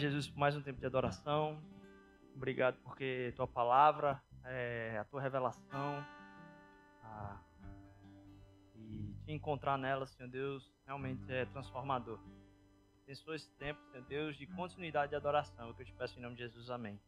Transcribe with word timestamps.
Jesus, 0.00 0.28
por 0.28 0.38
mais 0.38 0.56
um 0.56 0.62
tempo 0.62 0.80
de 0.80 0.86
adoração. 0.86 1.62
Obrigado 2.34 2.78
porque 2.82 3.32
tua 3.36 3.46
palavra, 3.46 4.22
é, 4.44 4.96
a 4.98 5.04
tua 5.04 5.20
revelação, 5.20 6.04
a, 7.02 7.38
e 8.74 9.14
te 9.24 9.32
encontrar 9.32 9.76
nela, 9.76 10.06
Senhor 10.06 10.28
Deus, 10.30 10.72
realmente 10.86 11.30
é 11.30 11.44
transformador. 11.44 12.18
Abençoa 13.02 13.36
esse 13.36 13.50
tempo, 13.58 13.78
Senhor 13.90 14.06
Deus, 14.06 14.36
de 14.36 14.46
continuidade 14.46 15.10
de 15.10 15.16
adoração, 15.16 15.74
que 15.74 15.82
eu 15.82 15.86
te 15.86 15.92
peço 15.92 16.18
em 16.18 16.22
nome 16.22 16.36
de 16.36 16.44
Jesus. 16.44 16.70
Amém. 16.70 16.98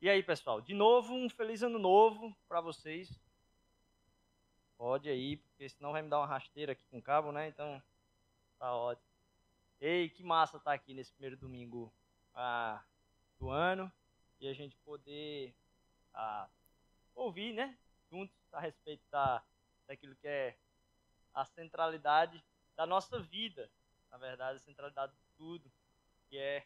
E 0.00 0.10
aí, 0.10 0.20
pessoal, 0.20 0.60
de 0.60 0.74
novo, 0.74 1.14
um 1.14 1.30
feliz 1.30 1.62
ano 1.62 1.78
novo 1.78 2.36
para 2.48 2.60
vocês. 2.60 3.08
Pode 4.76 5.08
aí, 5.08 5.36
porque 5.36 5.68
senão 5.68 5.92
vai 5.92 6.02
me 6.02 6.08
dar 6.08 6.18
uma 6.18 6.26
rasteira 6.26 6.72
aqui 6.72 6.84
com 6.90 6.98
o 6.98 7.02
cabo, 7.02 7.30
né? 7.30 7.46
Então, 7.46 7.80
tá 8.58 8.74
ótimo. 8.74 9.11
Ei, 9.84 10.08
que 10.08 10.22
massa 10.22 10.58
estar 10.58 10.70
tá 10.70 10.74
aqui 10.76 10.94
nesse 10.94 11.10
primeiro 11.10 11.36
domingo 11.36 11.92
ah, 12.36 12.80
do 13.36 13.50
ano 13.50 13.92
e 14.38 14.46
a 14.46 14.54
gente 14.54 14.76
poder 14.76 15.52
ah, 16.14 16.48
ouvir, 17.16 17.52
né? 17.52 17.76
Juntos 18.08 18.32
a 18.52 18.60
respeito 18.60 19.02
da, 19.10 19.42
daquilo 19.88 20.14
que 20.14 20.28
é 20.28 20.56
a 21.34 21.44
centralidade 21.44 22.40
da 22.76 22.86
nossa 22.86 23.18
vida. 23.18 23.68
Na 24.08 24.18
verdade, 24.18 24.58
a 24.58 24.60
centralidade 24.60 25.12
de 25.14 25.36
tudo, 25.36 25.68
que 26.28 26.38
é 26.38 26.64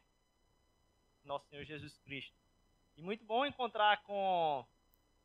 nosso 1.25 1.49
Senhor 1.49 1.65
Jesus 1.65 1.97
Cristo. 2.05 2.37
E 2.99 3.03
muito 3.03 3.25
bom 3.25 3.47
encontrar 3.47 4.03
com 4.03 4.63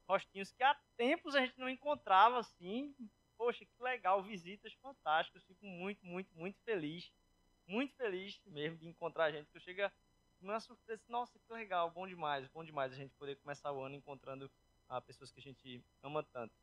rostinhos 0.07 0.53
que 0.53 0.63
há 0.63 0.75
tempos 0.95 1.35
a 1.35 1.41
gente 1.41 1.59
não 1.59 1.67
encontrava 1.67 2.39
assim. 2.39 2.95
Poxa, 3.37 3.65
que 3.65 3.83
legal, 3.83 4.23
visitas 4.23 4.71
fantásticas. 4.75 5.43
Fico 5.43 5.65
muito, 5.65 6.05
muito, 6.05 6.33
muito 6.37 6.57
feliz. 6.61 7.11
Muito 7.67 7.95
feliz 7.95 8.39
mesmo 8.45 8.77
de 8.77 8.87
encontrar 8.87 9.25
a 9.25 9.31
gente. 9.31 9.49
Que 9.49 9.57
eu 9.57 9.61
chego 9.61 9.81
uma 10.41 10.59
surpresa. 10.59 11.01
Nossa, 11.07 11.37
que 11.39 11.53
legal, 11.53 11.89
bom 11.91 12.07
demais, 12.07 12.47
bom 12.47 12.63
demais 12.63 12.91
a 12.91 12.95
gente 12.95 13.13
poder 13.15 13.35
começar 13.37 13.71
o 13.71 13.81
ano 13.81 13.95
encontrando 13.95 14.49
ah, 14.89 14.99
pessoas 14.99 15.31
que 15.31 15.39
a 15.39 15.43
gente 15.43 15.83
ama 16.03 16.23
tanto. 16.23 16.53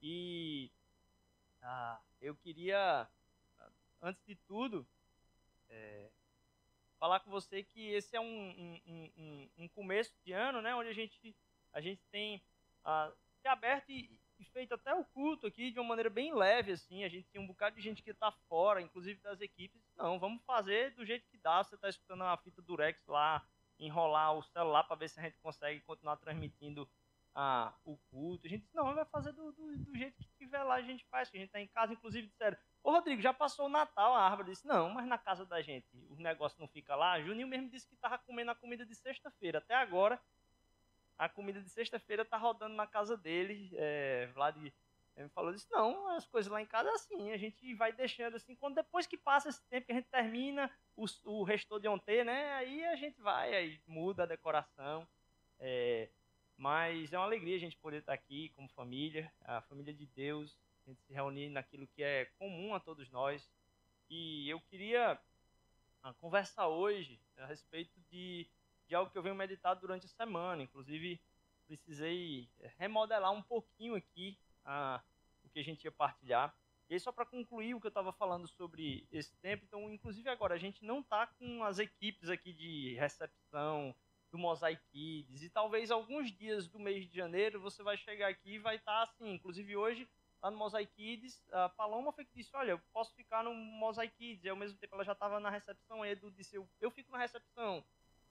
E 0.00 0.70
ah, 1.62 2.00
eu 2.20 2.34
queria, 2.36 3.08
antes 4.00 4.24
de 4.26 4.34
tudo, 4.34 4.86
é, 5.68 6.10
falar 6.98 7.20
com 7.20 7.30
você 7.30 7.62
que 7.62 7.88
esse 7.90 8.14
é 8.14 8.20
um, 8.20 8.80
um, 8.86 9.12
um, 9.16 9.50
um, 9.58 9.68
começo 9.68 10.12
de 10.24 10.32
ano, 10.32 10.60
né, 10.60 10.74
onde 10.74 10.88
a 10.88 10.92
gente, 10.92 11.34
a 11.72 11.80
gente 11.80 12.02
tem 12.10 12.42
ah, 12.84 13.12
se 13.40 13.48
aberto 13.48 13.90
e, 13.90 14.20
feito 14.50 14.74
até 14.74 14.94
o 14.94 15.04
culto 15.04 15.46
aqui 15.46 15.70
de 15.70 15.78
uma 15.78 15.88
maneira 15.88 16.10
bem 16.10 16.34
leve, 16.34 16.72
assim. 16.72 17.04
A 17.04 17.08
gente 17.08 17.28
tem 17.30 17.40
um 17.40 17.46
bocado 17.46 17.76
de 17.76 17.82
gente 17.82 18.02
que 18.02 18.10
está 18.10 18.30
fora, 18.48 18.80
inclusive 18.80 19.20
das 19.20 19.40
equipes. 19.40 19.82
Não, 19.96 20.18
vamos 20.18 20.42
fazer 20.44 20.94
do 20.94 21.04
jeito 21.04 21.28
que 21.28 21.38
dá. 21.38 21.62
Você 21.62 21.74
está 21.74 21.88
escutando 21.88 22.24
a 22.24 22.36
fita 22.36 22.60
do 22.62 22.74
Rex 22.74 23.04
lá, 23.06 23.46
enrolar 23.78 24.34
o 24.34 24.42
celular 24.42 24.84
para 24.84 24.96
ver 24.96 25.08
se 25.08 25.20
a 25.20 25.22
gente 25.22 25.38
consegue 25.38 25.80
continuar 25.80 26.16
transmitindo 26.16 26.88
ah, 27.34 27.74
o 27.84 27.96
culto. 28.10 28.46
A 28.46 28.50
gente 28.50 28.62
disse, 28.62 28.74
não, 28.74 28.94
vai 28.94 29.04
fazer 29.06 29.32
do, 29.32 29.52
do, 29.52 29.76
do 29.78 29.96
jeito 29.96 30.16
que 30.18 30.28
tiver 30.38 30.62
lá, 30.62 30.74
a 30.74 30.82
gente 30.82 31.04
faz. 31.06 31.28
A 31.32 31.36
gente 31.36 31.46
está 31.46 31.60
em 31.60 31.68
casa, 31.68 31.92
inclusive 31.92 32.26
disseram, 32.26 32.56
Ô 32.82 32.90
Rodrigo, 32.90 33.22
já 33.22 33.32
passou 33.32 33.66
o 33.66 33.68
Natal, 33.68 34.14
a 34.14 34.28
árvore 34.28 34.50
disse, 34.50 34.66
não, 34.66 34.90
mas 34.90 35.06
na 35.06 35.16
casa 35.16 35.46
da 35.46 35.62
gente 35.62 35.86
o 36.10 36.16
negócio 36.16 36.60
não 36.60 36.66
fica 36.66 36.96
lá. 36.96 37.20
Juninho 37.20 37.46
mesmo 37.46 37.70
disse 37.70 37.86
que 37.86 37.94
estava 37.94 38.18
comendo 38.18 38.50
a 38.50 38.56
comida 38.56 38.84
de 38.84 38.94
sexta-feira. 38.94 39.58
Até 39.58 39.74
agora, 39.74 40.20
a 41.18 41.28
comida 41.28 41.60
de 41.60 41.68
sexta-feira 41.68 42.22
está 42.22 42.36
rodando 42.36 42.74
na 42.74 42.86
casa 42.86 43.16
dele. 43.16 43.70
É, 43.74 44.26
Vlad 44.34 44.56
me 44.56 45.28
falou, 45.30 45.52
disse, 45.52 45.70
não, 45.70 46.08
as 46.08 46.26
coisas 46.26 46.50
lá 46.50 46.60
em 46.60 46.66
casa 46.66 46.88
é 46.88 46.92
assim, 46.92 47.32
a 47.32 47.36
gente 47.36 47.74
vai 47.74 47.92
deixando 47.92 48.36
assim, 48.36 48.56
quando 48.56 48.76
depois 48.76 49.06
que 49.06 49.16
passa 49.16 49.50
esse 49.50 49.62
tempo 49.68 49.86
que 49.86 49.92
a 49.92 49.96
gente 49.96 50.08
termina 50.08 50.70
o, 50.96 51.04
o 51.24 51.78
de 51.78 51.88
ontem, 51.88 52.24
né, 52.24 52.52
aí 52.54 52.84
a 52.86 52.96
gente 52.96 53.20
vai, 53.20 53.54
aí 53.54 53.80
muda 53.86 54.22
a 54.22 54.26
decoração. 54.26 55.06
É, 55.60 56.08
mas 56.56 57.12
é 57.12 57.18
uma 57.18 57.26
alegria 57.26 57.56
a 57.56 57.60
gente 57.60 57.76
poder 57.76 57.98
estar 57.98 58.12
aqui 58.12 58.50
como 58.50 58.68
família, 58.68 59.32
a 59.42 59.60
família 59.62 59.92
de 59.92 60.06
Deus, 60.06 60.56
a 60.86 60.90
gente 60.90 61.02
se 61.02 61.12
reunir 61.12 61.48
naquilo 61.48 61.86
que 61.88 62.02
é 62.02 62.26
comum 62.38 62.74
a 62.74 62.80
todos 62.80 63.10
nós. 63.10 63.50
E 64.08 64.48
eu 64.48 64.60
queria 64.60 65.18
conversar 66.18 66.68
hoje 66.68 67.20
a 67.36 67.46
respeito 67.46 67.98
de, 68.10 68.46
de 68.92 68.96
algo 68.96 69.10
que 69.10 69.16
eu 69.16 69.22
venho 69.22 69.34
meditado 69.34 69.80
durante 69.80 70.04
a 70.04 70.08
semana. 70.10 70.62
Inclusive, 70.62 71.18
precisei 71.66 72.46
remodelar 72.78 73.32
um 73.32 73.40
pouquinho 73.40 73.94
aqui 73.94 74.38
o 75.42 75.48
que 75.48 75.60
a 75.60 75.64
gente 75.64 75.84
ia 75.84 75.90
partilhar. 75.90 76.54
E 76.90 76.92
aí, 76.92 77.00
só 77.00 77.10
para 77.10 77.24
concluir 77.24 77.74
o 77.74 77.80
que 77.80 77.86
eu 77.86 77.88
estava 77.88 78.12
falando 78.12 78.46
sobre 78.46 79.08
esse 79.10 79.34
tempo, 79.36 79.64
então, 79.64 79.90
inclusive 79.90 80.28
agora, 80.28 80.54
a 80.54 80.58
gente 80.58 80.84
não 80.84 81.00
está 81.00 81.26
com 81.26 81.64
as 81.64 81.78
equipes 81.78 82.28
aqui 82.28 82.52
de 82.52 82.94
recepção 82.96 83.94
do 84.30 84.36
Mosaic 84.36 84.82
Kids, 84.90 85.42
e 85.42 85.48
talvez 85.48 85.90
alguns 85.90 86.30
dias 86.30 86.68
do 86.68 86.78
mês 86.78 87.08
de 87.08 87.16
janeiro 87.16 87.60
você 87.60 87.82
vai 87.82 87.96
chegar 87.96 88.28
aqui 88.28 88.54
e 88.54 88.58
vai 88.58 88.76
estar 88.76 88.92
tá 88.92 89.02
assim. 89.04 89.32
Inclusive 89.32 89.74
hoje 89.74 90.06
lá 90.42 90.50
no 90.50 90.58
Mosaic 90.58 90.92
Kids, 90.92 91.42
a 91.50 91.70
Paloma 91.70 92.12
foi 92.12 92.26
que 92.26 92.34
disse, 92.34 92.54
olha, 92.54 92.72
eu 92.72 92.80
posso 92.92 93.14
ficar 93.14 93.42
no 93.42 93.54
Mosaic 93.54 94.14
Kids, 94.16 94.44
e 94.44 94.50
ao 94.50 94.56
mesmo 94.56 94.76
tempo 94.76 94.94
ela 94.94 95.04
já 95.04 95.12
estava 95.12 95.40
na 95.40 95.48
recepção, 95.48 96.04
e 96.04 96.10
Edu 96.10 96.30
disse, 96.30 96.56
eu, 96.56 96.68
eu 96.78 96.90
fico 96.90 97.10
na 97.10 97.18
recepção. 97.18 97.82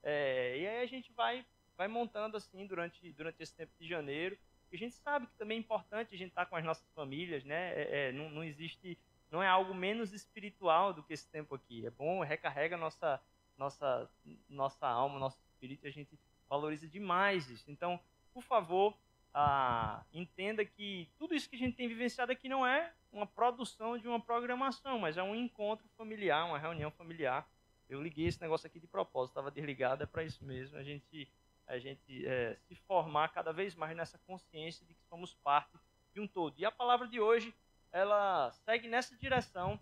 É, 0.03 0.57
e 0.57 0.67
aí 0.67 0.81
a 0.81 0.85
gente 0.85 1.11
vai, 1.13 1.45
vai 1.77 1.87
montando 1.87 2.37
assim 2.37 2.65
durante, 2.65 3.11
durante 3.13 3.41
esse 3.41 3.55
tempo 3.55 3.71
de 3.79 3.87
janeiro, 3.87 4.37
e 4.71 4.75
a 4.75 4.79
gente 4.79 4.95
sabe 4.95 5.27
que 5.27 5.33
também 5.35 5.57
é 5.57 5.59
importante 5.59 6.15
a 6.15 6.17
gente 6.17 6.29
estar 6.29 6.45
tá 6.45 6.49
com 6.49 6.55
as 6.55 6.63
nossas 6.63 6.87
famílias, 6.93 7.43
né, 7.43 7.73
é, 7.73 8.09
é, 8.09 8.11
não, 8.11 8.29
não 8.29 8.43
existe, 8.43 8.97
não 9.29 9.43
é 9.43 9.47
algo 9.47 9.73
menos 9.73 10.13
espiritual 10.13 10.93
do 10.93 11.03
que 11.03 11.13
esse 11.13 11.27
tempo 11.29 11.55
aqui, 11.55 11.85
é 11.85 11.89
bom, 11.89 12.21
recarrega 12.21 12.77
nossa, 12.77 13.21
nossa, 13.57 14.09
nossa 14.49 14.87
alma, 14.87 15.19
nosso 15.19 15.39
espírito, 15.41 15.85
a 15.87 15.91
gente 15.91 16.17
valoriza 16.49 16.87
demais 16.87 17.49
isso. 17.49 17.69
Então, 17.69 17.99
por 18.33 18.43
favor, 18.43 18.97
ah, 19.33 20.03
entenda 20.13 20.65
que 20.65 21.09
tudo 21.17 21.33
isso 21.33 21.49
que 21.49 21.55
a 21.55 21.59
gente 21.59 21.75
tem 21.75 21.87
vivenciado 21.87 22.31
aqui 22.31 22.49
não 22.49 22.65
é 22.65 22.91
uma 23.11 23.25
produção 23.25 23.97
de 23.97 24.07
uma 24.07 24.19
programação, 24.19 24.99
mas 24.99 25.17
é 25.17 25.23
um 25.23 25.35
encontro 25.35 25.87
familiar, 25.97 26.45
uma 26.45 26.59
reunião 26.59 26.91
familiar. 26.91 27.47
Eu 27.91 28.01
liguei 28.01 28.25
esse 28.25 28.39
negócio 28.39 28.65
aqui 28.65 28.79
de 28.79 28.87
propósito, 28.87 29.31
estava 29.31 29.51
desligado, 29.51 30.01
é 30.01 30.05
para 30.05 30.23
isso 30.23 30.45
mesmo, 30.45 30.77
a 30.77 30.83
gente, 30.83 31.27
a 31.67 31.77
gente 31.77 32.25
é, 32.25 32.57
se 32.65 32.73
formar 32.73 33.33
cada 33.33 33.51
vez 33.51 33.75
mais 33.75 33.95
nessa 33.97 34.17
consciência 34.19 34.85
de 34.85 34.93
que 34.93 35.03
somos 35.09 35.33
parte 35.33 35.77
de 36.13 36.21
um 36.21 36.27
todo. 36.27 36.57
E 36.57 36.63
a 36.63 36.71
palavra 36.71 37.05
de 37.05 37.19
hoje, 37.19 37.53
ela 37.91 38.49
segue 38.63 38.87
nessa 38.87 39.13
direção, 39.17 39.77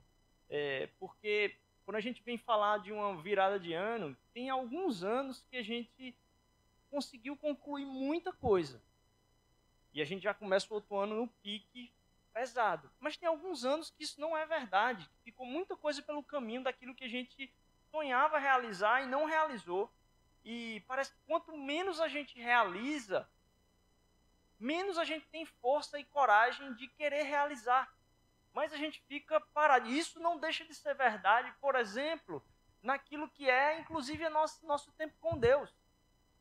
é, 0.49 0.89
porque 0.97 1.55
quando 1.85 1.97
a 1.97 2.01
gente 2.01 2.23
vem 2.23 2.35
falar 2.35 2.79
de 2.79 2.91
uma 2.91 3.21
virada 3.21 3.59
de 3.59 3.73
ano, 3.73 4.17
tem 4.33 4.49
alguns 4.49 5.03
anos 5.03 5.45
que 5.51 5.57
a 5.57 5.61
gente 5.61 6.15
conseguiu 6.89 7.37
concluir 7.37 7.85
muita 7.85 8.33
coisa 8.33 8.81
e 9.93 10.01
a 10.01 10.05
gente 10.05 10.23
já 10.23 10.33
começa 10.33 10.65
o 10.71 10.73
outro 10.73 10.97
ano 10.97 11.15
no 11.15 11.27
pique 11.27 11.91
pesado. 12.33 12.89
Mas 12.99 13.17
tem 13.17 13.29
alguns 13.29 13.65
anos 13.65 13.91
que 13.91 14.03
isso 14.03 14.19
não 14.19 14.35
é 14.35 14.47
verdade. 14.47 15.07
Ficou 15.23 15.45
muita 15.45 15.75
coisa 15.75 16.01
pelo 16.01 16.23
caminho 16.23 16.63
daquilo 16.63 16.95
que 16.95 17.03
a 17.03 17.07
gente 17.07 17.51
sonhava 17.91 18.37
realizar 18.37 19.01
e 19.01 19.05
não 19.05 19.25
realizou. 19.25 19.91
E 20.43 20.83
parece 20.87 21.11
que 21.11 21.19
quanto 21.27 21.55
menos 21.57 21.99
a 21.99 22.07
gente 22.07 22.39
realiza, 22.39 23.29
menos 24.59 24.97
a 24.97 25.03
gente 25.03 25.27
tem 25.27 25.45
força 25.45 25.99
e 25.99 26.03
coragem 26.03 26.73
de 26.75 26.87
querer 26.87 27.23
realizar. 27.23 27.93
Mas 28.53 28.73
a 28.73 28.77
gente 28.77 29.01
fica 29.07 29.39
parado. 29.53 29.87
E 29.87 29.97
isso 29.97 30.19
não 30.19 30.37
deixa 30.37 30.65
de 30.65 30.73
ser 30.73 30.95
verdade, 30.95 31.53
por 31.61 31.75
exemplo, 31.75 32.43
naquilo 32.81 33.29
que 33.29 33.49
é, 33.49 33.79
inclusive, 33.79 34.27
nosso, 34.29 34.65
nosso 34.65 34.91
tempo 34.93 35.15
com 35.19 35.37
Deus. 35.37 35.73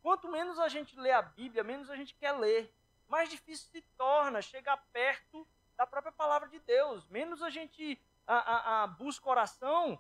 Quanto 0.03 0.29
menos 0.29 0.59
a 0.59 0.69
gente 0.69 0.99
lê 0.99 1.13
a 1.13 1.21
Bíblia, 1.21 1.65
menos 1.65 1.91
a 1.91 1.97
gente 1.97 2.15
quer 2.15 2.33
ler 2.33 2.73
mais 3.09 3.31
difícil 3.31 3.69
se 3.71 3.81
torna 3.97 4.43
chegar 4.43 4.77
perto 4.93 5.47
da 5.77 5.87
própria 5.87 6.13
palavra 6.13 6.49
de 6.49 6.59
Deus. 6.61 7.07
Menos 7.09 7.43
a 7.43 7.51
gente 7.51 8.01
a, 8.27 8.37
a, 8.37 8.83
a 8.83 8.87
busca 8.87 9.29
oração 9.29 9.99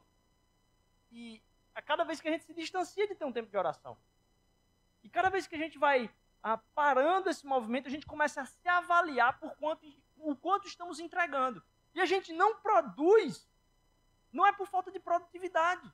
e 1.10 1.43
a 1.75 1.82
cada 1.82 2.05
vez 2.05 2.20
que 2.20 2.28
a 2.28 2.31
gente 2.31 2.44
se 2.44 2.55
distancia 2.55 3.06
de 3.06 3.14
ter 3.14 3.25
um 3.25 3.32
tempo 3.32 3.50
de 3.50 3.56
oração. 3.56 3.96
E 5.02 5.08
cada 5.08 5.31
vez 5.31 5.46
que 5.46 5.55
a 5.55 5.58
gente 5.58 5.78
vai 5.78 6.10
a, 6.43 6.56
parando 6.56 7.31
esse 7.31 7.46
movimento, 7.46 7.87
a 7.87 7.90
gente 7.90 8.06
começa 8.06 8.40
a 8.40 8.46
se 8.46 8.69
avaliar 8.69 9.38
por 9.38 9.55
quanto, 9.56 9.87
o 10.19 10.34
quanto 10.37 10.66
estamos 10.66 10.99
entregando. 10.99 11.62
E 11.94 12.00
a 12.00 12.06
gente 12.06 12.32
não 12.32 12.56
produz, 12.56 13.49
não 14.32 14.46
é 14.46 14.52
por 14.52 14.66
falta 14.66 14.90
de 14.90 14.99
produtividade. 14.99 15.90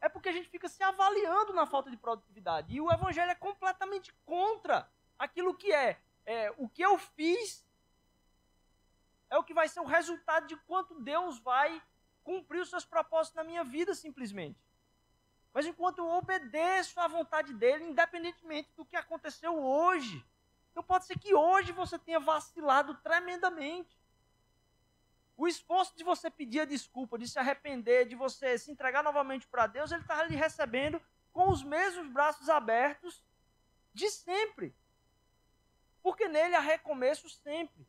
É 0.00 0.08
porque 0.08 0.28
a 0.28 0.32
gente 0.32 0.48
fica 0.48 0.68
se 0.68 0.82
avaliando 0.82 1.52
na 1.52 1.66
falta 1.66 1.90
de 1.90 1.96
produtividade. 1.96 2.74
E 2.74 2.80
o 2.80 2.92
evangelho 2.92 3.30
é 3.30 3.34
completamente 3.34 4.12
contra 4.24 4.88
aquilo 5.18 5.54
que 5.54 5.72
é, 5.72 5.98
é 6.26 6.52
o 6.56 6.68
que 6.68 6.82
eu 6.82 6.98
fiz 6.98 7.64
é 9.34 9.38
o 9.38 9.42
que 9.42 9.52
vai 9.52 9.66
ser 9.66 9.80
o 9.80 9.84
resultado 9.84 10.46
de 10.46 10.56
quanto 10.58 11.00
Deus 11.00 11.40
vai 11.40 11.82
cumprir 12.24 12.60
os 12.60 12.70
seus 12.70 12.84
propósitos 12.84 13.36
na 13.36 13.44
minha 13.44 13.62
vida, 13.62 13.94
simplesmente. 13.94 14.58
Mas 15.52 15.66
enquanto 15.66 15.98
eu 15.98 16.08
obedeço 16.08 16.98
à 16.98 17.06
vontade 17.06 17.54
dele, 17.54 17.84
independentemente 17.84 18.72
do 18.76 18.84
que 18.84 18.96
aconteceu 18.96 19.56
hoje, 19.56 20.24
então 20.72 20.82
pode 20.82 21.06
ser 21.06 21.16
que 21.16 21.32
hoje 21.32 21.70
você 21.70 21.96
tenha 21.96 22.18
vacilado 22.18 22.96
tremendamente. 22.96 23.96
O 25.36 25.46
esforço 25.46 25.96
de 25.96 26.02
você 26.02 26.28
pedir 26.28 26.60
a 26.60 26.64
desculpa, 26.64 27.16
de 27.16 27.28
se 27.28 27.38
arrepender, 27.38 28.06
de 28.06 28.16
você 28.16 28.58
se 28.58 28.72
entregar 28.72 29.04
novamente 29.04 29.46
para 29.46 29.68
Deus, 29.68 29.92
ele 29.92 30.02
está 30.02 30.24
lhe 30.24 30.34
recebendo 30.34 31.00
com 31.32 31.48
os 31.50 31.62
mesmos 31.62 32.08
braços 32.08 32.48
abertos 32.48 33.22
de 33.92 34.10
sempre. 34.10 34.74
Porque 36.02 36.28
nele 36.28 36.56
há 36.56 36.60
recomeço 36.60 37.28
sempre. 37.28 37.86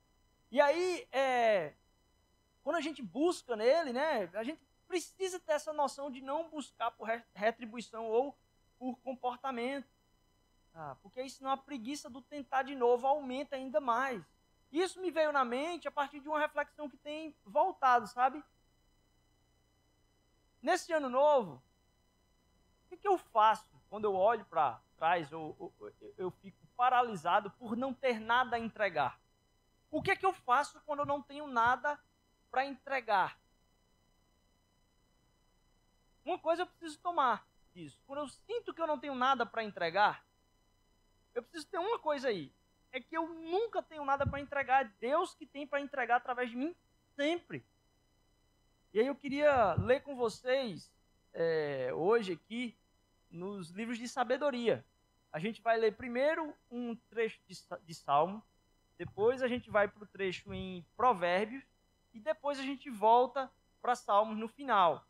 E 0.52 0.62
aí, 0.62 1.08
é, 1.12 1.74
quando 2.66 2.78
a 2.78 2.82
gente 2.82 3.04
busca 3.04 3.56
nele, 3.56 3.94
né, 3.94 4.28
a 4.34 4.44
gente 4.44 4.60
precisa 4.88 5.40
ter 5.40 5.52
essa 5.52 5.72
noção 5.72 6.10
de 6.10 6.20
não 6.20 6.50
buscar 6.50 6.90
por 6.90 7.08
retribuição 7.32 8.08
ou 8.08 8.36
por 8.80 8.98
comportamento. 9.02 9.88
Ah, 10.74 10.98
porque 11.04 11.30
senão 11.30 11.52
a 11.52 11.58
preguiça 11.58 12.10
do 12.10 12.24
tentar 12.24 12.64
de 12.64 12.74
novo 12.74 13.06
aumenta 13.06 13.56
ainda 13.56 13.80
mais. 13.80 14.26
Isso 14.72 15.00
me 15.00 15.12
veio 15.12 15.32
na 15.32 15.46
mente 15.46 15.88
a 15.88 15.92
partir 15.92 16.20
de 16.20 16.28
uma 16.28 16.40
reflexão 16.40 16.90
que 16.90 16.98
tem 16.98 17.36
voltado, 17.46 18.08
sabe? 18.08 18.44
Nesse 20.60 20.92
ano 20.92 21.08
novo, 21.08 21.62
o 22.84 22.90
que, 22.90 22.98
que 22.98 23.08
eu 23.08 23.20
faço 23.20 23.80
quando 23.92 24.06
eu 24.06 24.16
olho 24.16 24.44
para 24.46 24.82
trás 24.98 25.32
ou, 25.32 25.72
eu 26.18 26.32
fico 26.32 26.66
paralisado 26.76 27.52
por 27.52 27.78
não 27.78 27.94
ter 27.94 28.20
nada 28.20 28.56
a 28.56 28.60
entregar? 28.60 29.20
O 29.92 30.02
que 30.02 30.10
é 30.10 30.16
que 30.16 30.26
eu 30.26 30.34
faço 30.34 30.82
quando 30.84 31.02
eu 31.02 31.06
não 31.06 31.22
tenho 31.22 31.46
nada 31.46 32.00
para 32.56 32.66
entregar? 32.66 33.38
Uma 36.24 36.40
coisa 36.40 36.62
eu 36.62 36.68
preciso 36.68 36.98
tomar 37.00 37.46
disso. 37.74 38.02
Quando 38.08 38.20
eu 38.20 38.30
sinto 38.30 38.74
que 38.74 38.82
eu 38.82 38.88
não 38.88 38.98
tenho 38.98 39.14
nada 39.14 39.46
para 39.46 39.62
entregar, 39.62 40.26
eu 41.34 41.44
preciso 41.44 41.68
ter 41.68 41.80
uma 41.80 42.00
coisa 42.00 42.30
aí 42.30 42.50
é 42.94 43.02
que 43.02 43.18
eu 43.18 43.28
nunca 43.28 43.84
tenho 43.84 44.06
nada 44.06 44.26
para 44.26 44.40
entregar. 44.40 44.86
É 44.86 44.92
Deus 45.02 45.36
que 45.36 45.46
tem 45.46 45.68
para 45.68 45.82
entregar 45.82 46.16
através 46.16 46.50
de 46.50 46.56
mim 46.56 46.74
sempre. 47.14 47.62
E 48.94 49.02
aí 49.02 49.08
eu 49.08 49.16
queria 49.16 49.74
ler 49.74 50.02
com 50.04 50.16
vocês 50.16 50.90
é, 51.34 51.94
hoje 51.94 52.32
aqui 52.32 52.74
nos 53.30 53.70
livros 53.72 53.98
de 53.98 54.08
sabedoria. 54.08 54.86
A 55.30 55.40
gente 55.40 55.62
vai 55.62 55.78
ler 55.78 55.98
primeiro 55.98 56.56
um 56.72 56.96
trecho 57.10 57.38
de, 57.46 57.58
de 57.84 57.94
Salmo, 57.94 58.42
depois 58.98 59.44
a 59.44 59.48
gente 59.50 59.70
vai 59.70 59.90
para 59.90 60.06
o 60.06 60.08
trecho 60.08 60.54
em 60.54 60.86
Provérbios 60.96 61.75
e 62.16 62.20
depois 62.20 62.58
a 62.58 62.64
gente 62.64 62.90
volta 62.90 63.52
para 63.82 63.96
Salmos 63.96 64.38
no 64.38 64.48
final. 64.48 65.06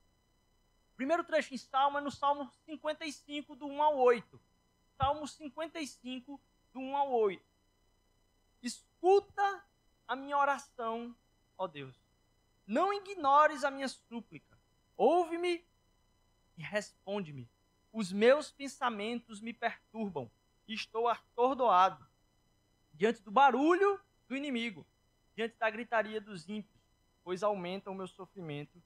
O 0.91 0.95
primeiro 0.95 1.23
trecho 1.23 1.53
em 1.53 1.57
Salmo 1.57 1.97
é 1.97 2.01
no 2.01 2.11
Salmo 2.11 2.51
55, 2.65 3.55
do 3.55 3.67
1 3.67 3.81
ao 3.81 3.97
8. 3.97 4.41
Salmo 4.97 5.27
55, 5.27 6.41
do 6.73 6.79
1 6.79 6.97
ao 6.97 7.11
8. 7.11 7.43
Escuta 8.61 9.63
a 10.07 10.15
minha 10.15 10.37
oração, 10.37 11.15
ó 11.57 11.67
Deus. 11.67 11.95
Não 12.65 12.91
ignores 12.91 13.63
a 13.63 13.71
minha 13.71 13.87
súplica. 13.87 14.57
Ouve-me 14.97 15.63
e 16.57 16.63
responde-me. 16.63 17.47
Os 17.93 18.11
meus 18.11 18.51
pensamentos 18.51 19.39
me 19.39 19.53
perturbam 19.53 20.29
estou 20.67 21.07
atordoado 21.07 22.03
diante 22.93 23.21
do 23.21 23.29
barulho 23.29 23.99
do 24.27 24.35
inimigo, 24.35 24.85
diante 25.35 25.55
da 25.57 25.69
gritaria 25.69 26.19
dos 26.19 26.49
ímpios, 26.49 26.74
pois 27.25 27.41
aumenta 27.41 27.89
o 27.89 27.95
meu 27.95 28.07
sofrimento. 28.07 28.79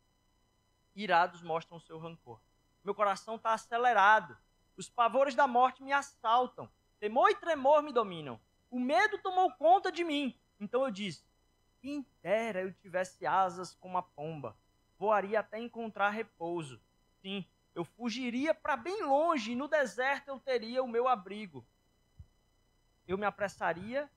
Irados 0.95 1.41
mostram 1.41 1.77
o 1.77 1.81
seu 1.81 1.99
rancor. 1.99 2.39
Meu 2.85 2.95
coração 2.95 3.35
está 3.35 3.53
acelerado. 3.53 4.35
Os 4.77 4.89
pavores 4.89 5.35
da 5.35 5.45
morte 5.45 5.83
me 5.83 5.91
assaltam. 5.91 6.71
Temor 7.01 7.29
e 7.29 7.35
tremor 7.35 7.83
me 7.83 7.91
dominam. 7.91 8.39
O 8.71 8.79
medo 8.79 9.17
tomou 9.17 9.51
conta 9.55 9.91
de 9.91 10.05
mim. 10.05 10.39
Então 10.57 10.85
eu 10.85 10.89
disse: 10.89 11.25
quem 11.81 12.05
dera 12.23 12.61
eu 12.61 12.73
tivesse 12.73 13.25
asas 13.25 13.75
como 13.75 13.97
a 13.97 14.01
pomba, 14.01 14.57
voaria 14.97 15.41
até 15.41 15.59
encontrar 15.59 16.09
repouso. 16.11 16.81
Sim, 17.21 17.45
eu 17.75 17.83
fugiria 17.83 18.53
para 18.55 18.77
bem 18.77 19.03
longe 19.03 19.51
e 19.51 19.55
no 19.55 19.67
deserto 19.67 20.29
eu 20.29 20.39
teria 20.39 20.81
o 20.81 20.87
meu 20.87 21.09
abrigo. 21.09 21.67
Eu 23.05 23.17
me 23.17 23.25
apressaria 23.25 24.09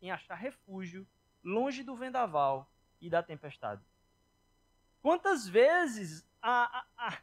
em 0.00 0.10
achar 0.10 0.36
refúgio 0.36 1.06
longe 1.44 1.82
do 1.82 1.94
vendaval 1.94 2.71
e 3.02 3.10
da 3.10 3.22
tempestade. 3.22 3.82
Quantas 5.02 5.46
vezes, 5.46 6.26
a, 6.40 6.78
a, 6.78 7.08
a, 7.08 7.18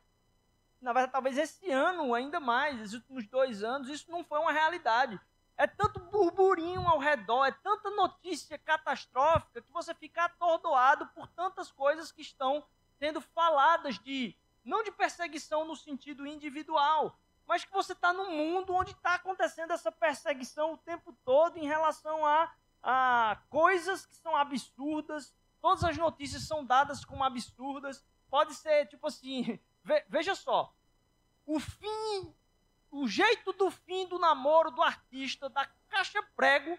na 0.79 0.93
verdade, 0.93 1.11
talvez 1.11 1.37
esse 1.37 1.71
ano 1.71 2.13
ainda 2.13 2.39
mais, 2.39 2.79
esses 2.79 2.93
últimos 2.93 3.25
dois 3.25 3.63
anos, 3.63 3.89
isso 3.89 4.11
não 4.11 4.23
foi 4.23 4.37
uma 4.37 4.51
realidade 4.51 5.19
é 5.59 5.67
tanto 5.67 5.99
burburinho 5.99 6.87
ao 6.87 6.99
redor, 6.99 7.45
é 7.45 7.51
tanta 7.51 7.89
notícia 7.89 8.57
catastrófica 8.57 9.61
que 9.61 9.71
você 9.73 9.93
fica 9.93 10.23
atordoado 10.23 11.05
por 11.07 11.27
tantas 11.27 11.69
coisas 11.69 12.13
que 12.13 12.21
estão 12.21 12.63
sendo 12.97 13.19
faladas 13.19 13.99
de 13.99 14.33
não 14.63 14.81
de 14.83 14.91
perseguição 14.91 15.65
no 15.65 15.75
sentido 15.75 16.25
individual, 16.25 17.19
mas 17.45 17.65
que 17.65 17.73
você 17.73 17.91
está 17.91 18.13
num 18.13 18.31
mundo 18.31 18.73
onde 18.73 18.91
está 18.91 19.15
acontecendo 19.15 19.71
essa 19.71 19.91
perseguição 19.91 20.71
o 20.71 20.77
tempo 20.77 21.11
todo 21.25 21.57
em 21.57 21.67
relação 21.67 22.25
a, 22.25 22.49
a 22.81 23.37
coisas 23.49 24.05
que 24.05 24.15
são 24.15 24.37
absurdas. 24.37 25.35
Todas 25.61 25.83
as 25.83 25.97
notícias 25.97 26.43
são 26.43 26.65
dadas 26.65 27.03
como 27.03 27.23
absurdas. 27.23 28.03
Pode 28.29 28.53
ser 28.53 28.87
tipo 28.87 29.07
assim, 29.07 29.59
veja 30.07 30.35
só, 30.35 30.73
o 31.45 31.59
fim 31.59 32.33
o 32.91 33.07
jeito 33.07 33.53
do 33.53 33.69
fim 33.69 34.07
do 34.07 34.17
namoro 34.17 34.71
do 34.71 34.81
artista 34.81 35.47
da 35.47 35.65
caixa 35.87 36.21
prego 36.35 36.77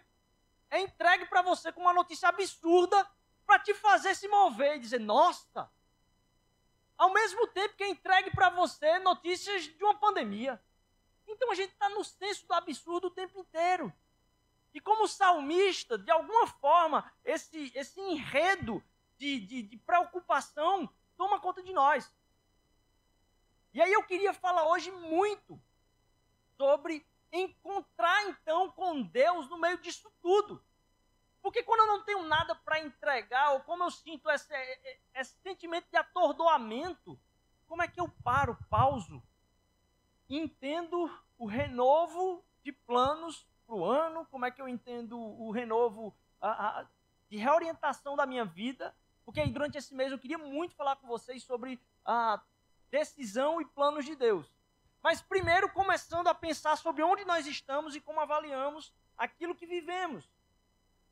é 0.69 0.81
entregue 0.81 1.27
para 1.27 1.43
você 1.43 1.73
com 1.73 1.82
uma 1.82 1.93
notícia 1.93 2.29
absurda 2.29 3.09
para 3.47 3.59
te 3.59 3.75
fazer 3.75 4.15
se 4.15 4.29
mover 4.29 4.77
e 4.77 4.81
dizer, 4.81 5.00
nossa! 5.00 5.71
Ao 6.97 7.12
mesmo 7.12 7.47
tempo 7.49 7.77
que 7.77 7.85
é 7.85 7.88
entregue 7.88 8.31
para 8.31 8.50
você 8.50 8.99
notícias 8.99 9.65
de 9.65 9.82
uma 9.82 9.94
pandemia. 9.94 10.62
Então 11.27 11.50
a 11.50 11.55
gente 11.55 11.73
está 11.73 11.88
no 11.88 12.05
senso 12.05 12.47
do 12.47 12.55
absurdo 12.55 13.06
o 13.06 13.11
tempo 13.11 13.38
inteiro. 13.38 13.93
E 14.72 14.81
como 14.81 15.08
salmista, 15.08 15.98
de 15.98 16.10
alguma 16.10 16.46
forma, 16.46 17.10
esse, 17.24 17.72
esse 17.74 18.00
enredo 18.00 18.82
de, 19.19 19.41
de, 19.41 19.62
de 19.62 19.77
preocupação 19.77 20.89
toma 21.17 21.41
conta 21.41 21.62
de 21.62 21.72
nós. 21.72 22.12
E 23.72 23.81
aí 23.81 23.93
eu 23.93 24.03
queria 24.05 24.32
falar 24.32 24.67
hoje 24.69 24.91
muito 24.91 25.60
sobre 26.56 27.06
encontrar 27.32 28.29
então 28.29 28.70
com 28.72 29.03
Deus 29.03 29.48
no 29.48 29.58
meio 29.58 29.79
disso 29.79 30.10
tudo. 30.20 30.65
Porque 31.43 31.62
quando 31.62 31.81
eu 31.81 31.86
não 31.86 32.05
tenho 32.05 32.22
nada 32.24 32.55
para 32.55 32.81
entregar, 32.81 33.53
ou 33.53 33.60
como 33.60 33.84
eu 33.84 33.91
sinto 33.91 34.29
esse, 34.31 34.53
esse, 35.15 35.34
sentimento 35.43 35.89
de 35.91 35.96
atordoamento, 35.96 37.19
como 37.67 37.82
é 37.82 37.89
que 37.89 38.00
eu 38.00 38.08
paro, 38.22 38.58
pauso, 38.69 39.22
entendo 40.29 41.10
o 41.39 41.46
renovo 41.46 42.44
de 42.62 42.72
planos 42.72 43.46
para 43.70 43.77
o 43.77 43.84
ano, 43.84 44.27
como 44.27 44.44
é 44.44 44.50
que 44.50 44.60
eu 44.60 44.69
entendo 44.69 45.17
o 45.17 45.53
renovo 45.53 46.12
a, 46.41 46.81
a, 46.81 46.86
de 47.29 47.36
reorientação 47.36 48.17
da 48.17 48.27
minha 48.27 48.44
vida, 48.44 48.93
porque 49.24 49.41
aí 49.41 49.48
durante 49.48 49.79
esse 49.79 49.94
mês 49.94 50.10
eu 50.10 50.19
queria 50.19 50.39
muito 50.39 50.74
falar 50.74 50.96
com 50.96 51.06
vocês 51.06 51.44
sobre 51.44 51.81
a 52.05 52.43
decisão 52.91 53.60
e 53.60 53.65
planos 53.65 54.05
de 54.05 54.17
Deus. 54.17 54.53
Mas 55.00 55.22
primeiro 55.22 55.70
começando 55.70 56.27
a 56.27 56.34
pensar 56.34 56.77
sobre 56.77 57.05
onde 57.05 57.24
nós 57.24 57.46
estamos 57.46 57.94
e 57.94 58.00
como 58.00 58.19
avaliamos 58.19 58.93
aquilo 59.17 59.55
que 59.55 59.67
vivemos 59.67 60.29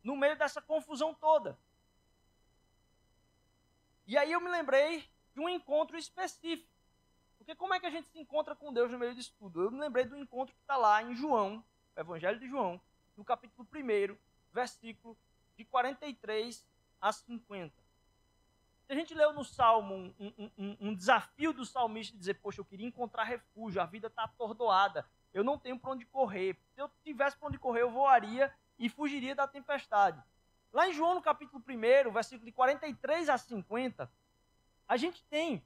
no 0.02 0.16
meio 0.16 0.36
dessa 0.36 0.60
confusão 0.60 1.14
toda. 1.14 1.56
E 4.04 4.18
aí 4.18 4.32
eu 4.32 4.40
me 4.40 4.50
lembrei 4.50 5.08
de 5.32 5.38
um 5.38 5.48
encontro 5.48 5.96
específico. 5.96 6.68
Porque 7.36 7.54
como 7.54 7.72
é 7.72 7.78
que 7.78 7.86
a 7.86 7.90
gente 7.90 8.08
se 8.08 8.18
encontra 8.18 8.56
com 8.56 8.72
Deus 8.72 8.90
no 8.90 8.98
meio 8.98 9.14
disso 9.14 9.32
tudo? 9.38 9.62
Eu 9.62 9.70
me 9.70 9.78
lembrei 9.78 10.04
do 10.04 10.16
encontro 10.16 10.54
que 10.54 10.60
está 10.60 10.76
lá 10.76 11.00
em 11.02 11.14
João, 11.14 11.64
Evangelho 11.98 12.38
de 12.38 12.48
João, 12.48 12.80
no 13.16 13.24
capítulo 13.24 13.66
1, 13.74 14.16
versículo 14.52 15.16
de 15.56 15.64
43 15.64 16.64
a 17.00 17.12
50. 17.12 17.74
Se 18.86 18.92
a 18.92 18.94
gente 18.94 19.12
leu 19.14 19.32
no 19.32 19.44
Salmo 19.44 19.94
um, 19.94 20.14
um, 20.18 20.50
um, 20.56 20.76
um 20.80 20.94
desafio 20.94 21.52
do 21.52 21.66
salmista 21.66 22.12
de 22.12 22.18
dizer, 22.20 22.34
poxa, 22.34 22.60
eu 22.60 22.64
queria 22.64 22.86
encontrar 22.86 23.24
refúgio, 23.24 23.82
a 23.82 23.84
vida 23.84 24.06
está 24.06 24.24
atordoada, 24.24 25.04
eu 25.34 25.42
não 25.42 25.58
tenho 25.58 25.78
para 25.78 25.90
onde 25.90 26.06
correr. 26.06 26.56
Se 26.72 26.80
eu 26.80 26.88
tivesse 27.04 27.36
para 27.36 27.48
onde 27.48 27.58
correr, 27.58 27.82
eu 27.82 27.90
voaria 27.90 28.54
e 28.78 28.88
fugiria 28.88 29.34
da 29.34 29.46
tempestade. 29.46 30.22
Lá 30.72 30.88
em 30.88 30.92
João, 30.92 31.14
no 31.14 31.20
capítulo 31.22 31.62
1, 31.66 32.12
versículo 32.12 32.46
de 32.46 32.52
43 32.52 33.28
a 33.28 33.36
50, 33.36 34.10
a 34.86 34.96
gente 34.96 35.22
tem, 35.24 35.62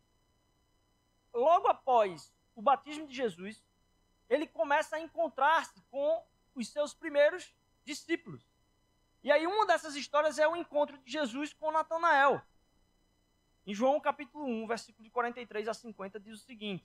logo 1.32 1.68
após 1.68 2.34
o 2.56 2.62
batismo 2.62 3.06
de 3.06 3.14
Jesus, 3.14 3.62
ele 4.32 4.46
começa 4.46 4.96
a 4.96 5.00
encontrar-se 5.00 5.78
com 5.90 6.24
os 6.54 6.66
seus 6.68 6.94
primeiros 6.94 7.54
discípulos. 7.84 8.42
E 9.22 9.30
aí, 9.30 9.46
uma 9.46 9.66
dessas 9.66 9.94
histórias 9.94 10.38
é 10.38 10.48
o 10.48 10.56
encontro 10.56 10.96
de 10.96 11.12
Jesus 11.12 11.52
com 11.52 11.70
Natanael. 11.70 12.40
Em 13.66 13.74
João 13.74 14.00
capítulo 14.00 14.46
1, 14.46 14.66
versículo 14.66 15.04
de 15.04 15.10
43 15.10 15.68
a 15.68 15.74
50, 15.74 16.18
diz 16.18 16.40
o 16.40 16.44
seguinte: 16.44 16.84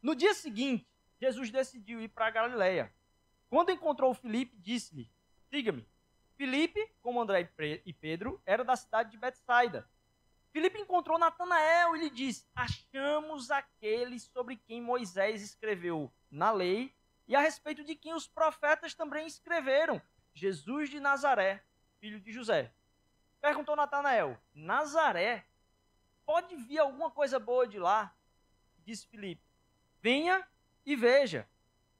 No 0.00 0.14
dia 0.16 0.32
seguinte, 0.32 0.88
Jesus 1.20 1.50
decidiu 1.50 2.00
ir 2.00 2.08
para 2.08 2.28
a 2.28 2.30
Galiléia. 2.30 2.92
Quando 3.50 3.70
encontrou 3.70 4.14
Filipe, 4.14 4.56
disse-lhe: 4.56 5.10
Siga-me. 5.50 5.86
Filipe, 6.34 6.80
como 7.02 7.20
André 7.20 7.52
e 7.84 7.92
Pedro, 7.92 8.42
era 8.46 8.64
da 8.64 8.74
cidade 8.74 9.10
de 9.10 9.18
Betsaida. 9.18 9.86
Filipe 10.54 10.78
encontrou 10.78 11.18
Natanael 11.18 11.96
e 11.96 11.98
lhe 11.98 12.10
disse: 12.10 12.46
Achamos 12.54 13.50
aquele 13.50 14.20
sobre 14.20 14.56
quem 14.56 14.80
Moisés 14.80 15.42
escreveu 15.42 16.12
na 16.30 16.52
lei 16.52 16.94
e 17.26 17.34
a 17.34 17.40
respeito 17.40 17.82
de 17.82 17.96
quem 17.96 18.14
os 18.14 18.28
profetas 18.28 18.94
também 18.94 19.26
escreveram, 19.26 20.00
Jesus 20.32 20.88
de 20.88 21.00
Nazaré, 21.00 21.64
filho 21.98 22.20
de 22.20 22.30
José. 22.30 22.72
Perguntou 23.40 23.74
Natanael: 23.74 24.38
Nazaré? 24.54 25.44
Pode 26.24 26.54
vir 26.54 26.78
alguma 26.78 27.10
coisa 27.10 27.40
boa 27.40 27.66
de 27.66 27.80
lá? 27.80 28.14
Disse 28.86 29.08
Filipe: 29.08 29.42
Venha 30.00 30.46
e 30.86 30.94
veja. 30.94 31.48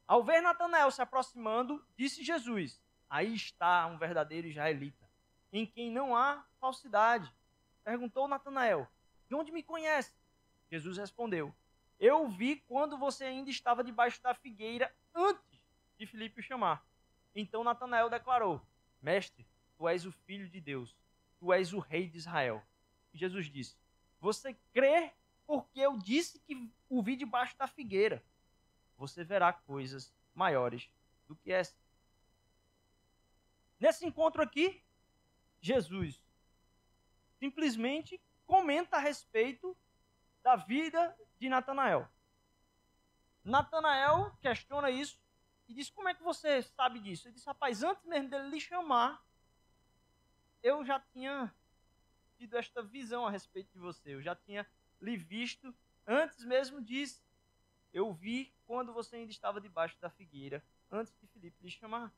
Ao 0.07 0.23
ver 0.23 0.41
Natanael 0.41 0.93
se 0.93 1.03
aproximando, 1.03 1.85
disse 1.97 2.23
Jesus: 2.23 2.81
Aí 3.11 3.35
está 3.35 3.85
um 3.87 3.99
verdadeiro 3.99 4.47
israelita, 4.47 5.11
em 5.53 5.67
quem 5.67 5.91
não 5.91 6.17
há 6.17 6.47
falsidade. 6.61 7.35
Perguntou 7.85 8.27
Natanael: 8.27 8.89
De 9.29 9.35
onde 9.35 9.53
me 9.53 9.63
conhece? 9.63 10.13
Jesus 10.71 10.97
respondeu: 10.97 11.55
Eu 12.01 12.29
vi 12.29 12.57
quando 12.57 12.99
você 12.99 13.25
ainda 13.25 13.51
estava 13.51 13.85
debaixo 13.85 14.23
da 14.23 14.35
figueira 14.35 14.93
antes 15.15 15.63
de 15.99 16.07
Filipe 16.07 16.41
o 16.41 16.43
chamar. 16.43 16.85
Então 17.35 17.63
Natanael 17.63 18.11
declarou: 18.11 18.61
Mestre, 19.01 19.47
tu 19.77 19.87
és 19.87 20.07
o 20.07 20.13
filho 20.13 20.49
de 20.49 20.61
Deus, 20.61 20.97
tu 21.39 21.53
és 21.53 21.73
o 21.73 21.79
rei 21.79 22.09
de 22.09 22.17
Israel. 22.17 22.63
E 23.13 23.19
Jesus 23.19 23.47
disse: 23.47 23.77
Você 24.21 24.57
crê 24.73 25.13
porque 25.47 25.79
eu 25.79 25.99
disse 25.99 26.39
que 26.41 26.73
o 26.89 27.03
vi 27.03 27.15
debaixo 27.15 27.57
da 27.59 27.69
figueira 27.69 28.25
você 28.97 29.25
verá 29.25 29.53
coisas 29.53 30.13
maiores 30.35 30.89
do 31.27 31.37
que 31.37 31.53
essa. 31.53 31.77
Nesse 33.79 34.07
encontro 34.07 34.43
aqui, 34.43 34.83
Jesus 35.61 36.21
simplesmente 37.45 38.19
comenta 38.47 38.97
a 38.97 39.01
respeito 39.01 39.77
da 40.43 40.57
vida 40.57 41.15
de 41.39 41.49
Natanael. 41.49 42.09
Natanael 43.45 44.35
questiona 44.41 44.91
isso 44.91 45.21
e 45.69 45.75
diz: 45.75 45.91
Como 45.91 46.09
é 46.09 46.15
que 46.15 46.23
você 46.23 46.63
sabe 46.63 46.99
disso? 47.01 47.29
Ele 47.29 47.35
diz: 47.35 47.45
Rapaz, 47.45 47.83
antes 47.83 48.05
mesmo 48.07 48.31
dele 48.31 48.49
lhe 48.49 48.61
chamar, 48.61 49.23
eu 50.63 50.83
já 50.85 50.99
tinha 50.99 51.55
tido 52.39 52.57
esta 52.57 52.83
visão 52.83 53.27
a 53.27 53.31
respeito 53.31 53.71
de 53.73 53.79
você. 53.79 54.15
Eu 54.15 54.23
já 54.23 54.35
tinha 54.35 54.67
lhe 55.01 55.17
visto 55.17 55.75
antes 56.07 56.45
mesmo 56.45 56.81
disso 56.81 57.23
eu 57.93 58.13
vi 58.13 58.53
quando 58.67 58.93
você 58.93 59.15
ainda 59.15 59.31
estava 59.31 59.61
debaixo 59.61 59.97
da 60.01 60.11
figueira, 60.11 60.65
antes 60.91 61.17
de 61.21 61.29
Filipe 61.29 61.63
lhe 61.63 61.71
chamar. 61.71 62.13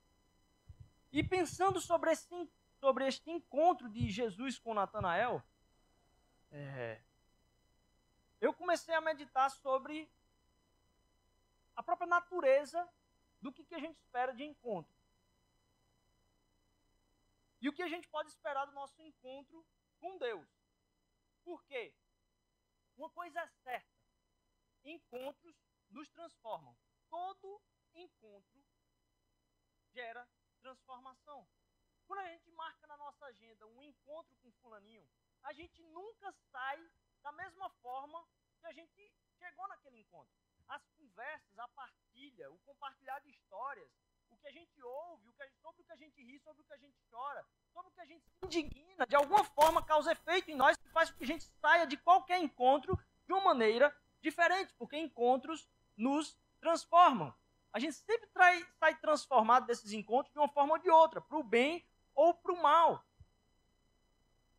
E 1.12 1.22
pensando 1.22 1.78
sobre, 1.82 2.10
esse, 2.10 2.26
sobre 2.86 3.04
este 3.08 3.28
encontro 3.32 3.88
de 3.88 4.08
Jesus 4.08 4.60
com 4.60 4.72
Natanael, 4.72 5.42
é, 6.52 7.02
eu 8.40 8.54
comecei 8.54 8.94
a 8.94 9.00
meditar 9.00 9.50
sobre 9.50 10.08
a 11.74 11.82
própria 11.82 12.06
natureza 12.06 12.88
do 13.42 13.52
que, 13.52 13.64
que 13.64 13.74
a 13.74 13.80
gente 13.80 13.96
espera 13.96 14.32
de 14.32 14.44
encontro. 14.44 14.94
E 17.60 17.68
o 17.68 17.72
que 17.72 17.82
a 17.82 17.88
gente 17.88 18.06
pode 18.08 18.28
esperar 18.28 18.66
do 18.66 18.72
nosso 18.72 19.02
encontro 19.02 19.66
com 19.98 20.16
Deus. 20.18 20.48
Por 21.42 21.64
quê? 21.64 21.92
Uma 22.96 23.10
coisa 23.10 23.40
é 23.40 23.48
certa: 23.64 23.98
encontros 24.84 25.56
nos 25.90 26.08
transformam. 26.10 26.76
Todo 27.10 27.60
encontro 27.96 28.64
gera 29.92 30.24
transformação. 30.60 31.44
Quando 32.06 32.20
a 32.20 32.28
gente 32.28 32.50
marca 32.52 32.86
na 32.86 32.96
nossa 32.96 33.26
agenda 33.26 33.66
um 33.66 33.82
encontro 33.82 34.36
com 34.42 34.50
fulaninho, 34.62 35.06
a 35.42 35.52
gente 35.52 35.82
nunca 35.84 36.32
sai 36.50 36.78
da 37.22 37.32
mesma 37.32 37.68
forma 37.82 38.24
que 38.60 38.66
a 38.66 38.72
gente 38.72 39.12
chegou 39.38 39.66
naquele 39.68 39.98
encontro. 39.98 40.32
As 40.68 40.82
conversas, 40.96 41.58
a 41.58 41.68
partilha, 41.68 42.50
o 42.50 42.58
compartilhar 42.60 43.18
de 43.20 43.30
histórias, 43.30 43.90
o 44.30 44.36
que 44.36 44.48
a 44.48 44.52
gente 44.52 44.82
ouve, 44.82 45.28
o 45.28 45.32
que 45.32 45.44
gente, 45.44 45.56
sobre 45.60 45.82
o 45.82 45.84
que 45.84 45.92
a 45.92 45.96
gente 45.96 46.22
ri, 46.22 46.38
sobre 46.40 46.62
o 46.62 46.64
que 46.64 46.72
a 46.72 46.78
gente 46.78 46.96
chora, 47.10 47.46
sobre 47.72 47.90
o 47.90 47.92
que 47.92 48.00
a 48.00 48.06
gente 48.06 48.24
se 48.24 48.44
indigna, 48.44 49.06
de 49.06 49.16
alguma 49.16 49.44
forma 49.44 49.84
causa 49.84 50.12
efeito 50.12 50.50
em 50.50 50.56
nós 50.56 50.76
que 50.76 50.88
faz 50.90 51.10
com 51.10 51.18
que 51.18 51.24
a 51.24 51.26
gente 51.26 51.44
saia 51.60 51.86
de 51.86 51.96
qualquer 51.96 52.40
encontro 52.40 52.98
de 53.26 53.32
uma 53.32 53.42
maneira 53.42 53.94
diferente, 54.20 54.72
porque 54.78 54.96
encontros 54.96 55.68
nos 55.96 56.36
transformam. 56.60 57.34
A 57.72 57.78
gente 57.78 57.94
sempre 57.94 58.26
trai, 58.28 58.66
sai 58.78 58.98
transformado 58.98 59.66
desses 59.66 59.92
encontros 59.92 60.32
de 60.32 60.38
uma 60.38 60.48
forma 60.48 60.74
ou 60.74 60.78
de 60.78 60.90
outra, 60.90 61.20
para 61.20 61.36
o 61.36 61.44
bem 61.44 61.86
ou 62.16 62.34
para 62.34 62.52
o 62.52 62.60
mal. 62.60 63.04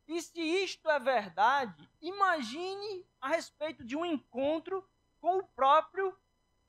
E 0.06 0.22
se 0.22 0.40
isto 0.40 0.88
é 0.88 0.98
verdade, 0.98 1.86
imagine 2.00 3.06
a 3.20 3.28
respeito 3.28 3.84
de 3.84 3.94
um 3.94 4.06
encontro 4.06 4.88
com 5.20 5.38
o 5.38 5.46
próprio 5.48 6.16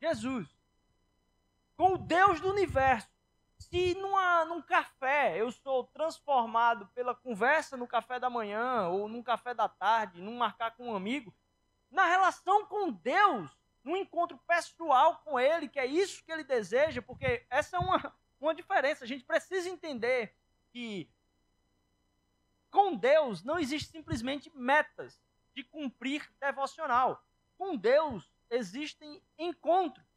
Jesus, 0.01 0.50
com 1.77 1.93
o 1.93 1.98
Deus 1.98 2.41
do 2.41 2.50
universo. 2.50 3.08
Se 3.58 3.93
numa, 3.96 4.43
num 4.46 4.62
café 4.62 5.39
eu 5.39 5.51
sou 5.51 5.86
transformado 5.86 6.88
pela 6.88 7.15
conversa 7.15 7.77
no 7.77 7.88
café 7.88 8.19
da 8.19 8.29
manhã, 8.29 8.89
ou 8.89 9.08
num 9.08 9.24
café 9.24 9.53
da 9.53 9.69
tarde, 9.69 10.22
num 10.22 10.38
marcar 10.38 10.72
com 10.72 10.89
um 10.89 10.96
amigo, 10.96 11.34
na 11.89 12.05
relação 12.05 12.65
com 12.65 12.91
Deus, 12.91 13.55
num 13.84 13.96
encontro 13.96 14.38
pessoal 14.48 15.22
com 15.24 15.39
Ele, 15.39 15.69
que 15.69 15.79
é 15.79 15.86
isso 15.86 16.24
que 16.24 16.31
Ele 16.31 16.43
deseja, 16.43 17.01
porque 17.01 17.46
essa 17.50 17.77
é 17.77 17.79
uma, 17.79 18.13
uma 18.39 18.55
diferença. 18.55 19.03
A 19.03 19.08
gente 19.08 19.24
precisa 19.24 19.69
entender 19.69 20.36
que 20.72 21.10
com 22.70 22.96
Deus 22.96 23.44
não 23.44 23.58
existe 23.58 23.92
simplesmente 23.92 24.52
metas 24.56 25.20
de 25.56 25.64
cumprir 25.64 26.30
devocional. 26.40 27.24
Com 27.58 27.76
Deus 27.76 28.32
existem 28.50 29.22
encontros. 29.38 30.08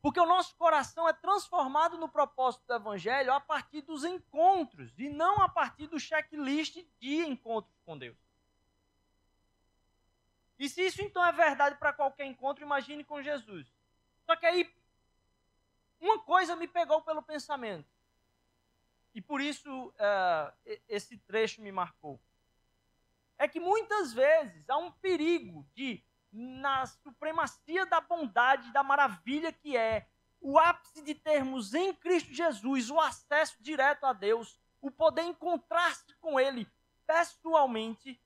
Porque 0.00 0.20
o 0.20 0.26
nosso 0.26 0.56
coração 0.56 1.08
é 1.08 1.12
transformado 1.12 1.98
no 1.98 2.08
propósito 2.08 2.64
do 2.66 2.74
Evangelho 2.74 3.32
a 3.32 3.40
partir 3.40 3.82
dos 3.82 4.04
encontros 4.04 4.98
e 4.98 5.08
não 5.08 5.42
a 5.42 5.48
partir 5.48 5.86
do 5.86 5.98
checklist 5.98 6.78
de 7.00 7.26
encontros 7.26 7.76
com 7.84 7.98
Deus. 7.98 8.16
E 10.58 10.68
se 10.68 10.82
isso 10.82 11.02
então 11.02 11.24
é 11.24 11.32
verdade 11.32 11.76
para 11.76 11.92
qualquer 11.92 12.26
encontro, 12.26 12.64
imagine 12.64 13.04
com 13.04 13.22
Jesus. 13.22 13.72
Só 14.24 14.34
que 14.34 14.46
aí, 14.46 14.72
uma 16.00 16.18
coisa 16.20 16.56
me 16.56 16.66
pegou 16.66 17.00
pelo 17.02 17.22
pensamento. 17.22 17.88
E 19.14 19.20
por 19.20 19.40
isso 19.40 19.88
uh, 19.88 20.78
esse 20.88 21.16
trecho 21.18 21.60
me 21.60 21.72
marcou. 21.72 22.20
É 23.36 23.48
que 23.48 23.60
muitas 23.60 24.12
vezes 24.12 24.68
há 24.68 24.76
um 24.76 24.90
perigo 24.90 25.66
de, 25.74 26.02
na 26.32 26.86
supremacia 26.86 27.86
da 27.86 28.00
bondade, 28.00 28.72
da 28.72 28.82
maravilha 28.82 29.52
que 29.52 29.76
é, 29.76 30.08
o 30.40 30.58
ápice 30.58 31.02
de 31.02 31.14
termos 31.14 31.74
em 31.74 31.92
Cristo 31.94 32.32
Jesus 32.32 32.90
o 32.90 33.00
acesso 33.00 33.56
direto 33.60 34.04
a 34.04 34.12
Deus, 34.12 34.58
o 34.80 34.90
poder 34.90 35.22
encontrar-se 35.22 36.14
com 36.16 36.38
Ele 36.38 36.68
pessoalmente, 37.06 38.20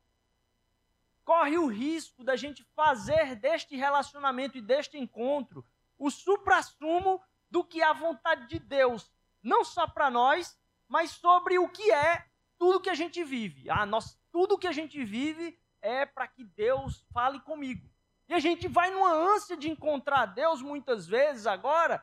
corre 1.25 1.57
o 1.57 1.69
risco 1.69 2.25
da 2.25 2.37
gente 2.37 2.65
fazer 2.75 3.37
deste 3.37 3.77
relacionamento 3.77 4.59
e 4.59 4.63
deste 4.63 4.99
encontro 4.99 5.65
o 5.99 6.11
suprassumo 6.11 7.23
do 7.53 7.63
que 7.63 7.83
é 7.83 7.85
a 7.85 7.93
vontade 7.93 8.49
de 8.49 8.59
Deus, 8.59 9.13
não 9.43 9.63
só 9.63 9.87
para 9.87 10.11
nós, 10.11 10.59
mas 10.89 11.11
sobre 11.11 11.59
o 11.59 11.69
que 11.69 11.93
é 11.93 12.27
tudo 12.59 12.81
que 12.81 12.89
a 12.89 12.95
gente 12.95 13.23
vive. 13.23 13.69
Ah, 13.69 13.85
nós, 13.85 14.19
tudo 14.33 14.57
que 14.57 14.67
a 14.67 14.73
gente 14.73 15.05
vive 15.05 15.61
é 15.83 16.07
para 16.07 16.27
que 16.27 16.43
Deus 16.43 17.05
fale 17.13 17.39
comigo. 17.41 17.87
E 18.27 18.33
a 18.33 18.39
gente 18.39 18.67
vai 18.69 18.91
numa 18.91 19.13
ânsia 19.13 19.55
de 19.55 19.69
encontrar 19.69 20.25
Deus 20.27 20.63
muitas 20.63 21.07
vezes 21.07 21.47
agora, 21.47 22.03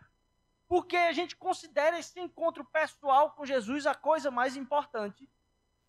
porque 0.67 0.95
a 0.95 1.13
gente 1.13 1.35
considera 1.35 1.97
esse 1.97 2.19
encontro 2.19 2.63
pessoal 2.63 3.31
com 3.31 3.43
Jesus 3.43 3.87
a 3.87 3.95
coisa 3.95 4.29
mais 4.29 4.55
importante. 4.55 5.27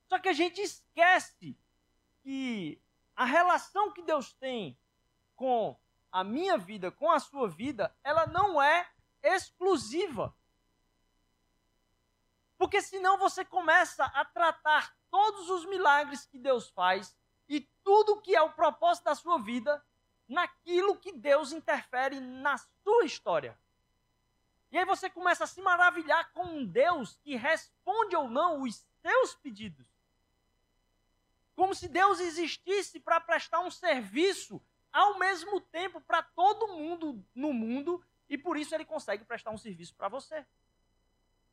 Só 0.08 0.18
que 0.18 0.30
a 0.30 0.32
gente 0.32 0.62
esquece 0.62 1.54
que 2.22 2.80
a 3.14 3.26
relação 3.26 3.92
que 3.92 4.00
Deus 4.00 4.32
tem 4.32 4.78
com 5.36 5.78
a 6.10 6.24
minha 6.24 6.56
vida, 6.56 6.90
com 6.90 7.10
a 7.10 7.20
sua 7.20 7.46
vida, 7.46 7.94
ela 8.02 8.26
não 8.26 8.62
é 8.62 8.88
exclusiva. 9.22 10.34
Porque 12.58 12.82
senão 12.82 13.16
você 13.18 13.44
começa 13.44 14.04
a 14.04 14.24
tratar 14.24 14.94
todos 15.10 15.48
os 15.48 15.64
milagres 15.64 16.26
que 16.26 16.38
Deus 16.38 16.68
faz 16.68 17.16
e 17.48 17.60
tudo 17.82 18.20
que 18.20 18.36
é 18.36 18.42
o 18.42 18.52
propósito 18.52 19.04
da 19.04 19.14
sua 19.14 19.38
vida 19.38 19.84
naquilo 20.28 20.96
que 20.96 21.10
Deus 21.10 21.52
interfere 21.52 22.20
na 22.20 22.56
sua 22.58 23.04
história. 23.04 23.58
E 24.70 24.78
aí 24.78 24.84
você 24.84 25.10
começa 25.10 25.44
a 25.44 25.46
se 25.46 25.60
maravilhar 25.60 26.30
com 26.32 26.44
um 26.44 26.64
Deus 26.64 27.18
que 27.24 27.34
responde 27.34 28.14
ou 28.14 28.28
não 28.28 28.62
os 28.62 28.86
seus 29.02 29.34
pedidos. 29.34 29.86
Como 31.56 31.74
se 31.74 31.88
Deus 31.88 32.20
existisse 32.20 33.00
para 33.00 33.20
prestar 33.20 33.60
um 33.60 33.70
serviço 33.70 34.62
ao 34.92 35.18
mesmo 35.18 35.60
tempo 35.60 36.00
para 36.00 36.22
todo 36.22 36.68
mundo 36.68 37.24
no 37.34 37.52
mundo 37.52 38.04
e 38.30 38.38
por 38.38 38.56
isso 38.56 38.72
ele 38.74 38.84
consegue 38.84 39.24
prestar 39.24 39.50
um 39.50 39.58
serviço 39.58 39.92
para 39.96 40.08
você. 40.08 40.46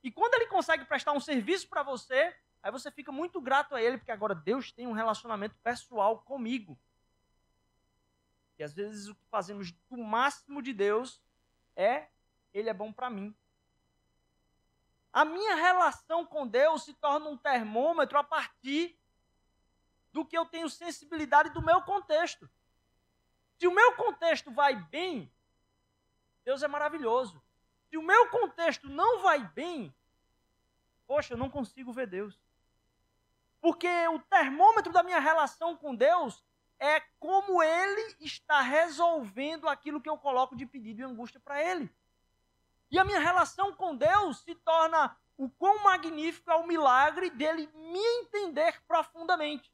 E 0.03 0.11
quando 0.11 0.35
ele 0.35 0.45
consegue 0.45 0.85
prestar 0.85 1.11
um 1.11 1.19
serviço 1.19 1.67
para 1.67 1.81
você, 1.81 2.33
aí 2.61 2.71
você 2.71 2.91
fica 2.91 3.11
muito 3.11 3.41
grato 3.41 3.75
a 3.75 3.81
ele, 3.81 3.97
porque 3.97 4.11
agora 4.11 4.35
Deus 4.35 4.71
tem 4.71 4.85
um 4.85 4.91
relacionamento 4.91 5.55
pessoal 5.63 6.19
comigo. 6.19 6.77
E 8.59 8.63
às 8.63 8.73
vezes 8.73 9.07
o 9.07 9.15
que 9.15 9.25
fazemos 9.25 9.71
do 9.89 9.97
máximo 9.97 10.61
de 10.61 10.71
Deus 10.71 11.19
é 11.75 12.07
ele 12.53 12.69
é 12.69 12.73
bom 12.73 12.93
para 12.93 13.09
mim. 13.09 13.35
A 15.11 15.25
minha 15.25 15.55
relação 15.55 16.27
com 16.27 16.47
Deus 16.47 16.83
se 16.83 16.93
torna 16.93 17.27
um 17.27 17.37
termômetro 17.37 18.19
a 18.19 18.23
partir 18.23 18.99
do 20.13 20.23
que 20.23 20.37
eu 20.37 20.45
tenho 20.45 20.69
sensibilidade 20.69 21.49
do 21.49 21.61
meu 21.61 21.81
contexto. 21.81 22.47
Se 23.57 23.65
o 23.65 23.73
meu 23.73 23.95
contexto 23.95 24.51
vai 24.51 24.75
bem, 24.75 25.31
Deus 26.47 26.63
é 26.63 26.67
maravilhoso. 26.69 27.43
Se 27.89 27.97
o 27.97 28.01
meu 28.01 28.29
contexto 28.29 28.87
não 28.87 29.21
vai 29.21 29.45
bem, 29.49 29.93
poxa, 31.05 31.33
eu 31.33 31.37
não 31.37 31.49
consigo 31.49 31.91
ver 31.91 32.07
Deus. 32.07 32.39
Porque 33.59 33.89
o 34.07 34.17
termômetro 34.19 34.93
da 34.93 35.03
minha 35.03 35.19
relação 35.19 35.75
com 35.75 35.93
Deus 35.93 36.41
é 36.79 37.01
como 37.19 37.61
Ele 37.61 38.15
está 38.21 38.61
resolvendo 38.61 39.67
aquilo 39.67 39.99
que 39.99 40.07
eu 40.07 40.17
coloco 40.17 40.55
de 40.55 40.65
pedido 40.65 41.01
e 41.01 41.03
angústia 41.03 41.37
para 41.37 41.61
Ele. 41.61 41.93
E 42.89 42.97
a 42.97 43.03
minha 43.03 43.19
relação 43.19 43.75
com 43.75 43.93
Deus 43.93 44.39
se 44.39 44.55
torna 44.55 45.17
o 45.35 45.49
quão 45.49 45.83
magnífico 45.83 46.49
é 46.49 46.55
o 46.55 46.65
milagre 46.65 47.29
dele 47.29 47.69
me 47.73 47.99
entender 48.19 48.81
profundamente. 48.87 49.69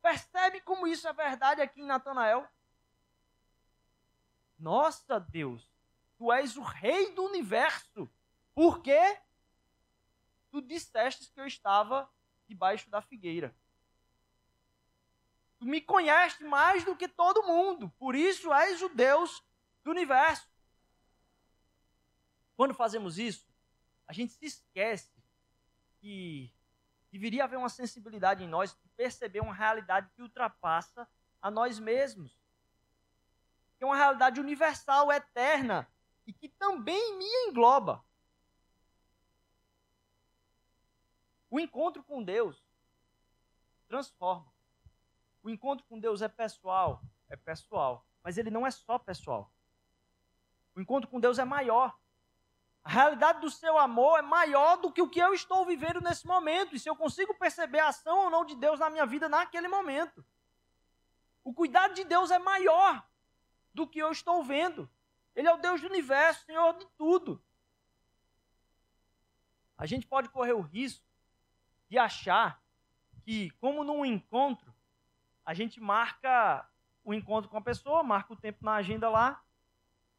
Percebe 0.00 0.62
como 0.62 0.86
isso 0.86 1.06
é 1.06 1.12
verdade 1.12 1.60
aqui 1.60 1.82
em 1.82 1.86
Natanael? 1.86 2.48
Nossa 4.62 5.18
Deus, 5.18 5.68
tu 6.16 6.32
és 6.32 6.56
o 6.56 6.62
rei 6.62 7.12
do 7.14 7.24
universo. 7.24 8.08
Por 8.54 8.80
quê? 8.80 9.18
Tu 10.52 10.62
disseste 10.62 11.32
que 11.32 11.40
eu 11.40 11.46
estava 11.46 12.08
debaixo 12.46 12.88
da 12.88 13.02
figueira. 13.02 13.52
Tu 15.58 15.66
me 15.66 15.80
conheces 15.80 16.46
mais 16.46 16.84
do 16.84 16.94
que 16.94 17.08
todo 17.08 17.42
mundo, 17.42 17.90
por 17.98 18.14
isso 18.14 18.54
és 18.54 18.80
o 18.80 18.88
Deus 18.88 19.42
do 19.82 19.90
universo. 19.90 20.48
Quando 22.56 22.72
fazemos 22.72 23.18
isso, 23.18 23.52
a 24.06 24.12
gente 24.12 24.32
se 24.32 24.46
esquece 24.46 25.10
que 26.00 26.54
deveria 27.10 27.42
haver 27.42 27.56
uma 27.56 27.68
sensibilidade 27.68 28.44
em 28.44 28.48
nós 28.48 28.72
de 28.80 28.88
perceber 28.90 29.40
uma 29.40 29.54
realidade 29.54 30.08
que 30.14 30.22
ultrapassa 30.22 31.08
a 31.40 31.50
nós 31.50 31.80
mesmos. 31.80 32.41
Que 33.82 33.84
é 33.84 33.88
uma 33.88 33.96
realidade 33.96 34.38
universal, 34.38 35.10
eterna 35.10 35.88
e 36.24 36.32
que 36.32 36.48
também 36.48 37.18
me 37.18 37.26
engloba. 37.48 38.00
O 41.50 41.58
encontro 41.58 42.00
com 42.04 42.22
Deus 42.22 42.64
transforma. 43.88 44.46
O 45.42 45.50
encontro 45.50 45.84
com 45.88 45.98
Deus 45.98 46.22
é 46.22 46.28
pessoal, 46.28 47.02
é 47.28 47.34
pessoal, 47.34 48.06
mas 48.22 48.38
ele 48.38 48.52
não 48.52 48.64
é 48.64 48.70
só 48.70 49.00
pessoal. 49.00 49.52
O 50.76 50.80
encontro 50.80 51.10
com 51.10 51.18
Deus 51.18 51.40
é 51.40 51.44
maior. 51.44 51.98
A 52.84 52.88
realidade 52.88 53.40
do 53.40 53.50
seu 53.50 53.76
amor 53.76 54.20
é 54.20 54.22
maior 54.22 54.76
do 54.76 54.92
que 54.92 55.02
o 55.02 55.10
que 55.10 55.18
eu 55.18 55.34
estou 55.34 55.66
vivendo 55.66 56.00
nesse 56.00 56.24
momento. 56.24 56.76
E 56.76 56.78
se 56.78 56.88
eu 56.88 56.94
consigo 56.94 57.34
perceber 57.34 57.80
a 57.80 57.88
ação 57.88 58.26
ou 58.26 58.30
não 58.30 58.44
de 58.44 58.54
Deus 58.54 58.78
na 58.78 58.88
minha 58.88 59.04
vida 59.04 59.28
naquele 59.28 59.66
momento. 59.66 60.24
O 61.42 61.52
cuidado 61.52 61.94
de 61.94 62.04
Deus 62.04 62.30
é 62.30 62.38
maior 62.38 63.04
do 63.72 63.86
que 63.86 63.98
eu 63.98 64.10
estou 64.10 64.42
vendo. 64.42 64.88
Ele 65.34 65.48
é 65.48 65.52
o 65.52 65.58
Deus 65.58 65.80
do 65.80 65.86
universo, 65.86 66.44
Senhor 66.44 66.72
de 66.74 66.86
tudo. 66.96 67.42
A 69.76 69.86
gente 69.86 70.06
pode 70.06 70.28
correr 70.28 70.52
o 70.52 70.60
risco 70.60 71.04
de 71.88 71.98
achar 71.98 72.62
que, 73.24 73.50
como 73.52 73.82
num 73.82 74.04
encontro, 74.04 74.72
a 75.44 75.54
gente 75.54 75.80
marca 75.80 76.68
o 77.04 77.12
encontro 77.12 77.50
com 77.50 77.56
a 77.56 77.62
pessoa, 77.62 78.02
marca 78.02 78.32
o 78.32 78.36
tempo 78.36 78.64
na 78.64 78.74
agenda 78.74 79.08
lá, 79.08 79.42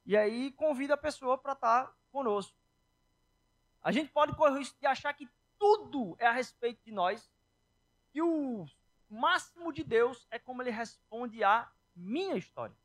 e 0.05 0.17
aí 0.17 0.51
convida 0.51 0.95
a 0.95 0.97
pessoa 0.97 1.37
para 1.37 1.53
estar 1.53 1.85
tá 1.85 1.93
conosco. 2.11 2.57
A 3.81 3.91
gente 3.91 4.11
pode 4.11 4.35
correr 4.35 4.51
o 4.51 4.57
risco 4.57 4.79
de 4.79 4.85
achar 4.85 5.13
que 5.13 5.29
tudo 5.57 6.15
é 6.19 6.27
a 6.27 6.31
respeito 6.31 6.83
de 6.83 6.91
nós 6.91 7.31
e 8.13 8.21
o 8.21 8.65
máximo 9.09 9.71
de 9.71 9.83
Deus 9.83 10.27
é 10.29 10.37
como 10.37 10.61
ele 10.61 10.71
responde 10.71 11.43
à 11.43 11.71
minha 11.95 12.35
história. 12.35 12.75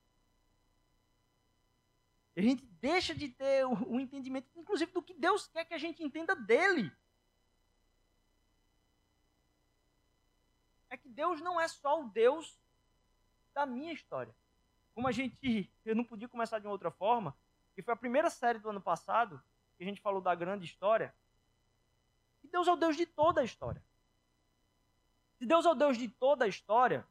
A 2.38 2.40
gente 2.40 2.64
deixa 2.80 3.12
de 3.12 3.28
ter 3.28 3.66
o, 3.66 3.94
o 3.94 4.00
entendimento, 4.00 4.48
inclusive, 4.54 4.92
do 4.92 5.02
que 5.02 5.12
Deus 5.12 5.48
quer 5.48 5.64
que 5.64 5.74
a 5.74 5.78
gente 5.78 6.04
entenda 6.04 6.36
dele. 6.36 6.92
É 10.88 10.96
que 10.96 11.08
Deus 11.08 11.40
não 11.40 11.60
é 11.60 11.66
só 11.66 12.00
o 12.00 12.08
Deus 12.08 12.56
da 13.52 13.66
minha 13.66 13.92
história. 13.92 14.32
Como 14.94 15.08
a 15.08 15.10
gente, 15.10 15.68
eu 15.84 15.96
não 15.96 16.04
podia 16.04 16.28
começar 16.28 16.60
de 16.60 16.66
uma 16.68 16.72
outra 16.72 16.92
forma, 16.92 17.36
que 17.74 17.82
foi 17.82 17.92
a 17.92 17.96
primeira 17.96 18.30
série 18.30 18.60
do 18.60 18.70
ano 18.70 18.80
passado, 18.80 19.42
que 19.76 19.82
a 19.82 19.86
gente 19.86 20.00
falou 20.00 20.20
da 20.20 20.32
grande 20.32 20.64
história, 20.64 21.12
que 22.40 22.46
Deus 22.46 22.68
é 22.68 22.72
o 22.72 22.76
Deus 22.76 22.96
de 22.96 23.04
toda 23.04 23.40
a 23.40 23.44
história. 23.44 23.82
Se 25.38 25.44
Deus 25.44 25.66
é 25.66 25.70
o 25.70 25.74
Deus 25.74 25.98
de 25.98 26.08
toda 26.08 26.44
a 26.44 26.48
história, 26.48 27.04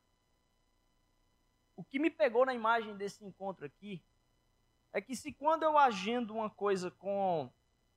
o 1.76 1.84
que 1.84 2.00
me 2.00 2.10
pegou 2.10 2.46
na 2.46 2.54
imagem 2.54 2.96
desse 2.96 3.26
encontro 3.26 3.66
aqui 3.66 4.02
é 4.98 5.02
que 5.02 5.16
se 5.16 5.32
quando 5.32 5.62
eu 5.62 5.78
agendo 5.78 6.34
uma 6.34 6.50
coisa 6.50 6.90
com 6.90 7.52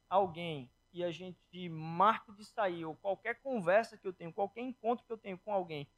alguém 0.07 0.71
e 0.93 1.03
a 1.03 1.11
gente 1.11 1.67
marca 1.71 2.31
de 2.31 2.45
sair, 2.45 2.85
ou 2.85 2.95
qualquer 2.95 3.41
conversa 3.41 3.97
que 3.97 4.07
eu 4.07 4.13
tenho, 4.13 4.31
qualquer 4.31 4.61
encontro 4.61 5.07
que 5.07 5.13
eu 5.13 5.17
tenho 5.17 5.39
com 5.39 5.51
alguém, 5.51 5.89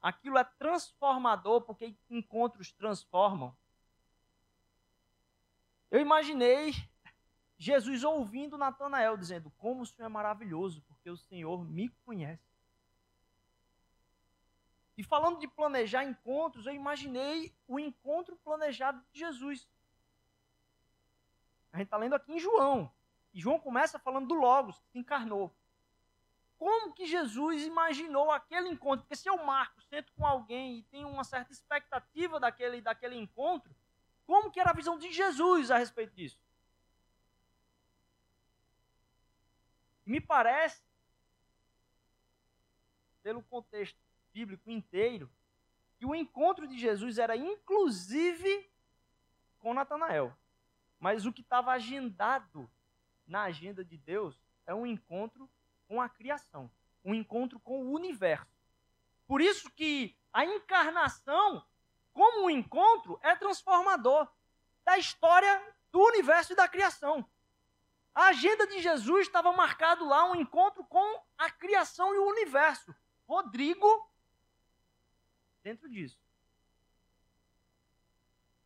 aquilo 0.00 0.38
é 0.38 0.44
transformador, 0.44 1.60
porque 1.60 1.94
encontros 2.08 2.72
transformam. 2.72 3.54
Eu 5.90 6.00
imaginei 6.00 6.72
Jesus 7.58 8.02
ouvindo 8.02 8.56
Natanael 8.56 9.18
dizendo: 9.18 9.50
Como 9.58 9.82
o 9.82 9.86
Senhor 9.86 10.06
é 10.06 10.08
maravilhoso, 10.08 10.80
porque 10.88 11.10
o 11.10 11.18
Senhor 11.18 11.62
me 11.68 11.90
conhece. 12.06 12.48
E 14.96 15.02
falando 15.02 15.38
de 15.38 15.46
planejar 15.46 16.04
encontros, 16.04 16.64
eu 16.64 16.74
imaginei 16.74 17.54
o 17.68 17.78
encontro 17.78 18.36
planejado 18.36 19.04
de 19.12 19.18
Jesus. 19.18 19.68
A 21.72 21.78
gente 21.78 21.86
está 21.86 21.96
lendo 21.96 22.14
aqui 22.14 22.32
em 22.32 22.38
João. 22.38 22.92
E 23.32 23.40
João 23.40 23.60
começa 23.60 23.98
falando 23.98 24.28
do 24.28 24.34
Logos, 24.34 24.78
que 24.80 24.88
se 24.90 24.98
encarnou. 24.98 25.54
Como 26.58 26.92
que 26.92 27.06
Jesus 27.06 27.62
imaginou 27.62 28.30
aquele 28.30 28.68
encontro? 28.68 29.04
Porque 29.06 29.16
se 29.16 29.28
eu 29.28 29.38
marco, 29.44 29.80
sento 29.82 30.12
com 30.12 30.26
alguém 30.26 30.78
e 30.78 30.82
tenho 30.84 31.08
uma 31.08 31.24
certa 31.24 31.52
expectativa 31.52 32.38
daquele, 32.38 32.82
daquele 32.82 33.16
encontro, 33.16 33.74
como 34.26 34.50
que 34.50 34.60
era 34.60 34.70
a 34.70 34.74
visão 34.74 34.98
de 34.98 35.10
Jesus 35.10 35.70
a 35.70 35.78
respeito 35.78 36.14
disso? 36.14 36.38
Me 40.04 40.20
parece, 40.20 40.82
pelo 43.22 43.42
contexto 43.42 43.98
bíblico 44.32 44.70
inteiro, 44.70 45.30
que 45.96 46.04
o 46.04 46.14
encontro 46.14 46.66
de 46.66 46.78
Jesus 46.78 47.16
era 47.18 47.36
inclusive 47.36 48.70
com 49.58 49.72
Natanael. 49.72 50.36
Mas 51.00 51.26
o 51.26 51.32
que 51.32 51.40
estava 51.40 51.72
agendado 51.72 52.70
na 53.26 53.42
agenda 53.42 53.84
de 53.84 53.96
Deus 53.96 54.40
é 54.66 54.74
um 54.74 54.86
encontro 54.86 55.50
com 55.88 56.00
a 56.00 56.08
criação, 56.08 56.70
um 57.04 57.12
encontro 57.12 57.58
com 57.58 57.82
o 57.82 57.92
universo. 57.92 58.46
Por 59.26 59.40
isso 59.40 59.68
que 59.70 60.16
a 60.32 60.44
encarnação 60.44 61.64
como 62.12 62.44
um 62.44 62.50
encontro, 62.50 63.18
é 63.22 63.34
transformador 63.36 64.28
da 64.84 64.98
história 64.98 65.74
do 65.90 66.00
universo 66.00 66.52
e 66.52 66.56
da 66.56 66.68
criação. 66.68 67.26
A 68.14 68.26
agenda 68.26 68.66
de 68.66 68.80
Jesus 68.80 69.26
estava 69.26 69.52
marcado 69.52 70.04
lá 70.04 70.30
um 70.30 70.34
encontro 70.34 70.84
com 70.84 71.22
a 71.38 71.50
criação 71.50 72.14
e 72.14 72.18
o 72.18 72.28
universo. 72.28 72.94
Rodrigo 73.26 74.10
dentro 75.62 75.88
disso. 75.88 76.18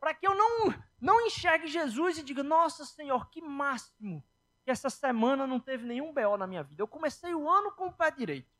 Para 0.05 0.13
que 0.13 0.27
eu 0.27 0.35
não 0.35 0.71
não 1.01 1.19
enxergue 1.25 1.65
Jesus 1.65 2.19
e 2.19 2.23
diga: 2.23 2.43
"Nossa, 2.43 2.85
Senhor, 2.85 3.27
que 3.31 3.41
máximo 3.41 4.23
que 4.63 4.69
essa 4.69 4.87
semana 4.87 5.47
não 5.47 5.59
teve 5.59 5.83
nenhum 5.83 6.13
BO 6.13 6.37
na 6.37 6.45
minha 6.45 6.61
vida. 6.61 6.79
Eu 6.79 6.87
comecei 6.87 7.33
o 7.33 7.49
ano 7.49 7.71
com 7.71 7.87
o 7.87 7.91
pé 7.91 8.11
direito." 8.11 8.53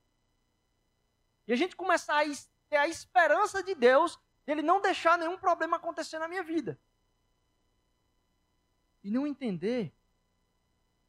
E 1.45 1.53
a 1.53 1.55
gente 1.55 1.75
começar 1.75 2.25
a 2.25 2.25
ter 2.67 2.77
a 2.77 2.87
esperança 2.87 3.61
de 3.61 3.75
Deus 3.75 4.19
ele 4.47 4.63
não 4.63 4.81
deixar 4.81 5.19
nenhum 5.19 5.37
problema 5.37 5.77
acontecer 5.77 6.17
na 6.17 6.27
minha 6.27 6.41
vida. 6.41 6.79
E 9.03 9.11
não 9.11 9.27
entender 9.27 9.93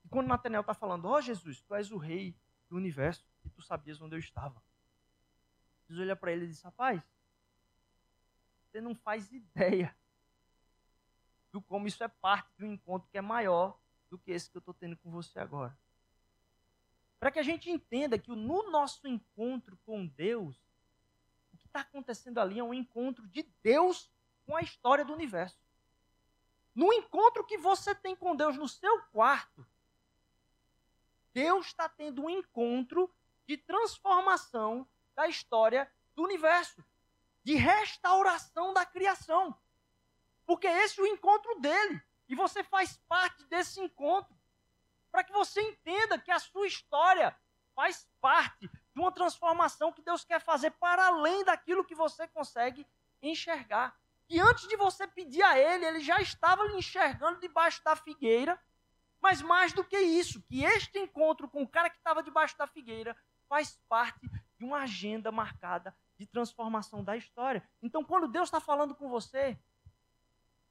que 0.02 0.08
quando 0.10 0.26
Nathanael 0.26 0.60
está 0.60 0.74
falando, 0.74 1.06
ó 1.06 1.16
oh, 1.16 1.22
Jesus, 1.22 1.62
tu 1.62 1.74
és 1.74 1.90
o 1.90 1.96
rei 1.96 2.36
do 2.68 2.76
universo 2.76 3.26
e 3.42 3.48
tu 3.48 3.62
sabias 3.62 4.02
onde 4.02 4.14
eu 4.14 4.20
estava. 4.20 4.62
Jesus 5.88 6.06
olha 6.06 6.14
para 6.14 6.30
ele 6.30 6.44
e 6.44 6.48
diz, 6.48 6.60
rapaz, 6.60 7.02
você 8.66 8.82
não 8.82 8.94
faz 8.94 9.32
ideia 9.32 9.96
do 11.56 11.62
como 11.62 11.88
isso 11.88 12.04
é 12.04 12.08
parte 12.08 12.50
de 12.58 12.66
um 12.66 12.72
encontro 12.72 13.08
que 13.10 13.16
é 13.16 13.22
maior 13.22 13.78
do 14.10 14.18
que 14.18 14.30
esse 14.30 14.50
que 14.50 14.58
eu 14.58 14.60
estou 14.60 14.74
tendo 14.74 14.94
com 14.98 15.10
você 15.10 15.38
agora. 15.38 15.76
Para 17.18 17.30
que 17.30 17.38
a 17.38 17.42
gente 17.42 17.70
entenda 17.70 18.18
que 18.18 18.30
no 18.30 18.70
nosso 18.70 19.08
encontro 19.08 19.78
com 19.86 20.06
Deus, 20.06 20.54
o 21.54 21.56
que 21.56 21.66
está 21.66 21.80
acontecendo 21.80 22.38
ali 22.40 22.58
é 22.58 22.62
um 22.62 22.74
encontro 22.74 23.26
de 23.28 23.42
Deus 23.62 24.10
com 24.44 24.54
a 24.54 24.60
história 24.60 25.02
do 25.02 25.14
universo. 25.14 25.58
No 26.74 26.92
encontro 26.92 27.42
que 27.42 27.56
você 27.56 27.94
tem 27.94 28.14
com 28.14 28.36
Deus 28.36 28.58
no 28.58 28.68
seu 28.68 29.00
quarto, 29.04 29.66
Deus 31.32 31.68
está 31.68 31.88
tendo 31.88 32.22
um 32.22 32.28
encontro 32.28 33.10
de 33.46 33.56
transformação 33.56 34.86
da 35.14 35.26
história 35.26 35.90
do 36.14 36.22
universo, 36.22 36.84
de 37.42 37.54
restauração 37.54 38.74
da 38.74 38.84
criação. 38.84 39.58
Porque 40.46 40.66
esse 40.66 41.00
é 41.00 41.02
o 41.02 41.06
encontro 41.06 41.60
dele. 41.60 42.00
E 42.28 42.34
você 42.34 42.62
faz 42.62 42.96
parte 43.08 43.44
desse 43.44 43.80
encontro. 43.80 44.34
Para 45.10 45.24
que 45.24 45.32
você 45.32 45.60
entenda 45.60 46.18
que 46.18 46.30
a 46.30 46.38
sua 46.38 46.66
história 46.66 47.36
faz 47.74 48.08
parte 48.20 48.68
de 48.68 49.00
uma 49.00 49.12
transformação 49.12 49.92
que 49.92 50.02
Deus 50.02 50.24
quer 50.24 50.40
fazer 50.40 50.70
para 50.72 51.06
além 51.06 51.44
daquilo 51.44 51.84
que 51.84 51.94
você 51.94 52.26
consegue 52.28 52.86
enxergar. 53.20 53.94
E 54.28 54.40
antes 54.40 54.66
de 54.66 54.76
você 54.76 55.06
pedir 55.06 55.42
a 55.42 55.58
Ele, 55.58 55.84
Ele 55.84 56.00
já 56.00 56.20
estava 56.20 56.64
lhe 56.64 56.78
enxergando 56.78 57.40
debaixo 57.40 57.82
da 57.84 57.94
figueira. 57.94 58.60
Mas 59.20 59.42
mais 59.42 59.72
do 59.72 59.84
que 59.84 59.98
isso, 59.98 60.42
que 60.42 60.64
este 60.64 60.98
encontro 60.98 61.48
com 61.48 61.62
o 61.62 61.68
cara 61.68 61.90
que 61.90 61.96
estava 61.96 62.22
debaixo 62.22 62.56
da 62.56 62.66
figueira 62.66 63.16
faz 63.48 63.78
parte 63.88 64.28
de 64.58 64.64
uma 64.64 64.78
agenda 64.78 65.30
marcada 65.32 65.96
de 66.18 66.26
transformação 66.26 67.04
da 67.04 67.16
história. 67.16 67.66
Então, 67.82 68.04
quando 68.04 68.28
Deus 68.28 68.48
está 68.48 68.60
falando 68.60 68.94
com 68.94 69.08
você, 69.08 69.58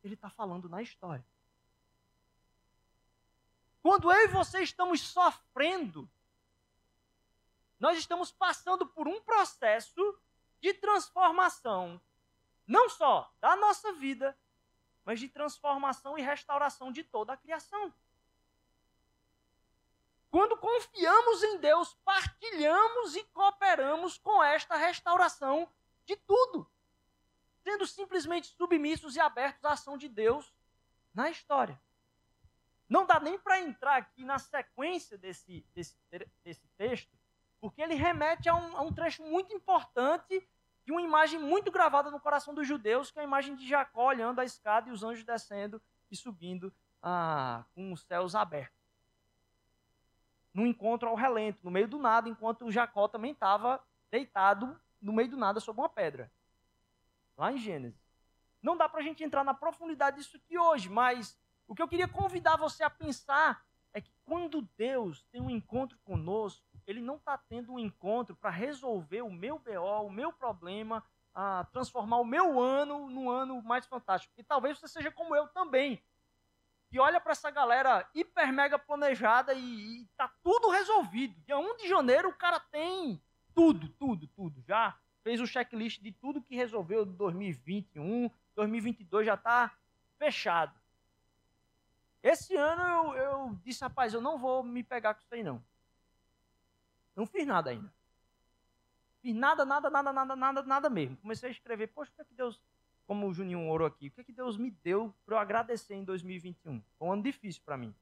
Ele 0.05 0.13
está 0.13 0.29
falando 0.29 0.69
na 0.69 0.83
história. 0.83 1.25
Quando 3.81 4.11
eu 4.11 4.25
e 4.25 4.27
você 4.27 4.61
estamos 4.61 5.01
sofrendo, 5.01 6.07
nós 7.79 7.97
estamos 7.97 8.31
passando 8.31 8.85
por 8.85 9.07
um 9.07 9.19
processo 9.21 10.19
de 10.61 10.75
transformação, 10.75 11.99
não 12.67 12.87
só 12.87 13.33
da 13.41 13.55
nossa 13.55 13.93
vida, 13.93 14.37
mas 15.03 15.19
de 15.19 15.27
transformação 15.27 16.15
e 16.17 16.21
restauração 16.21 16.91
de 16.91 17.03
toda 17.03 17.33
a 17.33 17.37
criação. 17.37 17.91
Quando 20.29 20.55
confiamos 20.55 21.41
em 21.41 21.57
Deus, 21.57 21.95
partilhamos 22.05 23.15
e 23.15 23.23
cooperamos 23.25 24.19
com 24.19 24.43
esta 24.43 24.75
restauração 24.75 25.67
de 26.05 26.15
tudo, 26.15 26.69
sendo 27.65 27.87
simplesmente 27.87 28.45
submissos 28.55 29.15
e 29.15 29.19
abertos 29.19 29.65
à 29.65 29.71
ação 29.71 29.97
de 29.97 30.07
Deus 30.07 30.53
na 31.11 31.31
história. 31.31 31.81
Não 32.87 33.07
dá 33.07 33.19
nem 33.19 33.39
para 33.39 33.59
entrar 33.59 33.97
aqui 33.97 34.23
na 34.23 34.37
sequência 34.37 35.17
desse, 35.17 35.65
desse, 35.73 35.97
desse 36.43 36.67
texto, 36.77 37.11
porque 37.59 37.81
ele 37.81 37.95
remete 37.95 38.47
a 38.47 38.53
um, 38.53 38.77
a 38.77 38.81
um 38.81 38.93
trecho 38.93 39.23
muito 39.23 39.51
importante 39.51 40.47
de 40.85 40.91
uma 40.91 41.01
imagem 41.01 41.39
muito 41.39 41.71
gravada 41.71 42.11
no 42.11 42.19
coração 42.19 42.53
dos 42.53 42.67
judeus, 42.67 43.09
que 43.09 43.17
é 43.17 43.23
a 43.23 43.25
imagem 43.25 43.55
de 43.55 43.67
Jacó 43.67 44.09
olhando 44.09 44.39
a 44.39 44.45
escada 44.45 44.87
e 44.87 44.91
os 44.91 45.03
anjos 45.03 45.23
descendo 45.23 45.81
e 46.11 46.15
subindo 46.15 46.71
ah, 47.01 47.65
com 47.73 47.91
os 47.91 48.03
céus 48.03 48.35
abertos 48.35 48.85
no 50.53 50.65
encontro 50.65 51.09
ao 51.09 51.15
relento, 51.15 51.59
no 51.63 51.69
meio 51.69 51.85
do 51.85 51.99
nada, 51.99 52.29
enquanto 52.29 52.71
Jacó 52.71 53.09
também 53.09 53.31
estava 53.31 53.83
deitado 54.09 54.79
no 55.01 55.11
meio 55.11 55.27
do 55.27 55.35
nada 55.35 55.59
sob 55.59 55.81
uma 55.81 55.89
pedra. 55.89 56.31
Lá 57.37 57.51
em 57.51 57.57
Gênesis. 57.57 57.99
Não 58.61 58.75
dá 58.75 58.89
para 58.89 58.99
a 58.99 59.03
gente 59.03 59.23
entrar 59.23 59.43
na 59.43 59.53
profundidade 59.53 60.17
disso 60.17 60.37
aqui 60.37 60.57
hoje, 60.57 60.89
mas 60.89 61.37
o 61.67 61.75
que 61.75 61.81
eu 61.81 61.87
queria 61.87 62.07
convidar 62.07 62.57
você 62.57 62.83
a 62.83 62.89
pensar 62.89 63.63
é 63.93 64.01
que 64.01 64.11
quando 64.25 64.61
Deus 64.77 65.23
tem 65.31 65.41
um 65.41 65.49
encontro 65.49 65.97
conosco, 66.03 66.65
Ele 66.85 67.01
não 67.01 67.15
está 67.15 67.37
tendo 67.37 67.73
um 67.73 67.79
encontro 67.79 68.35
para 68.35 68.49
resolver 68.49 69.21
o 69.21 69.31
meu 69.31 69.59
BO, 69.59 70.05
o 70.05 70.11
meu 70.11 70.33
problema, 70.33 71.03
a 71.33 71.65
transformar 71.71 72.17
o 72.17 72.25
meu 72.25 72.59
ano 72.59 73.09
num 73.09 73.29
ano 73.29 73.61
mais 73.61 73.85
fantástico. 73.85 74.33
E 74.37 74.43
talvez 74.43 74.79
você 74.79 74.87
seja 74.87 75.11
como 75.11 75.35
eu 75.35 75.47
também 75.49 76.01
que 76.89 76.99
olha 76.99 77.19
para 77.19 77.31
essa 77.31 77.49
galera 77.49 78.07
hiper 78.13 78.53
mega 78.53 78.79
planejada 78.79 79.53
e, 79.53 80.03
e 80.03 80.05
tá 80.15 80.31
tudo 80.43 80.69
resolvido. 80.69 81.35
Dia 81.41 81.57
1 81.57 81.77
de 81.77 81.87
janeiro 81.87 82.29
o 82.29 82.35
cara 82.35 82.59
tem 82.59 83.21
tudo, 83.53 83.89
tudo, 83.89 84.27
tudo. 84.27 84.61
Já 84.61 84.97
fez 85.25 85.41
o 85.41 85.47
checklist 85.47 86.03
de 86.03 86.11
tudo 86.11 86.39
que 86.39 86.55
resolveu 86.55 87.03
de 87.03 87.13
2021, 87.13 88.29
2022 88.53 89.25
já 89.25 89.33
está 89.33 89.75
fechado. 90.19 90.79
Esse 92.21 92.55
ano 92.55 92.83
eu, 92.83 93.23
eu, 93.23 93.59
disse, 93.63 93.81
rapaz, 93.81 94.13
eu 94.13 94.21
não 94.21 94.37
vou 94.37 94.61
me 94.61 94.83
pegar 94.83 95.15
com 95.15 95.21
isso 95.21 95.33
aí 95.33 95.43
não. 95.43 95.63
Não 97.15 97.25
fiz 97.25 97.47
nada 97.47 97.71
ainda. 97.71 97.91
Fiz 99.23 99.35
nada, 99.35 99.65
nada, 99.65 99.89
nada, 99.89 100.13
nada, 100.13 100.35
nada, 100.35 100.61
nada 100.61 100.89
mesmo. 100.91 101.17
Comecei 101.17 101.49
a 101.49 101.51
escrever, 101.51 101.87
poxa, 101.87 102.11
o 102.11 102.15
que 102.15 102.21
é 102.21 102.25
que 102.25 102.35
Deus 102.35 102.61
como 103.07 103.27
o 103.27 103.33
Juninho 103.33 103.67
orou 103.67 103.87
aqui, 103.87 104.07
o 104.07 104.11
que, 104.11 104.21
é 104.21 104.23
que 104.23 104.31
Deus 104.31 104.57
me 104.57 104.69
deu 104.69 105.13
para 105.25 105.35
eu 105.35 105.39
agradecer 105.39 105.95
em 105.95 106.03
2021? 106.03 106.81
Foi 106.99 107.07
um 107.07 107.11
ano 107.11 107.23
difícil 107.23 107.63
para 107.65 107.77
mim. 107.77 107.93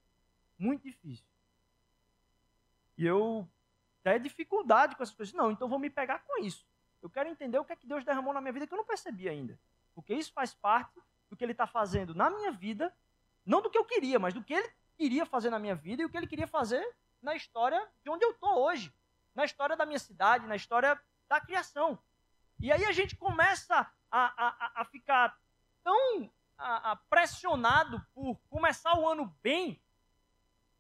Muito 0.58 0.84
difícil. 0.84 1.26
E 2.98 3.06
eu 3.06 3.48
até 4.02 4.20
dificuldade 4.20 4.96
com 4.96 5.04
essas 5.04 5.16
coisas. 5.16 5.34
Não, 5.34 5.52
então 5.52 5.70
vou 5.70 5.80
me 5.80 5.90
pegar 5.90 6.20
com 6.20 6.42
isso. 6.44 6.66
Eu 7.04 7.10
quero 7.10 7.28
entender 7.28 7.60
o 7.60 7.66
que 7.66 7.74
é 7.74 7.76
que 7.76 7.86
Deus 7.86 8.06
derramou 8.06 8.34
na 8.34 8.40
minha 8.40 8.54
vida 8.54 8.66
que 8.66 8.74
eu 8.74 8.78
não 8.78 8.86
percebi 8.86 9.28
ainda. 9.28 9.60
Porque 9.94 10.14
isso 10.14 10.32
faz 10.32 10.54
parte 10.54 11.02
do 11.30 11.36
que 11.36 11.44
Ele 11.44 11.52
está 11.52 11.68
fazendo 11.68 12.16
na 12.16 12.30
minha 12.30 12.50
vida, 12.50 12.96
não 13.46 13.62
do 13.62 13.70
que 13.70 13.78
eu 13.78 13.84
queria, 13.84 14.18
mas 14.18 14.34
do 14.34 14.42
que 14.42 14.54
Ele 14.54 14.74
queria 14.96 15.26
fazer 15.26 15.50
na 15.50 15.60
minha 15.60 15.76
vida 15.76 16.02
e 16.02 16.06
o 16.06 16.10
que 16.10 16.16
Ele 16.16 16.28
queria 16.28 16.48
fazer 16.48 16.82
na 17.22 17.36
história 17.36 17.86
de 18.02 18.10
onde 18.10 18.24
eu 18.24 18.32
estou 18.32 18.58
hoje. 18.58 18.94
Na 19.36 19.44
história 19.44 19.76
da 19.76 19.86
minha 19.86 20.00
cidade, 20.00 20.48
na 20.48 20.56
história 20.56 20.98
da 21.28 21.42
criação. 21.42 22.00
E 22.58 22.72
aí 22.72 22.86
a 22.86 22.94
gente 22.94 23.18
começa 23.18 23.80
a, 24.10 24.48
a, 24.48 24.82
a 24.82 24.86
ficar 24.86 25.38
tão 25.84 26.32
a, 26.58 26.96
pressionado 27.10 28.02
por 28.14 28.40
começar 28.50 28.98
o 28.98 29.08
ano 29.08 29.26
bem, 29.44 29.82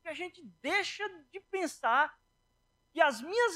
que 0.01 0.07
a 0.07 0.13
gente 0.13 0.41
deixa 0.62 1.03
de 1.31 1.41
pensar 1.41 2.17
que 2.93 3.01
as 3.01 3.19
minhas 3.21 3.56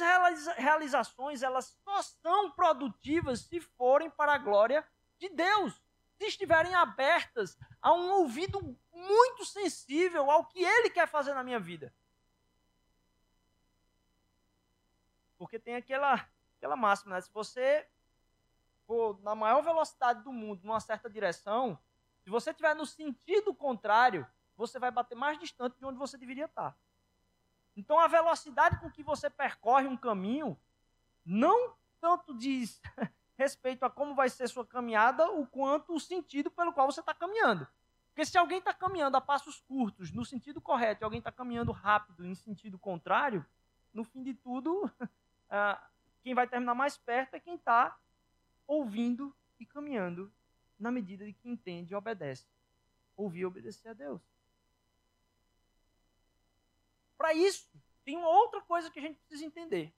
realizações 0.58 1.43
elas 1.43 1.78
só 1.84 2.02
são 2.02 2.52
produtivas 2.52 3.41
se 3.41 3.62
forem 3.62 4.10
para 4.10 4.34
a 4.34 4.38
glória 4.39 4.86
de 5.19 5.30
Deus, 5.30 5.80
se 6.17 6.26
estiverem 6.26 6.73
abertas 6.73 7.56
a 7.80 7.93
um 7.93 8.10
ouvido 8.13 8.60
muito 8.91 9.45
sensível 9.45 10.32
ao 10.32 10.45
que 10.45 10.63
Ele 10.63 10.89
quer 10.89 11.08
fazer 11.08 11.36
na 11.36 11.43
minha 11.43 11.60
vida. 11.60 11.93
Porque 15.38 15.60
tem 15.60 15.76
aquela, 15.76 16.28
aquela 16.58 16.76
máxima, 16.76 17.13
né? 17.13 17.21
Se 17.21 17.32
você 17.32 17.88
for 18.88 19.21
na 19.21 19.36
maior 19.36 19.62
velocidade 19.62 20.23
do 20.23 20.34
mundo, 20.34 20.63
numa 20.63 20.80
certa 20.80 21.08
direção, 21.08 21.80
se 22.23 22.32
você 22.32 22.50
estiver 22.50 22.73
no 22.73 22.88
sentido 22.88 23.54
contrário, 23.54 24.26
você 24.56 24.80
vai 24.80 24.89
bater 24.89 25.13
mais 25.13 25.38
distante 25.38 25.78
de 25.78 25.86
onde 25.86 26.00
você 26.00 26.17
deveria 26.17 26.45
estar. 26.45 26.76
Então, 27.78 28.00
a 28.00 28.08
velocidade 28.08 28.80
com 28.80 28.90
que 28.90 29.04
você 29.04 29.30
percorre 29.30 29.88
um 29.88 29.96
caminho 29.96 30.60
não 31.24 31.76
tanto 32.02 32.36
diz 32.36 32.82
respeito 33.38 33.86
a 33.86 33.90
como 33.90 34.16
vai 34.16 34.30
ser 34.30 34.50
sua 34.50 34.66
caminhada, 34.66 35.30
o 35.32 35.46
quanto 35.46 35.94
o 35.94 36.00
sentido 36.00 36.50
pelo 36.50 36.74
qual 36.74 36.92
você 36.92 37.02
está 37.02 37.13
caminhando. 37.13 37.68
Porque 38.08 38.26
se 38.26 38.36
alguém 38.36 38.58
está 38.58 38.74
caminhando 38.74 39.16
a 39.16 39.22
passos 39.22 39.62
curtos, 39.62 40.12
no 40.12 40.26
sentido 40.26 40.60
correto, 40.60 41.04
e 41.04 41.06
alguém 41.06 41.20
está 41.20 41.32
caminhando 41.32 41.72
rápido, 41.72 42.26
em 42.26 42.34
sentido 42.34 42.80
contrário, 42.80 43.46
no 43.94 44.04
fim 44.04 44.24
de 44.24 44.34
tudo, 44.34 44.92
ah, 45.48 45.80
quem 46.24 46.34
vai 46.34 46.48
terminar 46.48 46.74
mais 46.74 46.98
perto 46.98 47.36
é 47.36 47.40
quem 47.40 47.54
está 47.54 47.96
ouvindo 48.66 49.36
e 49.60 49.68
caminhando 49.68 50.34
na 50.80 50.90
medida 50.90 51.24
de 51.24 51.34
que 51.34 51.48
entende 51.48 51.94
e 51.94 51.96
obedece. 51.96 52.48
Ouvir 53.16 53.42
e 53.42 53.46
obedecer 53.46 53.90
a 53.90 53.94
Deus. 53.94 54.22
Para 57.17 57.34
isso, 57.34 57.67
tem 58.06 58.15
uma 58.15 58.30
outra 58.30 58.62
coisa 58.62 58.89
que 58.91 58.99
a 58.99 59.01
gente 59.01 59.17
precisa 59.19 59.45
entender. 59.45 59.93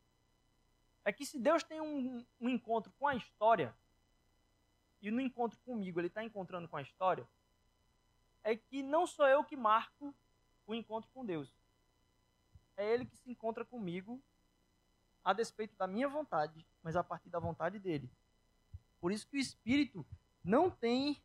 É 1.04 1.12
que 1.12 1.26
se 1.26 1.38
Deus 1.38 1.64
tem 1.64 1.82
um, 1.82 2.26
um 2.40 2.50
encontro 2.50 2.92
com 2.98 3.08
a 3.08 3.16
história, 3.16 3.76
e 5.02 5.12
no 5.12 5.22
encontro 5.22 5.60
comigo 5.60 6.00
ele 6.00 6.08
está 6.08 6.24
encontrando 6.24 6.68
com 6.68 6.78
a 6.78 6.82
história, 6.82 7.28
é 8.44 8.56
que 8.56 8.82
não 8.82 9.06
sou 9.06 9.28
eu 9.28 9.44
que 9.44 9.56
marco 9.56 10.14
o 10.66 10.74
encontro 10.74 11.10
com 11.14 11.26
Deus. 11.26 11.54
É 12.78 12.94
Ele 12.94 13.06
que 13.06 13.18
se 13.18 13.30
encontra 13.30 13.66
comigo 13.66 14.22
a 15.24 15.34
despeito 15.34 15.76
da 15.76 15.86
minha 15.86 16.08
vontade, 16.08 16.66
mas 16.82 16.96
a 16.96 17.04
partir 17.04 17.30
da 17.30 17.40
vontade 17.40 17.78
dele. 17.78 18.10
Por 19.02 19.12
isso 19.12 19.28
que 19.28 19.38
o 19.38 19.40
espírito 19.40 20.06
não 20.44 20.70
tem 20.70 21.22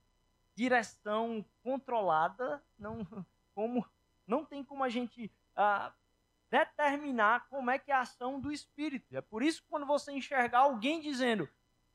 direção 0.55 1.45
controlada, 1.63 2.63
não, 2.79 3.07
como, 3.55 3.87
não 4.27 4.45
tem 4.45 4.65
como 4.65 4.85
a 4.85 4.89
gente 4.89 5.31
determinar 6.51 7.47
como 7.49 7.71
é 7.71 7.79
que 7.79 7.91
é 7.91 7.95
a 7.95 8.01
ação 8.01 8.41
do 8.41 8.53
espírito. 8.53 9.17
É 9.17 9.21
por 9.21 9.43
isso 9.43 9.63
que 9.63 9.69
quando 9.69 9.87
você 9.87 10.13
enxergar 10.13 10.61
alguém 10.61 11.01
dizendo, 11.01 11.49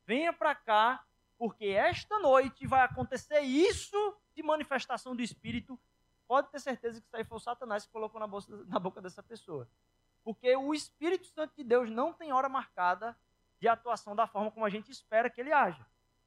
venha 0.06 0.34
para 0.34 0.54
cá, 0.54 1.04
porque 1.38 1.68
esta 1.68 2.20
noite 2.20 2.68
vai 2.68 2.82
acontecer 2.82 3.40
isso 3.40 4.18
de 4.36 4.44
manifestação 4.44 5.16
do 5.16 5.22
espírito, 5.22 5.80
pode 6.28 6.50
ter 6.50 6.60
certeza 6.60 7.00
que 7.00 7.08
isso 7.08 7.16
aí 7.16 7.24
foi 7.24 7.38
o 7.38 7.40
Satanás 7.40 7.86
que 7.86 7.92
colocou 7.92 8.20
na, 8.20 8.28
bolsa, 8.28 8.54
na 8.66 8.80
boca 8.80 9.02
dessa 9.02 9.24
pessoa. 9.24 9.68
Porque 10.24 10.56
o 10.56 10.74
Espírito 10.74 11.26
Santo 11.28 11.56
de 11.56 11.64
Deus 11.64 11.90
não 11.90 12.14
tem 12.14 12.32
hora 12.34 12.50
marcada 12.50 13.18
de 13.60 13.68
atuação 13.68 14.16
da 14.16 14.28
forma 14.28 14.52
como 14.52 14.66
a 14.66 14.70
gente 14.70 14.92
espera 14.92 15.30
que 15.30 15.40
ele 15.40 15.52
haja. 15.52 15.86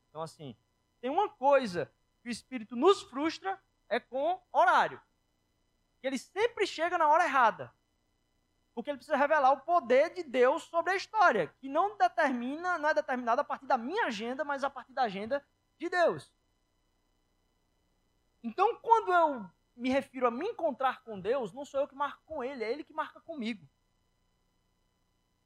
Então, 0.09 0.23
assim, 0.23 0.57
tem 1.01 1.11
uma 1.11 1.29
coisa 1.29 1.91
que 2.23 2.29
o 2.29 2.33
Espírito 2.33 2.75
nos 2.75 3.03
frustra 3.03 3.61
é 3.89 4.01
com 4.01 4.41
horário. 4.53 5.01
Que 6.03 6.09
ele 6.09 6.19
sempre 6.19 6.67
chega 6.67 6.99
na 6.99 7.09
hora 7.09 7.25
errada. 7.25 7.73
Porque 8.75 8.91
ele 8.91 8.99
precisa 8.99 9.17
revelar 9.17 9.53
o 9.53 9.61
poder 9.61 10.13
de 10.13 10.23
Deus 10.23 10.65
sobre 10.65 10.93
a 10.93 10.97
história, 10.97 11.55
que 11.61 11.69
não 11.69 11.97
determina, 11.97 12.77
não 12.77 12.89
é 12.89 12.95
determinado 12.95 13.41
a 13.41 13.45
partir 13.45 13.67
da 13.67 13.79
minha 13.79 14.07
agenda, 14.07 14.45
mas 14.45 14.65
a 14.65 14.69
partir 14.69 14.93
da 14.93 15.03
agenda 15.03 15.45
de 15.79 15.89
Deus. 15.89 16.31
Então, 18.43 18.75
quando 18.77 19.13
eu 19.13 19.51
me 19.77 19.89
refiro 19.89 20.27
a 20.27 20.31
me 20.31 20.47
encontrar 20.47 21.03
com 21.03 21.21
Deus, 21.21 21.53
não 21.53 21.65
sou 21.65 21.81
eu 21.81 21.89
que 21.89 21.95
marco 21.95 22.21
com 22.27 22.43
Ele, 22.43 22.65
é 22.65 22.71
Ele 22.71 22.83
que 22.83 22.93
marca 22.93 23.21
comigo. 23.21 23.65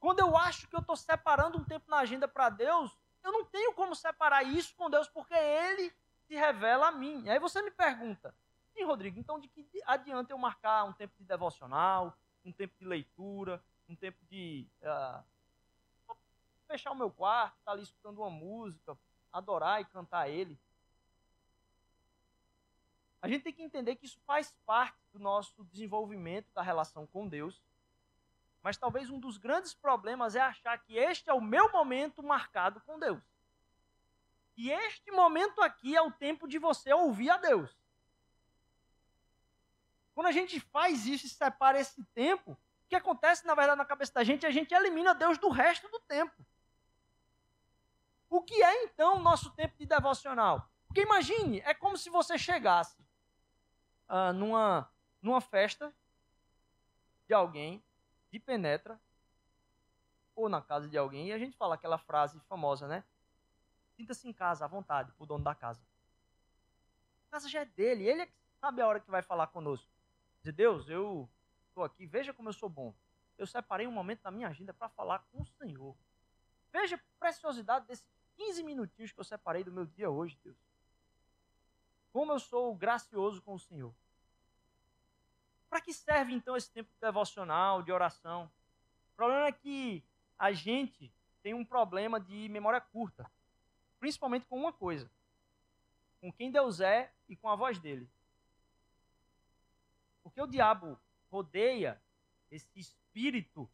Quando 0.01 0.21
eu 0.21 0.37
acho 0.37 0.69
que 0.69 0.77
eu 0.77 0.81
estou 0.81 0.97
separando 0.97 1.59
um 1.59 1.65
tempo 1.65 1.91
na 1.91 1.99
agenda 1.99 2.27
para 2.27 2.49
Deus, 2.49 2.97
eu 3.23 3.33
não 3.33 3.45
tenho 3.45 3.75
como 3.75 3.95
separar 3.95 4.43
isso 4.45 4.75
com 4.77 4.89
Deus, 4.89 5.09
porque 5.09 5.35
Ele 5.35 5.93
se 6.27 6.35
revela 6.35 6.89
a 6.89 6.93
mim. 6.93 7.29
Aí 7.29 7.39
você 7.39 7.61
me 7.61 7.71
pergunta, 7.71 8.35
sim, 8.77 8.85
Rodrigo, 8.85 9.19
então 9.19 9.41
de 9.41 9.49
que 9.49 9.67
adianta 9.87 10.33
eu 10.33 10.39
marcar 10.39 10.85
um 10.85 10.93
tempo 10.93 11.15
de 11.17 11.25
devocional, 11.25 12.17
um 12.45 12.53
tempo 12.53 12.75
de 12.79 12.85
leitura, 12.85 13.63
um 13.89 13.97
tempo 13.97 14.23
de 14.27 14.69
uh, 14.83 16.15
fechar 16.69 16.93
o 16.93 16.97
meu 16.97 17.11
quarto, 17.11 17.57
estar 17.59 17.65
tá 17.65 17.73
ali 17.73 17.83
escutando 17.83 18.19
uma 18.19 18.31
música, 18.31 18.97
adorar 19.33 19.81
e 19.81 19.87
cantar 19.87 20.29
Ele? 20.29 20.59
A 23.23 23.29
gente 23.29 23.43
tem 23.43 23.53
que 23.53 23.63
entender 23.63 23.97
que 23.97 24.05
isso 24.05 24.21
faz 24.27 24.55
parte 24.67 24.99
do 25.13 25.19
nosso 25.19 25.65
desenvolvimento 25.65 26.53
da 26.53 26.63
relação 26.63 27.07
com 27.07 27.27
Deus. 27.27 27.61
Mas 28.63 28.77
talvez 28.77 29.09
um 29.11 29.19
dos 29.19 29.39
grandes 29.39 29.73
problemas 29.73 30.37
é 30.37 30.41
achar 30.41 30.77
que 30.79 30.97
este 30.97 31.31
é 31.31 31.33
o 31.33 31.41
meu 31.41 31.73
momento 31.73 32.23
marcado 32.23 32.81
com 32.83 32.99
Deus. 32.99 33.23
E 34.57 34.71
este 34.71 35.11
momento 35.11 35.63
aqui 35.63 35.97
é 35.97 36.03
o 36.03 36.11
tempo 36.11 36.47
de 36.47 36.59
você 36.59 36.93
ouvir 36.93 37.31
a 37.31 37.37
Deus. 37.37 37.77
Quando 40.17 40.29
a 40.29 40.33
gente 40.33 40.59
faz 40.59 41.05
isso 41.05 41.27
e 41.27 41.29
separa 41.29 41.79
esse 41.79 42.03
tempo, 42.15 42.53
o 42.53 42.89
que 42.89 42.97
acontece 42.97 43.47
na 43.47 43.55
verdade 43.55 43.77
na 43.77 43.85
cabeça 43.85 44.15
da 44.15 44.25
gente? 44.25 44.47
A 44.47 44.51
gente 44.51 44.73
elimina 44.73 45.15
Deus 45.15 45.37
do 45.37 45.51
resto 45.51 45.91
do 45.91 46.01
tempo. 46.01 46.35
O 48.31 48.41
que 48.41 48.63
é 48.63 48.85
então 48.85 49.19
o 49.19 49.21
nosso 49.21 49.51
tempo 49.51 49.77
de 49.77 49.85
devocional? 49.85 50.71
Porque 50.87 51.03
imagine, 51.03 51.61
é 51.67 51.75
como 51.75 51.99
se 51.99 52.09
você 52.09 52.39
chegasse 52.39 52.99
uh, 54.09 54.33
numa, 54.33 54.91
numa 55.21 55.43
festa 55.43 55.95
de 57.29 57.35
alguém, 57.35 57.85
de 58.33 58.41
penetra, 58.41 58.99
ou 60.35 60.49
na 60.49 60.63
casa 60.63 60.89
de 60.89 60.97
alguém, 60.97 61.29
e 61.29 61.33
a 61.35 61.39
gente 61.39 61.59
fala 61.59 61.75
aquela 61.75 61.99
frase 61.99 62.41
famosa, 62.49 62.89
né? 62.89 63.05
Sinta-se 63.91 64.27
em 64.27 64.33
casa, 64.33 64.65
à 64.65 64.69
vontade, 64.69 65.13
pro 65.13 65.27
dono 65.27 65.45
da 65.45 65.55
casa. 65.55 65.83
A 67.29 67.33
casa 67.33 67.51
já 67.51 67.61
é 67.61 67.67
dele, 67.67 68.09
ele 68.09 68.23
é 68.23 68.27
que 68.27 68.33
sabe 68.59 68.81
a 68.81 68.87
hora 68.87 68.99
que 68.99 69.11
vai 69.11 69.21
falar 69.21 69.49
conosco. 69.49 69.96
Dizer, 70.47 70.53
Deus, 70.53 70.89
eu 70.89 71.29
estou 71.69 71.83
aqui, 71.83 72.07
veja 72.07 72.33
como 72.33 72.49
eu 72.49 72.53
sou 72.53 72.69
bom. 72.69 72.95
Eu 73.37 73.49
separei 73.49 73.85
um 73.85 73.91
momento 73.91 74.23
da 74.23 74.31
minha 74.31 74.47
agenda 74.47 74.73
para 74.73 74.89
falar 74.89 75.19
com 75.33 75.43
o 75.43 75.47
Senhor. 75.47 75.97
Veja 76.73 76.95
a 76.95 77.01
preciosidade 77.19 77.85
desses 77.87 78.07
15 78.37 78.63
minutinhos 78.63 79.11
que 79.11 79.19
eu 79.19 79.25
separei 79.25 79.65
do 79.65 79.73
meu 79.73 79.85
dia 79.85 80.09
hoje, 80.09 80.39
Deus. 80.45 80.57
Como 82.13 82.31
eu 82.31 82.39
sou 82.39 82.77
gracioso 82.77 83.43
com 83.43 83.55
o 83.55 83.59
Senhor. 83.59 83.93
Para 85.69 85.81
que 85.81 85.93
serve 85.93 86.33
então 86.33 86.57
esse 86.57 86.71
tempo 86.71 86.91
devocional, 87.01 87.83
de 87.83 87.91
oração? 87.91 88.49
O 89.15 89.17
problema 89.17 89.49
é 89.49 89.53
que 89.53 90.05
a 90.39 90.53
gente 90.53 91.13
tem 91.43 91.55
um 91.55 91.65
problema 91.65 92.21
de 92.21 92.49
memória 92.49 92.81
curta, 92.81 93.29
principalmente 93.99 94.47
com 94.47 94.57
uma 94.57 94.73
coisa: 94.73 95.11
com 96.21 96.33
quem 96.33 96.53
Deus 96.53 96.79
é 96.79 97.13
e 97.29 97.35
com 97.35 97.49
a 97.49 97.57
voz 97.57 97.81
dele. 97.81 98.09
Porque 100.27 100.43
o 100.43 100.47
diabo 100.49 100.99
rodeia 101.31 102.03
esse 102.51 102.69
espírito 102.75 103.71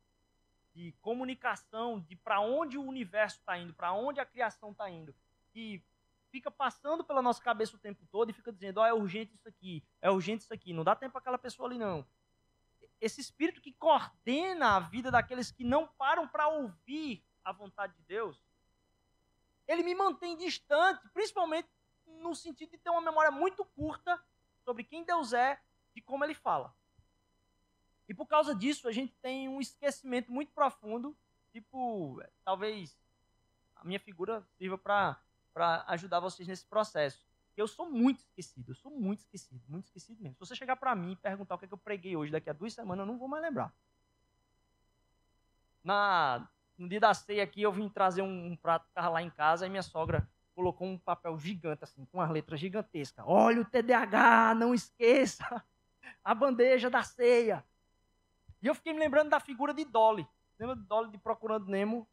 de 0.74 0.92
comunicação, 1.00 1.98
de 1.98 2.14
para 2.14 2.40
onde 2.40 2.76
o 2.76 2.84
universo 2.84 3.38
está 3.38 3.56
indo, 3.56 3.72
para 3.72 3.94
onde 3.94 4.20
a 4.20 4.26
criação 4.26 4.70
está 4.70 4.90
indo, 4.90 5.14
e 5.54 5.82
fica 6.30 6.50
passando 6.50 7.02
pela 7.02 7.22
nossa 7.22 7.42
cabeça 7.42 7.74
o 7.74 7.78
tempo 7.78 8.04
todo 8.12 8.28
e 8.28 8.34
fica 8.34 8.52
dizendo: 8.52 8.80
ó, 8.80 8.82
oh, 8.82 8.86
é 8.86 8.92
urgente 8.92 9.34
isso 9.34 9.48
aqui, 9.48 9.82
é 10.02 10.10
urgente 10.10 10.44
isso 10.44 10.52
aqui, 10.52 10.74
não 10.74 10.84
dá 10.84 10.94
tempo 10.94 11.12
para 11.12 11.20
aquela 11.20 11.38
pessoa 11.38 11.66
ali 11.66 11.78
não. 11.78 12.06
Esse 13.00 13.22
espírito 13.22 13.62
que 13.62 13.72
coordena 13.72 14.76
a 14.76 14.80
vida 14.80 15.10
daqueles 15.10 15.50
que 15.50 15.64
não 15.64 15.88
param 15.88 16.28
para 16.28 16.48
ouvir 16.48 17.24
a 17.42 17.50
vontade 17.50 17.94
de 17.94 18.02
Deus, 18.02 18.44
ele 19.66 19.82
me 19.82 19.94
mantém 19.94 20.36
distante, 20.36 21.08
principalmente 21.14 21.70
no 22.06 22.34
sentido 22.34 22.72
de 22.72 22.76
ter 22.76 22.90
uma 22.90 23.00
memória 23.00 23.30
muito 23.30 23.64
curta 23.64 24.22
sobre 24.62 24.84
quem 24.84 25.02
Deus 25.02 25.32
é 25.32 25.58
e 25.94 26.00
como 26.00 26.24
ele 26.24 26.35
fala. 26.35 26.74
E 28.09 28.14
por 28.14 28.26
causa 28.26 28.55
disso, 28.55 28.88
a 28.88 28.92
gente 28.92 29.14
tem 29.22 29.48
um 29.48 29.61
esquecimento 29.61 30.31
muito 30.31 30.52
profundo, 30.52 31.16
tipo, 31.52 32.22
talvez 32.44 32.96
a 33.76 33.85
minha 33.85 34.00
figura 34.00 34.46
sirva 34.59 34.76
para 34.76 35.85
ajudar 35.88 36.20
vocês 36.20 36.46
nesse 36.46 36.66
processo. 36.66 37.26
Eu 37.57 37.68
sou 37.68 37.90
muito 37.90 38.20
esquecido, 38.20 38.70
eu 38.70 38.74
sou 38.74 38.90
muito 38.90 39.20
esquecido, 39.20 39.62
muito 39.68 39.87
esquecido 39.87 40.22
mesmo. 40.22 40.35
Se 40.37 40.40
você 40.40 40.57
chegar 40.57 40.76
para 40.76 40.94
mim 40.94 41.12
e 41.12 41.16
perguntar 41.16 41.55
o 41.55 41.59
que, 41.59 41.66
é 41.66 41.68
que 41.68 41.74
eu 41.74 41.78
preguei 41.78 42.16
hoje, 42.16 42.33
daqui 42.33 42.48
a 42.48 42.52
duas 42.52 42.72
semanas, 42.72 43.07
eu 43.07 43.12
não 43.12 43.18
vou 43.18 43.28
mais 43.28 43.42
lembrar. 43.42 43.72
Na, 45.85 46.48
no 46.78 46.88
dia 46.88 47.00
da 47.00 47.12
ceia 47.12 47.42
aqui, 47.42 47.62
eu 47.62 47.72
vim 47.72 47.88
trazer 47.88 48.22
um, 48.22 48.46
um 48.52 48.57
prato 48.57 48.87
que 48.94 49.00
lá 49.00 49.22
em 49.22 49.31
casa 49.31 49.66
e 49.66 49.70
minha 49.70 49.83
sogra 49.83 50.26
colocou 50.55 50.87
um 50.87 50.98
papel 50.98 51.38
gigante, 51.38 51.85
assim, 51.85 52.05
com 52.07 52.20
as 52.20 52.31
letras 52.31 52.61
gigantescas. 52.61 53.24
Olha 53.26 53.61
o 53.61 53.64
TDAH, 53.64 54.55
não 54.55 54.74
esqueça 54.74 55.62
a 56.24 56.34
bandeja 56.34 56.88
da 56.88 57.02
ceia. 57.02 57.64
E 58.60 58.66
eu 58.66 58.74
fiquei 58.74 58.92
me 58.92 58.98
lembrando 59.00 59.30
da 59.30 59.40
figura 59.40 59.74
de 59.74 59.84
Dolly. 59.84 60.26
Lembra 60.58 60.76
de 60.76 60.82
Dolly 60.82 61.10
de 61.10 61.18
Procurando 61.18 61.66
Nemo? 61.66 62.08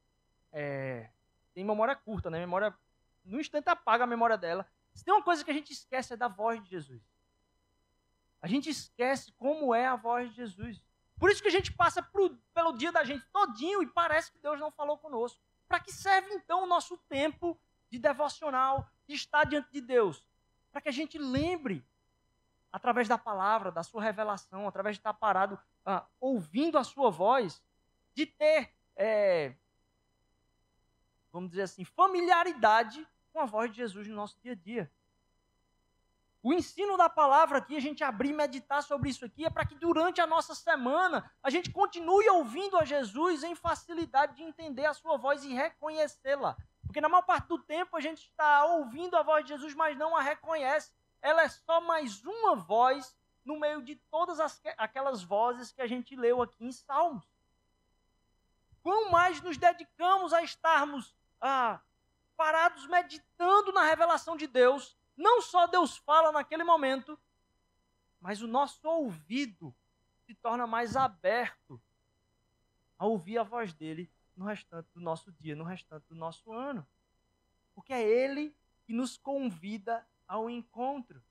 É, 0.52 1.10
tem 1.54 1.64
memória 1.64 1.96
curta, 1.96 2.30
né? 2.30 2.40
Memória 2.40 2.76
no 3.24 3.40
instante 3.40 3.70
apaga 3.70 4.04
a 4.04 4.08
memória 4.08 4.38
dela. 4.38 4.66
Se 4.94 5.06
tem 5.06 5.14
uma 5.14 5.24
coisa 5.24 5.44
que 5.44 5.52
a 5.52 5.54
gente 5.54 5.72
esquece 5.72 6.14
é 6.14 6.18
da 6.18 6.28
voz 6.28 6.64
de 6.64 6.70
Jesus. 6.70 7.02
A 8.42 8.48
gente 8.48 8.70
esquece 8.70 9.32
como 9.34 9.76
é 9.76 9.86
a 9.86 9.96
voz 9.96 10.30
de 10.30 10.38
Jesus. 10.38 10.84
Por 11.20 11.30
isso 11.30 11.42
que 11.42 11.50
a 11.50 11.52
gente 11.52 11.72
passa 11.74 12.02
pro, 12.02 12.36
pelo 12.54 12.72
dia 12.74 12.92
da 12.92 13.04
gente 13.04 13.26
todinho 13.32 13.84
e 13.84 13.88
parece 13.88 14.32
que 14.32 14.40
Deus 14.40 14.60
não 14.60 14.72
falou 14.72 14.98
conosco. 14.98 15.40
Para 15.68 15.80
que 15.80 15.92
serve 15.92 16.34
então 16.34 16.64
o 16.64 16.68
nosso 16.68 16.98
tempo 17.10 17.60
de 17.92 18.00
devocional, 18.00 18.90
de 19.08 19.16
estar 19.16 19.44
diante 19.44 19.70
de 19.72 19.82
Deus? 19.82 20.26
Para 20.72 20.82
que 20.82 20.90
a 20.90 20.94
gente 20.94 21.18
lembre, 21.18 21.86
através 22.72 23.08
da 23.08 23.18
palavra, 23.18 23.72
da 23.72 23.84
sua 23.84 24.02
revelação, 24.02 24.68
através 24.68 24.96
de 24.96 25.00
estar 25.00 25.14
parado 25.14 25.60
ah, 25.86 26.06
ouvindo 26.20 26.78
a 26.78 26.84
sua 26.84 27.10
voz, 27.10 27.62
de 28.14 28.26
ter 28.26 28.74
é, 28.96 29.56
vamos 31.32 31.50
dizer 31.50 31.64
assim, 31.64 31.86
familiaridade 31.86 33.08
com 33.32 33.40
a 33.40 33.46
voz 33.46 33.72
de 33.72 33.78
Jesus 33.78 34.08
no 34.08 34.16
nosso 34.16 34.38
dia 34.42 34.54
a 34.54 34.56
dia. 34.56 34.92
O 36.42 36.54
ensino 36.54 36.96
da 36.96 37.10
palavra 37.10 37.58
aqui, 37.58 37.76
a 37.76 37.82
gente 37.82 38.04
abrir 38.04 38.30
e 38.30 38.34
meditar 38.34 38.82
sobre 38.82 39.10
isso 39.10 39.26
aqui, 39.26 39.46
é 39.46 39.50
para 39.50 39.66
que 39.66 39.76
durante 39.76 40.22
a 40.22 40.28
nossa 40.28 40.56
semana 40.56 41.30
a 41.44 41.50
gente 41.50 41.70
continue 41.72 42.30
ouvindo 42.30 42.78
a 42.78 42.86
Jesus 42.86 43.44
em 43.44 43.56
facilidade 43.56 44.38
de 44.38 44.44
entender 44.44 44.86
a 44.86 44.94
sua 44.94 45.18
voz 45.18 45.44
e 45.44 45.54
reconhecê-la. 45.54 46.56
Porque 46.86 47.02
na 47.02 47.10
maior 47.10 47.24
parte 47.24 47.48
do 47.48 47.60
tempo 47.60 47.96
a 47.96 48.00
gente 48.00 48.24
está 48.24 48.66
ouvindo 48.66 49.18
a 49.18 49.22
voz 49.22 49.44
de 49.44 49.50
Jesus, 49.50 49.76
mas 49.76 49.98
não 49.98 50.16
a 50.16 50.22
reconhece. 50.22 50.92
Ela 51.22 51.44
é 51.44 51.50
só 51.50 51.82
mais 51.82 52.24
uma 52.24 52.56
voz 52.56 53.16
no 53.44 53.60
meio 53.60 53.82
de 53.82 53.96
todas 53.96 54.40
as, 54.40 54.62
aquelas 54.78 55.24
vozes 55.24 55.72
que 55.72 55.82
a 55.82 55.88
gente 55.88 56.16
leu 56.16 56.42
aqui 56.42 56.64
em 56.64 56.72
Salmos. 56.72 57.26
Quão 58.82 59.12
mais 59.12 59.42
nos 59.42 59.58
dedicamos 59.58 60.34
a 60.34 60.44
estarmos 60.44 61.16
ah, 61.42 61.82
parados 62.38 62.88
meditando 62.88 63.72
na 63.72 63.84
revelação 63.84 64.38
de 64.38 64.48
Deus, 64.48 64.98
não 65.18 65.42
só 65.42 65.68
Deus 65.68 65.98
fala 65.98 66.32
naquele 66.32 66.64
momento, 66.64 67.20
mas 68.22 68.42
o 68.42 68.48
nosso 68.48 68.88
ouvido 68.88 69.76
se 70.26 70.34
torna 70.36 70.66
mais 70.68 70.96
aberto 70.96 71.82
a 72.98 73.06
ouvir 73.06 73.38
a 73.38 73.44
voz 73.44 73.74
dele 73.74 74.10
no 74.36 74.46
restante 74.46 74.88
do 74.94 75.02
nosso 75.02 75.32
dia, 75.34 75.56
no 75.56 75.64
restante 75.64 76.06
do 76.08 76.16
nosso 76.16 76.54
ano. 76.54 76.88
Porque 77.74 77.92
é 77.92 78.02
ele 78.02 78.56
que 78.86 78.94
nos 78.94 79.18
convida 79.18 80.06
ao 80.30 80.48
encontro. 80.48 81.22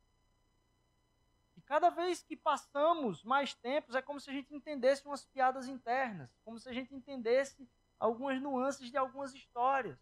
E 1.57 1.63
cada 1.63 1.89
vez 1.89 2.21
que 2.21 2.37
passamos 2.37 3.23
mais 3.23 3.55
tempos, 3.55 3.95
é 3.95 4.03
como 4.03 4.19
se 4.19 4.29
a 4.29 4.33
gente 4.33 4.53
entendesse 4.53 5.07
umas 5.07 5.25
piadas 5.25 5.69
internas, 5.69 6.29
como 6.45 6.59
se 6.59 6.69
a 6.69 6.73
gente 6.73 6.93
entendesse 6.93 7.67
algumas 7.99 8.43
nuances 8.43 8.91
de 8.91 8.97
algumas 8.97 9.33
histórias. 9.33 9.97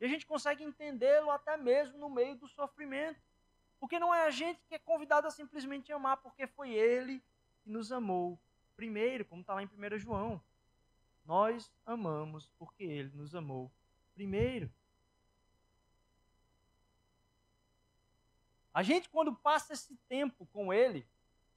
E 0.00 0.06
a 0.06 0.08
gente 0.08 0.26
consegue 0.26 0.64
entendê-lo 0.64 1.30
até 1.30 1.56
mesmo 1.56 1.98
no 1.98 2.08
meio 2.08 2.34
do 2.34 2.48
sofrimento. 2.48 3.20
Porque 3.78 3.98
não 3.98 4.14
é 4.14 4.26
a 4.26 4.30
gente 4.30 4.64
que 4.66 4.74
é 4.74 4.78
convidado 4.78 5.26
a 5.26 5.30
simplesmente 5.30 5.92
amar, 5.92 6.16
porque 6.16 6.46
foi 6.46 6.70
Ele 6.70 7.22
que 7.62 7.70
nos 7.70 7.92
amou 7.92 8.40
primeiro, 8.74 9.24
como 9.24 9.42
está 9.42 9.54
lá 9.54 9.62
em 9.62 9.66
1 9.66 9.98
João. 9.98 10.42
Nós 11.24 11.70
amamos 11.84 12.48
porque 12.58 12.84
Ele 12.84 13.10
nos 13.14 13.34
amou 13.34 13.70
primeiro. 14.14 14.72
A 18.74 18.82
gente, 18.82 19.08
quando 19.08 19.34
passa 19.34 19.74
esse 19.74 19.94
tempo 20.08 20.46
com 20.46 20.72
Ele, 20.72 21.06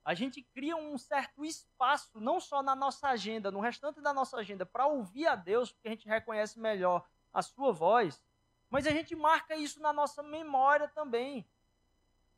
a 0.03 0.13
gente 0.13 0.41
cria 0.41 0.75
um 0.75 0.97
certo 0.97 1.45
espaço, 1.45 2.19
não 2.19 2.39
só 2.39 2.61
na 2.61 2.75
nossa 2.75 3.07
agenda, 3.07 3.49
no 3.49 3.61
restante 3.61 4.01
da 4.01 4.13
nossa 4.13 4.37
agenda, 4.37 4.65
para 4.65 4.85
ouvir 4.85 5.25
a 5.25 5.35
Deus, 5.35 5.71
porque 5.71 5.87
a 5.87 5.91
gente 5.91 6.07
reconhece 6.07 6.59
melhor 6.59 7.07
a 7.33 7.41
Sua 7.41 7.71
voz, 7.71 8.21
mas 8.69 8.85
a 8.85 8.91
gente 8.91 9.15
marca 9.15 9.55
isso 9.55 9.81
na 9.81 9.93
nossa 9.93 10.21
memória 10.21 10.87
também. 10.89 11.47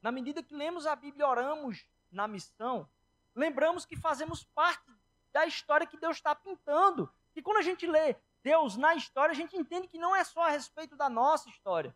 Na 0.01 0.11
medida 0.11 0.43
que 0.43 0.55
lemos 0.55 0.85
a 0.85 0.95
Bíblia 0.95 1.27
oramos 1.27 1.85
na 2.11 2.27
missão, 2.27 2.87
lembramos 3.35 3.83
que 3.83 3.95
fazemos 3.95 4.43
parte 4.43 4.91
da 5.33 5.45
história 5.45 5.87
que 5.87 5.97
Deus 5.97 6.17
está 6.17 6.35
pintando. 6.35 7.11
E 7.35 7.41
quando 7.41 7.57
a 7.57 7.63
gente 7.63 7.87
lê 7.87 8.15
Deus 8.43 8.77
na 8.77 8.95
história, 8.95 9.31
a 9.31 9.35
gente 9.35 9.57
entende 9.57 9.87
que 9.87 9.97
não 9.97 10.15
é 10.15 10.23
só 10.23 10.43
a 10.43 10.49
respeito 10.49 10.95
da 10.95 11.09
nossa 11.09 11.49
história 11.49 11.95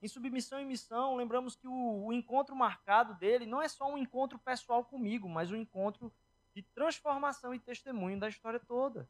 em 0.00 0.08
submissão 0.08 0.60
e 0.60 0.64
missão, 0.64 1.16
lembramos 1.16 1.56
que 1.56 1.66
o, 1.66 2.06
o, 2.06 2.12
encontro 2.12 2.54
marcado 2.54 3.14
dele 3.14 3.46
não 3.46 3.60
é 3.60 3.68
só 3.68 3.90
um 3.90 3.98
encontro 3.98 4.38
pessoal 4.38 4.84
comigo, 4.84 5.28
mas 5.28 5.50
um 5.50 5.56
encontro 5.56 6.12
de 6.54 6.62
transformação 6.62 7.52
e 7.52 7.58
testemunho 7.58 8.18
da 8.18 8.28
história 8.28 8.60
toda. 8.60 9.08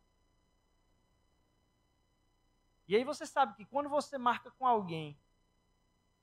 E 2.87 2.97
aí 2.97 3.05
você 3.05 3.27
sabe 3.27 3.55
que 3.55 3.67
quando 3.67 3.89
você 3.89 4.17
marca 4.17 4.51
com 4.53 4.67
alguém, 4.67 5.19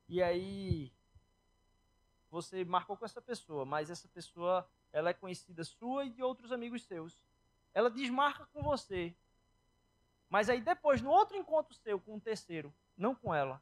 e 0.10 0.22
aí 0.22 0.92
você 2.32 2.66
marcou 2.66 2.98
com 2.98 3.06
essa 3.06 3.22
pessoa, 3.22 3.66
mas 3.66 3.92
essa 3.92 4.08
pessoa 4.08 4.68
ela 4.92 5.12
é 5.12 5.14
conhecida 5.14 5.64
sua 5.64 6.06
e 6.06 6.10
de 6.10 6.24
outros 6.24 6.52
amigos 6.52 6.84
seus. 6.84 7.22
Ela 7.74 7.90
desmarca 7.90 8.48
com 8.48 8.64
você. 8.64 9.16
Mas 10.30 10.50
aí 10.50 10.60
depois, 10.60 11.02
no 11.02 11.12
outro 11.12 11.38
encontro 11.38 11.76
seu 11.76 12.00
com 12.00 12.16
um 12.16 12.20
terceiro, 12.20 12.74
não 12.98 13.14
com 13.14 13.34
ela, 13.34 13.62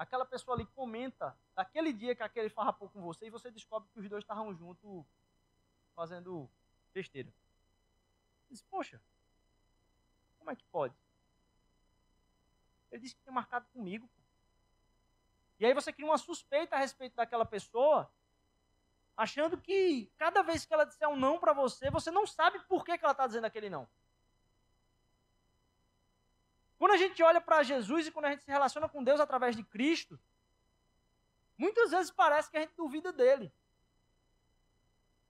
aquela 0.00 0.24
pessoa 0.24 0.56
ali 0.56 0.64
comenta 0.64 1.36
daquele 1.54 1.92
dia 1.92 2.14
que 2.14 2.22
aquele 2.22 2.48
farrapou 2.48 2.88
com 2.88 3.02
você 3.02 3.26
e 3.26 3.30
você 3.30 3.50
descobre 3.50 3.86
que 3.92 4.00
os 4.00 4.08
dois 4.08 4.24
estavam 4.24 4.54
juntos 4.54 5.04
fazendo 5.94 6.50
besteira. 6.94 7.30
Diz, 8.48 8.62
poxa, 8.62 8.98
como 10.38 10.50
é 10.50 10.56
que 10.56 10.64
pode? 10.64 10.94
Ele 12.90 13.02
disse 13.02 13.14
que 13.14 13.20
tinha 13.20 13.32
marcado 13.32 13.66
comigo. 13.74 14.08
E 15.58 15.66
aí 15.66 15.74
você 15.74 15.92
cria 15.92 16.06
uma 16.06 16.16
suspeita 16.16 16.76
a 16.76 16.78
respeito 16.78 17.16
daquela 17.16 17.44
pessoa, 17.44 18.10
achando 19.14 19.60
que 19.60 20.10
cada 20.16 20.40
vez 20.42 20.64
que 20.64 20.72
ela 20.72 20.86
disser 20.86 21.10
um 21.10 21.16
não 21.16 21.38
para 21.38 21.52
você, 21.52 21.90
você 21.90 22.10
não 22.10 22.26
sabe 22.26 22.58
por 22.60 22.86
que, 22.86 22.96
que 22.96 23.04
ela 23.04 23.12
está 23.12 23.26
dizendo 23.26 23.44
aquele 23.44 23.68
não. 23.68 23.86
Quando 26.80 26.92
a 26.92 26.96
gente 26.96 27.22
olha 27.22 27.42
para 27.42 27.62
Jesus 27.62 28.06
e 28.06 28.10
quando 28.10 28.24
a 28.24 28.30
gente 28.30 28.42
se 28.42 28.50
relaciona 28.50 28.88
com 28.88 29.04
Deus 29.04 29.20
através 29.20 29.54
de 29.54 29.62
Cristo, 29.62 30.18
muitas 31.58 31.90
vezes 31.90 32.10
parece 32.10 32.50
que 32.50 32.56
a 32.56 32.60
gente 32.60 32.74
duvida 32.74 33.12
dele. 33.12 33.52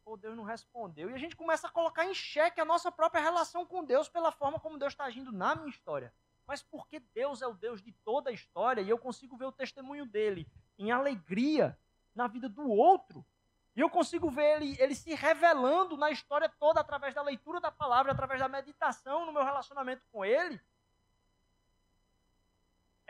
Pô, 0.04 0.16
Deus 0.16 0.36
não 0.36 0.44
respondeu. 0.44 1.10
E 1.10 1.12
a 1.12 1.18
gente 1.18 1.34
começa 1.34 1.66
a 1.66 1.70
colocar 1.70 2.04
em 2.04 2.14
xeque 2.14 2.60
a 2.60 2.64
nossa 2.64 2.92
própria 2.92 3.20
relação 3.20 3.66
com 3.66 3.84
Deus 3.84 4.08
pela 4.08 4.30
forma 4.30 4.60
como 4.60 4.78
Deus 4.78 4.92
está 4.92 5.06
agindo 5.06 5.32
na 5.32 5.56
minha 5.56 5.70
história. 5.70 6.14
Mas 6.46 6.62
porque 6.62 7.00
Deus 7.00 7.42
é 7.42 7.48
o 7.48 7.52
Deus 7.52 7.82
de 7.82 7.90
toda 8.04 8.30
a 8.30 8.32
história 8.32 8.80
e 8.80 8.88
eu 8.88 8.96
consigo 8.96 9.36
ver 9.36 9.46
o 9.46 9.52
testemunho 9.52 10.06
dele 10.06 10.46
em 10.78 10.92
alegria 10.92 11.76
na 12.14 12.28
vida 12.28 12.48
do 12.48 12.70
outro. 12.70 13.26
E 13.74 13.80
eu 13.80 13.90
consigo 13.90 14.30
ver 14.30 14.62
ele, 14.62 14.76
ele 14.80 14.94
se 14.94 15.12
revelando 15.16 15.96
na 15.96 16.12
história 16.12 16.48
toda 16.48 16.78
através 16.78 17.12
da 17.12 17.22
leitura 17.22 17.60
da 17.60 17.72
palavra, 17.72 18.12
através 18.12 18.38
da 18.38 18.48
meditação 18.48 19.26
no 19.26 19.32
meu 19.32 19.42
relacionamento 19.42 20.06
com 20.12 20.24
ele 20.24 20.60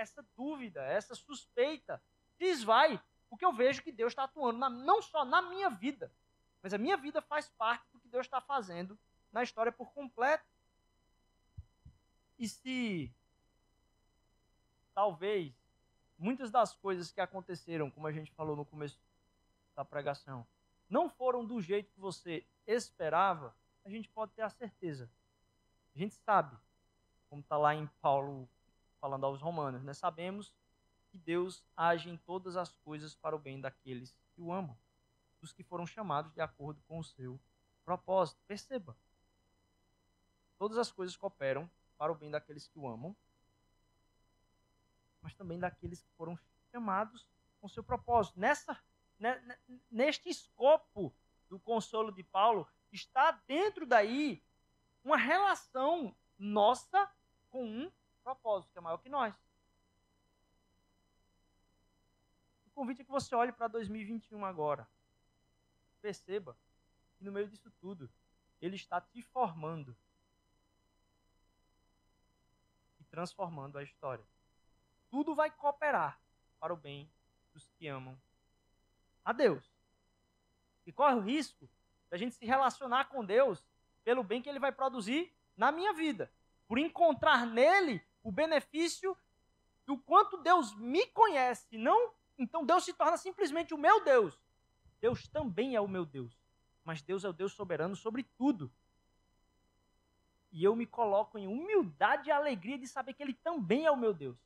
essa 0.00 0.24
dúvida, 0.34 0.82
essa 0.82 1.14
suspeita 1.14 2.02
desvai, 2.38 3.00
porque 3.28 3.44
eu 3.44 3.52
vejo 3.52 3.82
que 3.82 3.92
Deus 3.92 4.12
está 4.12 4.24
atuando 4.24 4.58
na, 4.58 4.70
não 4.70 5.02
só 5.02 5.24
na 5.24 5.42
minha 5.42 5.68
vida, 5.68 6.12
mas 6.62 6.72
a 6.72 6.78
minha 6.78 6.96
vida 6.96 7.20
faz 7.20 7.48
parte 7.50 7.86
do 7.92 8.00
que 8.00 8.08
Deus 8.08 8.26
está 8.26 8.40
fazendo 8.40 8.98
na 9.30 9.42
história 9.42 9.70
por 9.70 9.92
completo. 9.92 10.44
E 12.38 12.48
se 12.48 13.14
talvez 14.94 15.54
muitas 16.18 16.50
das 16.50 16.74
coisas 16.74 17.10
que 17.10 17.20
aconteceram, 17.20 17.90
como 17.90 18.06
a 18.06 18.12
gente 18.12 18.32
falou 18.32 18.56
no 18.56 18.64
começo 18.64 18.98
da 19.76 19.84
pregação, 19.84 20.46
não 20.88 21.08
foram 21.08 21.44
do 21.44 21.60
jeito 21.60 21.92
que 21.92 22.00
você 22.00 22.44
esperava, 22.66 23.54
a 23.84 23.90
gente 23.90 24.08
pode 24.08 24.32
ter 24.32 24.42
a 24.42 24.50
certeza. 24.50 25.10
A 25.94 25.98
gente 25.98 26.14
sabe, 26.14 26.56
como 27.28 27.42
está 27.42 27.56
lá 27.56 27.74
em 27.74 27.86
Paulo 28.00 28.48
falando 29.00 29.24
aos 29.24 29.40
romanos, 29.40 29.82
né? 29.82 29.94
Sabemos 29.94 30.54
que 31.10 31.18
Deus 31.18 31.64
age 31.76 32.08
em 32.08 32.16
todas 32.16 32.56
as 32.56 32.72
coisas 32.84 33.14
para 33.14 33.34
o 33.34 33.38
bem 33.38 33.60
daqueles 33.60 34.14
que 34.34 34.40
o 34.40 34.52
amam, 34.52 34.76
dos 35.40 35.52
que 35.52 35.64
foram 35.64 35.86
chamados 35.86 36.32
de 36.32 36.40
acordo 36.40 36.80
com 36.86 36.98
o 36.98 37.04
seu 37.04 37.40
propósito. 37.84 38.40
Perceba. 38.46 38.96
Todas 40.58 40.78
as 40.78 40.92
coisas 40.92 41.16
cooperam 41.16 41.68
para 41.96 42.12
o 42.12 42.14
bem 42.14 42.30
daqueles 42.30 42.68
que 42.68 42.78
o 42.78 42.86
amam, 42.86 43.16
mas 45.22 45.34
também 45.34 45.58
daqueles 45.58 46.02
que 46.02 46.10
foram 46.16 46.38
chamados 46.70 47.26
com 47.60 47.68
seu 47.68 47.82
propósito. 47.82 48.38
Nessa, 48.38 48.78
né, 49.18 49.58
neste 49.90 50.28
escopo 50.28 51.12
do 51.48 51.58
consolo 51.58 52.12
de 52.12 52.22
Paulo, 52.22 52.68
está 52.92 53.32
dentro 53.46 53.86
daí 53.86 54.42
uma 55.02 55.16
relação 55.16 56.14
nossa 56.38 57.10
com 57.50 57.64
um 57.64 57.92
propósito, 58.20 58.72
que 58.72 58.78
é 58.78 58.80
maior 58.80 58.98
que 58.98 59.09
nós. 59.09 59.35
O 62.66 62.70
convite 62.70 63.02
é 63.02 63.04
que 63.04 63.11
você 63.11 63.35
olhe 63.35 63.52
para 63.52 63.68
2021 63.68 64.44
agora. 64.44 64.88
Perceba 66.00 66.56
que 67.18 67.24
no 67.24 67.33
meio 67.33 67.48
disso 67.48 67.70
tudo, 67.80 68.11
ele 68.61 68.76
está 68.76 69.00
te 69.00 69.20
formando 69.22 69.96
e 72.98 73.04
transformando 73.04 73.76
a 73.76 73.83
história. 73.83 74.24
Tudo 75.11 75.35
vai 75.35 75.50
cooperar 75.50 76.20
para 76.59 76.72
o 76.72 76.76
bem 76.76 77.11
dos 77.52 77.66
que 77.78 77.88
amam 77.88 78.18
a 79.24 79.33
Deus. 79.33 79.64
E 80.87 80.92
corre 80.92 81.16
o 81.16 81.20
risco 81.20 81.68
da 82.09 82.16
gente 82.16 82.35
se 82.35 82.44
relacionar 82.44 83.06
com 83.06 83.24
Deus 83.24 83.64
pelo 84.04 84.22
bem 84.22 84.40
que 84.40 84.48
ele 84.48 84.59
vai 84.59 84.72
produzir 84.72 85.33
na 85.56 85.70
minha 85.70 85.92
vida. 85.92 86.33
Por 86.66 86.78
encontrar 86.78 87.46
nele 87.46 88.02
o 88.22 88.30
benefício 88.30 89.16
do 89.87 89.96
quanto 89.98 90.37
Deus 90.38 90.74
me 90.74 91.06
conhece. 91.06 91.76
Não, 91.76 92.12
então 92.38 92.64
Deus 92.64 92.85
se 92.85 92.92
torna 92.92 93.16
simplesmente 93.16 93.74
o 93.74 93.78
meu 93.78 94.02
Deus. 94.04 94.38
Deus 95.00 95.26
também 95.28 95.74
é 95.74 95.80
o 95.80 95.88
meu 95.88 96.04
Deus. 96.04 96.38
Mas 96.85 97.02
Deus 97.02 97.24
é 97.24 97.28
o 97.28 97.33
Deus 97.33 97.52
soberano 97.52 97.96
sobre 97.96 98.22
tudo. 98.22 98.70
E 100.52 100.64
eu 100.64 100.74
me 100.74 100.87
coloco 100.87 101.38
em 101.38 101.46
humildade 101.46 102.29
e 102.29 102.33
alegria 102.33 102.79
de 102.79 102.87
saber 102.87 103.14
que 103.14 103.23
Ele 103.23 103.35
também 103.35 103.87
é 103.87 103.90
o 103.90 103.96
meu 103.96 104.12
Deus. 104.12 104.38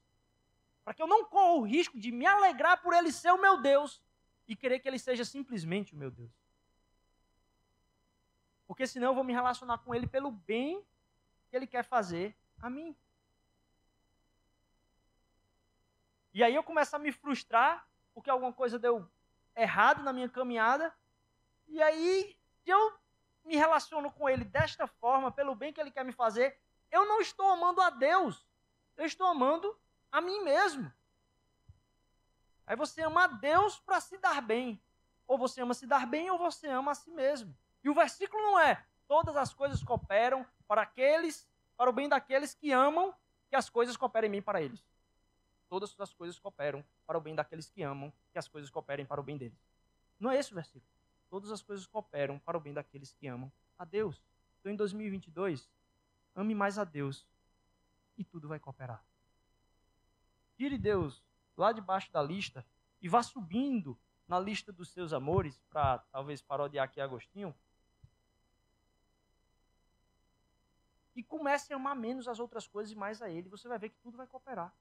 Para 0.84 0.92
que 0.92 1.02
eu 1.02 1.06
não 1.06 1.24
corra 1.24 1.54
o 1.54 1.62
risco 1.62 1.98
de 1.98 2.12
me 2.12 2.26
alegrar 2.26 2.82
por 2.82 2.92
Ele 2.92 3.10
ser 3.10 3.32
o 3.32 3.40
meu 3.40 3.60
Deus 3.60 4.02
e 4.46 4.54
querer 4.54 4.80
que 4.80 4.88
Ele 4.88 4.98
seja 4.98 5.24
simplesmente 5.24 5.94
o 5.94 5.96
meu 5.96 6.10
Deus. 6.10 6.30
Porque 8.66 8.86
senão 8.86 9.08
eu 9.08 9.14
vou 9.14 9.24
me 9.24 9.32
relacionar 9.32 9.78
com 9.78 9.94
Ele 9.94 10.06
pelo 10.06 10.30
bem 10.30 10.84
que 11.48 11.56
Ele 11.56 11.66
quer 11.66 11.84
fazer 11.84 12.36
a 12.60 12.68
mim. 12.68 12.94
E 16.34 16.42
aí 16.42 16.52
eu 16.52 16.64
começo 16.64 16.94
a 16.96 16.98
me 16.98 17.12
frustrar 17.12 17.86
porque 18.12 18.28
alguma 18.28 18.52
coisa 18.52 18.76
deu 18.76 19.08
errado 19.56 20.02
na 20.02 20.12
minha 20.12 20.28
caminhada. 20.28 20.92
E 21.68 21.80
aí 21.80 22.36
eu 22.66 22.92
me 23.44 23.54
relaciono 23.54 24.10
com 24.10 24.28
ele 24.28 24.44
desta 24.44 24.88
forma, 24.88 25.30
pelo 25.30 25.54
bem 25.54 25.72
que 25.72 25.80
ele 25.80 25.92
quer 25.92 26.04
me 26.04 26.12
fazer, 26.12 26.58
eu 26.90 27.06
não 27.06 27.20
estou 27.20 27.48
amando 27.48 27.80
a 27.80 27.88
Deus. 27.88 28.44
Eu 28.96 29.06
estou 29.06 29.28
amando 29.28 29.78
a 30.10 30.20
mim 30.20 30.42
mesmo. 30.42 30.92
Aí 32.66 32.74
você 32.74 33.02
ama 33.02 33.24
a 33.24 33.28
Deus 33.28 33.78
para 33.78 34.00
se 34.00 34.18
dar 34.18 34.42
bem. 34.42 34.82
Ou 35.28 35.38
você 35.38 35.60
ama 35.60 35.72
se 35.72 35.86
dar 35.86 36.04
bem, 36.04 36.30
ou 36.30 36.38
você 36.38 36.66
ama 36.66 36.92
a 36.92 36.94
si 36.96 37.10
mesmo. 37.10 37.56
E 37.82 37.88
o 37.88 37.94
versículo 37.94 38.42
não 38.42 38.58
é: 38.58 38.84
todas 39.06 39.36
as 39.36 39.54
coisas 39.54 39.82
cooperam 39.84 40.44
para 40.66 40.82
aqueles, 40.82 41.48
para 41.76 41.90
o 41.90 41.92
bem 41.92 42.08
daqueles 42.08 42.54
que 42.54 42.72
amam, 42.72 43.14
que 43.48 43.56
as 43.56 43.70
coisas 43.70 43.96
cooperem 43.96 44.30
bem 44.30 44.42
para 44.42 44.60
eles 44.60 44.84
todas 45.74 45.92
as 45.98 46.14
coisas 46.14 46.38
cooperam 46.38 46.84
para 47.04 47.18
o 47.18 47.20
bem 47.20 47.34
daqueles 47.34 47.68
que 47.68 47.82
amam, 47.82 48.12
que 48.30 48.38
as 48.38 48.46
coisas 48.46 48.70
cooperem 48.70 49.04
para 49.04 49.20
o 49.20 49.24
bem 49.24 49.36
deles. 49.36 49.58
Não 50.20 50.30
é 50.30 50.38
esse 50.38 50.52
o 50.52 50.54
versículo. 50.54 50.88
Todas 51.28 51.50
as 51.50 51.62
coisas 51.62 51.84
cooperam 51.84 52.38
para 52.38 52.56
o 52.56 52.60
bem 52.60 52.72
daqueles 52.72 53.12
que 53.12 53.26
amam 53.26 53.50
a 53.76 53.84
Deus. 53.84 54.22
Então, 54.60 54.70
em 54.70 54.76
2022, 54.76 55.68
ame 56.36 56.54
mais 56.54 56.78
a 56.78 56.84
Deus 56.84 57.26
e 58.16 58.22
tudo 58.22 58.46
vai 58.46 58.60
cooperar. 58.60 59.04
Tire 60.56 60.78
Deus 60.78 61.24
lá 61.56 61.72
debaixo 61.72 62.12
da 62.12 62.22
lista 62.22 62.64
e 63.02 63.08
vá 63.08 63.20
subindo 63.20 63.98
na 64.28 64.38
lista 64.38 64.72
dos 64.72 64.90
seus 64.90 65.12
amores, 65.12 65.60
para 65.70 65.98
talvez 66.12 66.40
parodiar 66.40 66.84
aqui 66.84 67.00
Agostinho, 67.00 67.52
e 71.16 71.22
comece 71.24 71.72
a 71.72 71.76
amar 71.76 71.96
menos 71.96 72.28
as 72.28 72.38
outras 72.38 72.68
coisas 72.68 72.92
e 72.92 72.96
mais 72.96 73.20
a 73.20 73.28
Ele, 73.28 73.48
você 73.48 73.66
vai 73.66 73.78
ver 73.78 73.88
que 73.88 73.98
tudo 73.98 74.16
vai 74.16 74.28
cooperar. 74.28 74.72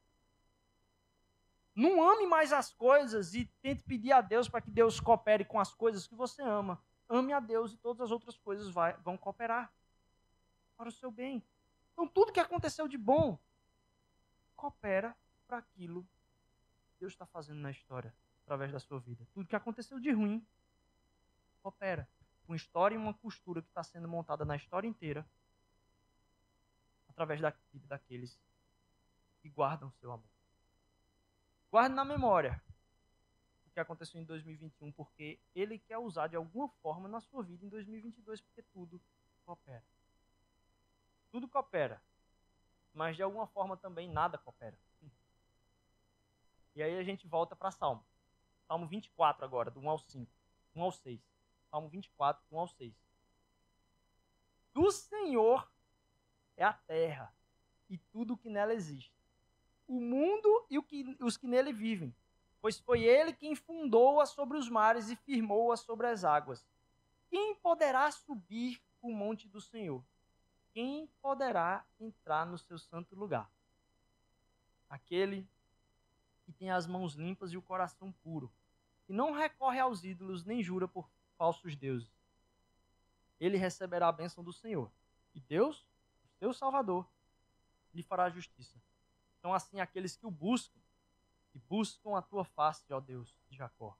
Não 1.75 2.07
ame 2.07 2.27
mais 2.27 2.53
as 2.53 2.71
coisas 2.71 3.33
e 3.33 3.45
tente 3.61 3.83
pedir 3.83 4.11
a 4.11 4.21
Deus 4.21 4.47
para 4.47 4.61
que 4.61 4.69
Deus 4.69 4.99
coopere 4.99 5.43
com 5.43 5.59
as 5.59 5.73
coisas 5.73 6.05
que 6.05 6.13
você 6.13 6.41
ama. 6.41 6.81
Ame 7.09 7.33
a 7.33 7.39
Deus 7.39 7.73
e 7.73 7.77
todas 7.77 8.01
as 8.01 8.11
outras 8.11 8.37
coisas 8.37 8.69
vai, 8.69 8.93
vão 8.97 9.17
cooperar 9.17 9.71
para 10.77 10.89
o 10.89 10.91
seu 10.91 11.11
bem. 11.11 11.43
Então, 11.91 12.07
tudo 12.07 12.31
que 12.31 12.39
aconteceu 12.39 12.87
de 12.87 12.97
bom 12.97 13.39
coopera 14.55 15.15
para 15.47 15.57
aquilo 15.57 16.03
que 16.03 16.99
Deus 16.99 17.13
está 17.13 17.25
fazendo 17.25 17.59
na 17.59 17.71
história, 17.71 18.13
através 18.43 18.71
da 18.71 18.79
sua 18.79 18.99
vida. 18.99 19.27
Tudo 19.33 19.47
que 19.47 19.55
aconteceu 19.55 19.99
de 19.99 20.11
ruim 20.11 20.45
coopera. 21.61 22.07
Uma 22.47 22.55
história 22.55 22.95
e 22.95 22.97
uma 22.97 23.13
costura 23.13 23.61
que 23.61 23.69
está 23.69 23.83
sendo 23.83 24.07
montada 24.07 24.43
na 24.45 24.55
história 24.55 24.87
inteira, 24.87 25.25
através 27.07 27.39
da 27.39 27.53
vida 27.71 27.87
daqueles 27.87 28.39
que 29.41 29.49
guardam 29.49 29.89
o 29.89 29.91
seu 29.93 30.11
amor. 30.11 30.32
Guarde 31.73 31.95
na 31.95 32.05
memória 32.05 32.61
o 33.65 33.71
que 33.71 33.79
aconteceu 33.79 34.21
em 34.21 34.23
2021, 34.25 34.91
porque 34.91 35.39
ele 35.55 35.79
quer 35.79 35.97
usar 35.97 36.27
de 36.27 36.35
alguma 36.35 36.69
forma 36.69 37.09
na 37.09 37.19
sua 37.19 37.41
vida 37.41 37.65
em 37.65 37.67
2022, 37.67 38.41
porque 38.41 38.61
tudo 38.61 39.01
coopera. 39.43 39.83
Tudo 41.31 41.47
coopera. 41.47 41.99
Mas 42.93 43.15
de 43.15 43.23
alguma 43.23 43.47
forma 43.47 43.75
também 43.75 44.07
nada 44.07 44.37
coopera. 44.37 44.77
E 46.75 46.83
aí 46.83 46.95
a 46.95 47.03
gente 47.03 47.25
volta 47.25 47.55
para 47.55 47.71
Salmo. 47.71 48.05
Salmo 48.67 48.85
24 48.85 49.43
agora, 49.43 49.71
do 49.71 49.79
1 49.79 49.89
ao 49.89 49.97
5. 49.97 50.31
1 50.75 50.83
ao 50.83 50.91
6. 50.91 51.19
Salmo 51.71 51.89
24, 51.89 52.45
1 52.51 52.59
ao 52.59 52.67
6. 52.67 52.93
Do 54.75 54.91
Senhor 54.91 55.67
é 56.55 56.63
a 56.63 56.73
terra 56.73 57.35
e 57.89 57.97
tudo 57.97 58.35
o 58.35 58.37
que 58.37 58.47
nela 58.47 58.75
existe 58.75 59.22
o 59.87 59.99
mundo 59.99 60.65
e 60.69 60.77
os 61.23 61.37
que 61.37 61.47
nele 61.47 61.73
vivem, 61.73 62.15
pois 62.61 62.79
foi 62.79 63.03
ele 63.03 63.33
quem 63.33 63.55
fundou-a 63.55 64.25
sobre 64.25 64.57
os 64.57 64.69
mares 64.69 65.09
e 65.09 65.15
firmou-a 65.15 65.75
sobre 65.75 66.07
as 66.07 66.23
águas. 66.23 66.65
Quem 67.29 67.55
poderá 67.55 68.09
subir 68.11 68.81
o 69.01 69.11
monte 69.11 69.47
do 69.47 69.59
Senhor? 69.59 70.03
Quem 70.71 71.07
poderá 71.21 71.85
entrar 71.99 72.45
no 72.45 72.57
seu 72.57 72.77
santo 72.77 73.15
lugar? 73.15 73.49
Aquele 74.89 75.47
que 76.45 76.51
tem 76.51 76.71
as 76.71 76.87
mãos 76.87 77.13
limpas 77.13 77.51
e 77.51 77.57
o 77.57 77.61
coração 77.61 78.11
puro, 78.23 78.51
que 79.05 79.13
não 79.13 79.31
recorre 79.31 79.79
aos 79.79 80.03
ídolos 80.03 80.43
nem 80.43 80.63
jura 80.63 80.87
por 80.87 81.09
falsos 81.37 81.75
deuses. 81.75 82.11
Ele 83.39 83.57
receberá 83.57 84.07
a 84.07 84.11
bênção 84.11 84.43
do 84.43 84.53
Senhor. 84.53 84.91
E 85.35 85.39
Deus, 85.39 85.87
o 86.23 86.27
seu 86.39 86.53
Salvador, 86.53 87.07
lhe 87.93 88.03
fará 88.03 88.29
justiça. 88.29 88.79
Então, 89.43 89.53
assim, 89.53 89.81
aqueles 89.81 90.15
que 90.15 90.25
o 90.25 90.31
buscam, 90.31 90.79
que 91.51 91.59
buscam 91.59 92.17
a 92.17 92.21
tua 92.21 92.45
face, 92.45 92.93
ó 92.93 93.01
Deus 93.01 93.35
de 93.49 93.57
Jacó. 93.57 93.93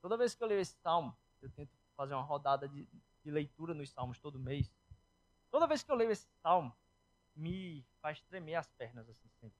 Toda 0.00 0.16
vez 0.16 0.34
que 0.34 0.42
eu 0.42 0.48
leio 0.48 0.62
esse 0.62 0.74
salmo, 0.76 1.14
eu 1.42 1.50
tento 1.50 1.76
fazer 1.94 2.14
uma 2.14 2.22
rodada 2.22 2.66
de, 2.66 2.88
de 3.22 3.30
leitura 3.30 3.74
nos 3.74 3.90
salmos 3.90 4.18
todo 4.18 4.38
mês. 4.38 4.72
Toda 5.50 5.66
vez 5.66 5.82
que 5.82 5.92
eu 5.92 5.94
leio 5.94 6.10
esse 6.10 6.26
salmo, 6.40 6.74
me 7.36 7.84
faz 8.00 8.22
tremer 8.22 8.54
as 8.54 8.70
pernas 8.70 9.10
assim 9.10 9.28
sempre. 9.38 9.58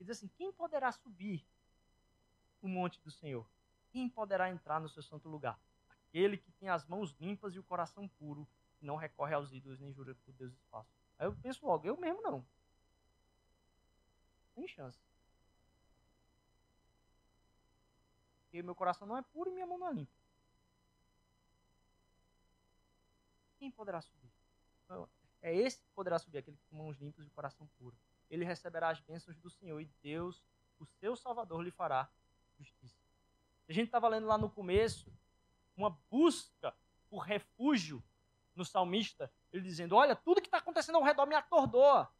E 0.00 0.04
diz 0.04 0.18
assim: 0.18 0.26
quem 0.26 0.52
poderá 0.52 0.90
subir 0.90 1.46
o 2.60 2.66
monte 2.66 3.00
do 3.00 3.12
Senhor? 3.12 3.48
Quem 3.92 4.08
poderá 4.08 4.50
entrar 4.50 4.80
no 4.80 4.88
seu 4.88 5.04
santo 5.04 5.28
lugar? 5.28 5.56
Aquele 5.88 6.36
que 6.36 6.50
tem 6.50 6.68
as 6.68 6.84
mãos 6.84 7.12
limpas 7.20 7.54
e 7.54 7.60
o 7.60 7.62
coração 7.62 8.08
puro, 8.08 8.44
que 8.80 8.84
não 8.84 8.96
recorre 8.96 9.34
aos 9.34 9.52
ídolos 9.52 9.78
nem 9.78 9.92
jura 9.92 10.16
por 10.16 10.34
Deus 10.34 10.52
espaço. 10.52 11.01
Aí 11.18 11.26
eu 11.26 11.34
penso 11.36 11.64
logo, 11.66 11.86
eu 11.86 11.96
mesmo 11.96 12.20
não. 12.22 12.44
Tem 14.54 14.66
chance. 14.66 14.98
Porque 18.42 18.62
meu 18.62 18.74
coração 18.74 19.06
não 19.06 19.16
é 19.16 19.22
puro 19.22 19.50
e 19.50 19.54
minha 19.54 19.66
mão 19.66 19.78
não 19.78 19.88
é 19.88 19.92
limpa. 19.92 20.12
Quem 23.58 23.70
poderá 23.70 24.00
subir? 24.00 24.30
É 25.40 25.54
esse 25.54 25.80
que 25.80 25.90
poderá 25.94 26.18
subir, 26.18 26.38
aquele 26.38 26.56
que 26.56 26.64
tem 26.64 26.78
mãos 26.78 26.96
limpas 26.98 27.26
e 27.26 27.30
coração 27.30 27.66
puro. 27.78 27.96
Ele 28.28 28.44
receberá 28.44 28.90
as 28.90 29.00
bênçãos 29.00 29.36
do 29.38 29.48
Senhor 29.48 29.80
e 29.80 29.86
Deus, 30.02 30.42
o 30.78 30.84
seu 30.84 31.16
Salvador, 31.16 31.62
lhe 31.62 31.70
fará 31.70 32.10
justiça. 32.58 33.00
A 33.68 33.72
gente 33.72 33.86
estava 33.86 34.08
lendo 34.08 34.26
lá 34.26 34.36
no 34.36 34.50
começo 34.50 35.12
uma 35.76 35.90
busca 36.10 36.74
por 37.08 37.20
refúgio 37.20 38.02
no 38.54 38.64
salmista, 38.64 39.32
ele 39.52 39.62
dizendo: 39.62 39.94
Olha, 39.94 40.16
tudo 40.16 40.40
que 40.40 40.46
está 40.46 40.58
acontecendo 40.58 40.96
ao 40.96 41.02
redor 41.02 41.26
me 41.26 41.34
atordoa. 41.34 42.10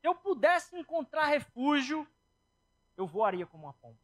Se 0.00 0.06
eu 0.06 0.14
pudesse 0.14 0.76
encontrar 0.76 1.26
refúgio, 1.26 2.06
eu 2.96 3.06
voaria 3.06 3.46
como 3.46 3.64
uma 3.64 3.72
pomba. 3.74 3.98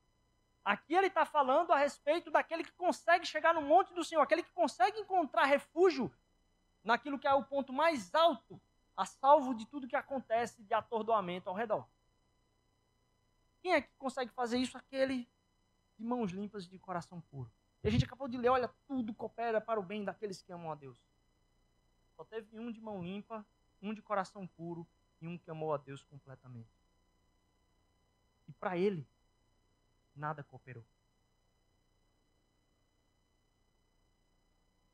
Aqui 0.64 0.94
ele 0.94 1.08
está 1.08 1.24
falando 1.24 1.72
a 1.72 1.76
respeito 1.76 2.30
daquele 2.30 2.62
que 2.62 2.72
consegue 2.72 3.26
chegar 3.26 3.52
no 3.52 3.62
monte 3.62 3.92
do 3.92 4.04
Senhor, 4.04 4.22
aquele 4.22 4.42
que 4.42 4.52
consegue 4.52 5.00
encontrar 5.00 5.44
refúgio 5.44 6.12
naquilo 6.84 7.18
que 7.18 7.26
é 7.26 7.34
o 7.34 7.44
ponto 7.44 7.72
mais 7.72 8.14
alto, 8.14 8.60
a 8.96 9.04
salvo 9.04 9.54
de 9.54 9.66
tudo 9.66 9.88
que 9.88 9.96
acontece 9.96 10.62
de 10.62 10.74
atordoamento 10.74 11.48
ao 11.48 11.54
redor. 11.54 11.86
Quem 13.60 13.74
é 13.74 13.80
que 13.80 13.90
consegue 13.96 14.30
fazer 14.32 14.58
isso? 14.58 14.76
Aquele 14.76 15.28
de 15.98 16.04
mãos 16.04 16.30
limpas 16.30 16.64
e 16.64 16.68
de 16.68 16.78
coração 16.78 17.20
puro. 17.20 17.50
E 17.82 17.88
a 17.88 17.90
gente 17.90 18.04
acabou 18.04 18.28
de 18.28 18.36
ler, 18.36 18.48
olha, 18.48 18.68
tudo 18.86 19.14
coopera 19.14 19.60
para 19.60 19.80
o 19.80 19.82
bem 19.82 20.04
daqueles 20.04 20.42
que 20.42 20.52
amam 20.52 20.70
a 20.70 20.74
Deus. 20.74 20.96
Só 22.22 22.26
teve 22.26 22.56
um 22.56 22.70
de 22.70 22.80
mão 22.80 23.02
limpa, 23.02 23.44
um 23.82 23.92
de 23.92 24.00
coração 24.00 24.46
puro 24.46 24.86
e 25.20 25.26
um 25.26 25.36
que 25.36 25.50
amou 25.50 25.74
a 25.74 25.76
Deus 25.76 26.04
completamente. 26.04 26.70
E 28.46 28.52
para 28.52 28.76
ele, 28.78 29.04
nada 30.14 30.44
cooperou. 30.44 30.84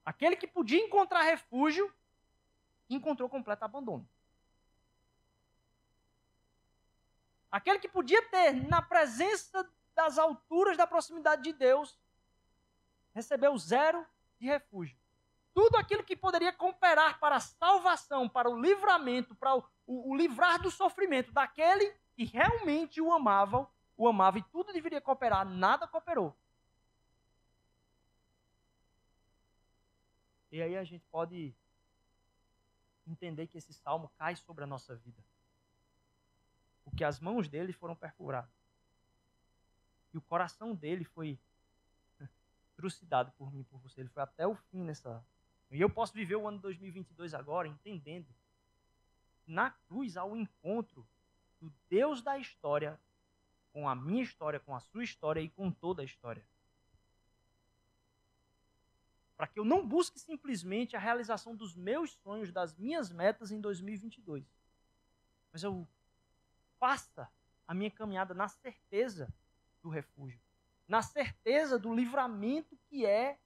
Aquele 0.07 0.37
que 0.37 0.47
podia 0.47 0.83
encontrar 0.83 1.21
refúgio, 1.21 1.95
encontrou 2.89 3.29
completo 3.29 3.63
abandono. 3.63 4.09
Aquele 7.53 7.79
que 7.79 7.91
podia 7.91 8.27
ter 8.31 8.55
na 8.55 8.81
presença 8.81 9.71
das 9.95 10.17
alturas 10.17 10.79
da 10.79 10.87
proximidade 10.87 11.43
de 11.43 11.53
Deus, 11.53 11.99
recebeu 13.13 13.59
zero 13.59 14.07
de 14.39 14.47
refúgio. 14.47 14.97
Tudo 15.59 15.77
aquilo 15.77 16.05
que 16.05 16.15
poderia 16.15 16.53
cooperar 16.53 17.19
para 17.19 17.35
a 17.35 17.41
salvação, 17.41 18.29
para 18.29 18.49
o 18.49 18.61
livramento, 18.61 19.35
para 19.35 19.57
o, 19.57 19.65
o, 19.89 20.13
o 20.13 20.17
livrar 20.17 20.63
do 20.63 20.71
sofrimento 20.71 21.33
daquele 21.33 21.93
que 22.15 22.23
realmente 22.23 23.01
o 23.01 23.13
amava, 23.13 23.69
o 23.97 24.07
amava 24.07 24.39
e 24.39 24.43
tudo 24.53 24.73
deveria 24.73 25.01
cooperar, 25.01 25.45
nada 25.45 25.89
cooperou. 25.89 26.33
E 30.53 30.63
aí 30.63 30.77
a 30.77 30.85
gente 30.85 31.05
pode 31.07 31.53
entender 33.05 33.49
que 33.49 33.59
esse 33.59 33.73
salmo 33.73 34.13
cai 34.17 34.37
sobre 34.37 34.63
a 34.63 34.67
nossa 34.67 34.95
vida. 34.95 35.21
Porque 36.85 37.03
as 37.03 37.19
mãos 37.19 37.49
dele 37.49 37.73
foram 37.73 37.97
perfuradas. 37.97 38.49
E 40.15 40.19
o 40.19 40.23
coração 40.23 40.73
dele 40.73 41.03
foi 41.03 41.37
trucidado 42.77 43.33
por 43.33 43.53
mim, 43.53 43.65
por 43.65 43.81
você. 43.81 44.03
Ele 44.03 44.09
foi 44.09 44.23
até 44.23 44.47
o 44.47 44.55
fim 44.55 44.85
nessa. 44.85 45.21
E 45.71 45.81
eu 45.81 45.91
posso 45.91 46.13
viver 46.15 46.37
o 46.37 46.47
ano 46.49 46.59
2022 46.59 47.35
agora 47.35 47.69
entendendo 47.69 48.29
na 49.47 49.71
cruz 49.71 50.17
ao 50.17 50.37
encontro 50.37 51.07
do 51.61 51.73
Deus 51.89 52.23
da 52.23 52.39
história 52.39 52.99
com 53.73 53.89
a 53.89 53.95
minha 53.95 54.23
história, 54.23 54.59
com 54.59 54.75
a 54.75 54.81
sua 54.81 55.05
história 55.05 55.41
e 55.41 55.49
com 55.49 55.71
toda 55.71 56.03
a 56.03 56.05
história. 56.05 56.45
Para 59.37 59.47
que 59.47 59.61
eu 59.61 59.65
não 59.65 59.87
busque 59.87 60.19
simplesmente 60.19 60.97
a 60.97 60.99
realização 60.99 61.55
dos 61.55 61.77
meus 61.77 62.13
sonhos, 62.13 62.51
das 62.51 62.75
minhas 62.75 63.13
metas 63.13 63.53
em 63.53 63.61
2022. 63.61 64.45
Mas 65.53 65.63
eu 65.63 65.87
faça 66.79 67.31
a 67.67 67.75
minha 67.75 67.91
caminhada 67.91 68.35
na 68.35 68.49
certeza 68.49 69.33
do 69.83 69.89
refúgio 69.89 70.41
na 70.89 71.03
certeza 71.03 71.79
do 71.79 71.95
livramento 71.95 72.75
que 72.89 73.05
é, 73.05 73.39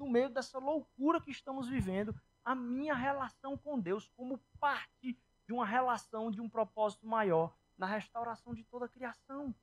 no 0.00 0.08
meio 0.08 0.30
dessa 0.30 0.58
loucura 0.58 1.20
que 1.20 1.30
estamos 1.30 1.68
vivendo, 1.68 2.18
a 2.42 2.54
minha 2.54 2.94
relação 2.94 3.54
com 3.58 3.78
Deus 3.78 4.08
como 4.16 4.38
parte 4.58 5.16
de 5.46 5.52
uma 5.52 5.66
relação 5.66 6.30
de 6.30 6.40
um 6.40 6.48
propósito 6.48 7.06
maior 7.06 7.54
na 7.76 7.84
restauração 7.84 8.54
de 8.54 8.64
toda 8.64 8.86
a 8.86 8.88
criação. 8.88 9.54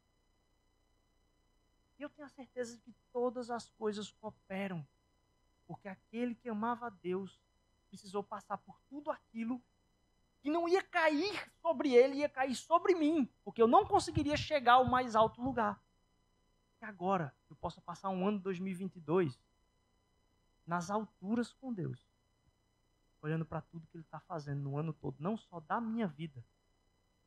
E 1.97 2.03
eu 2.03 2.09
tenho 2.09 2.27
a 2.27 2.29
certeza 2.29 2.77
de 2.77 2.83
que 2.83 2.93
todas 3.11 3.49
as 3.49 3.71
coisas 3.71 4.11
cooperam, 4.11 4.87
porque 5.65 5.87
aquele 5.87 6.35
que 6.35 6.47
amava 6.47 6.85
a 6.85 6.91
Deus 6.91 7.41
precisou 7.89 8.23
passar 8.23 8.59
por 8.59 8.79
tudo 8.87 9.09
aquilo 9.09 9.59
que 10.39 10.51
não 10.51 10.69
ia 10.69 10.83
cair 10.83 11.51
sobre 11.63 11.95
ele, 11.95 12.17
ia 12.17 12.29
cair 12.29 12.53
sobre 12.53 12.93
mim, 12.93 13.27
porque 13.43 13.61
eu 13.61 13.67
não 13.67 13.87
conseguiria 13.87 14.37
chegar 14.37 14.73
ao 14.73 14.85
mais 14.85 15.15
alto 15.15 15.41
lugar. 15.41 15.81
Que 16.77 16.85
agora 16.85 17.33
eu 17.49 17.55
possa 17.55 17.81
passar 17.81 18.09
um 18.09 18.27
ano 18.27 18.37
de 18.37 18.43
2022 18.43 19.46
nas 20.67 20.91
alturas 20.91 21.53
com 21.53 21.73
Deus, 21.73 22.05
olhando 23.21 23.45
para 23.45 23.61
tudo 23.61 23.87
que 23.87 23.95
Ele 23.95 24.03
está 24.03 24.19
fazendo 24.19 24.61
no 24.61 24.77
ano 24.77 24.93
todo, 24.93 25.15
não 25.17 25.37
só 25.37 25.61
da 25.61 25.79
minha 25.79 26.07
vida, 26.07 26.45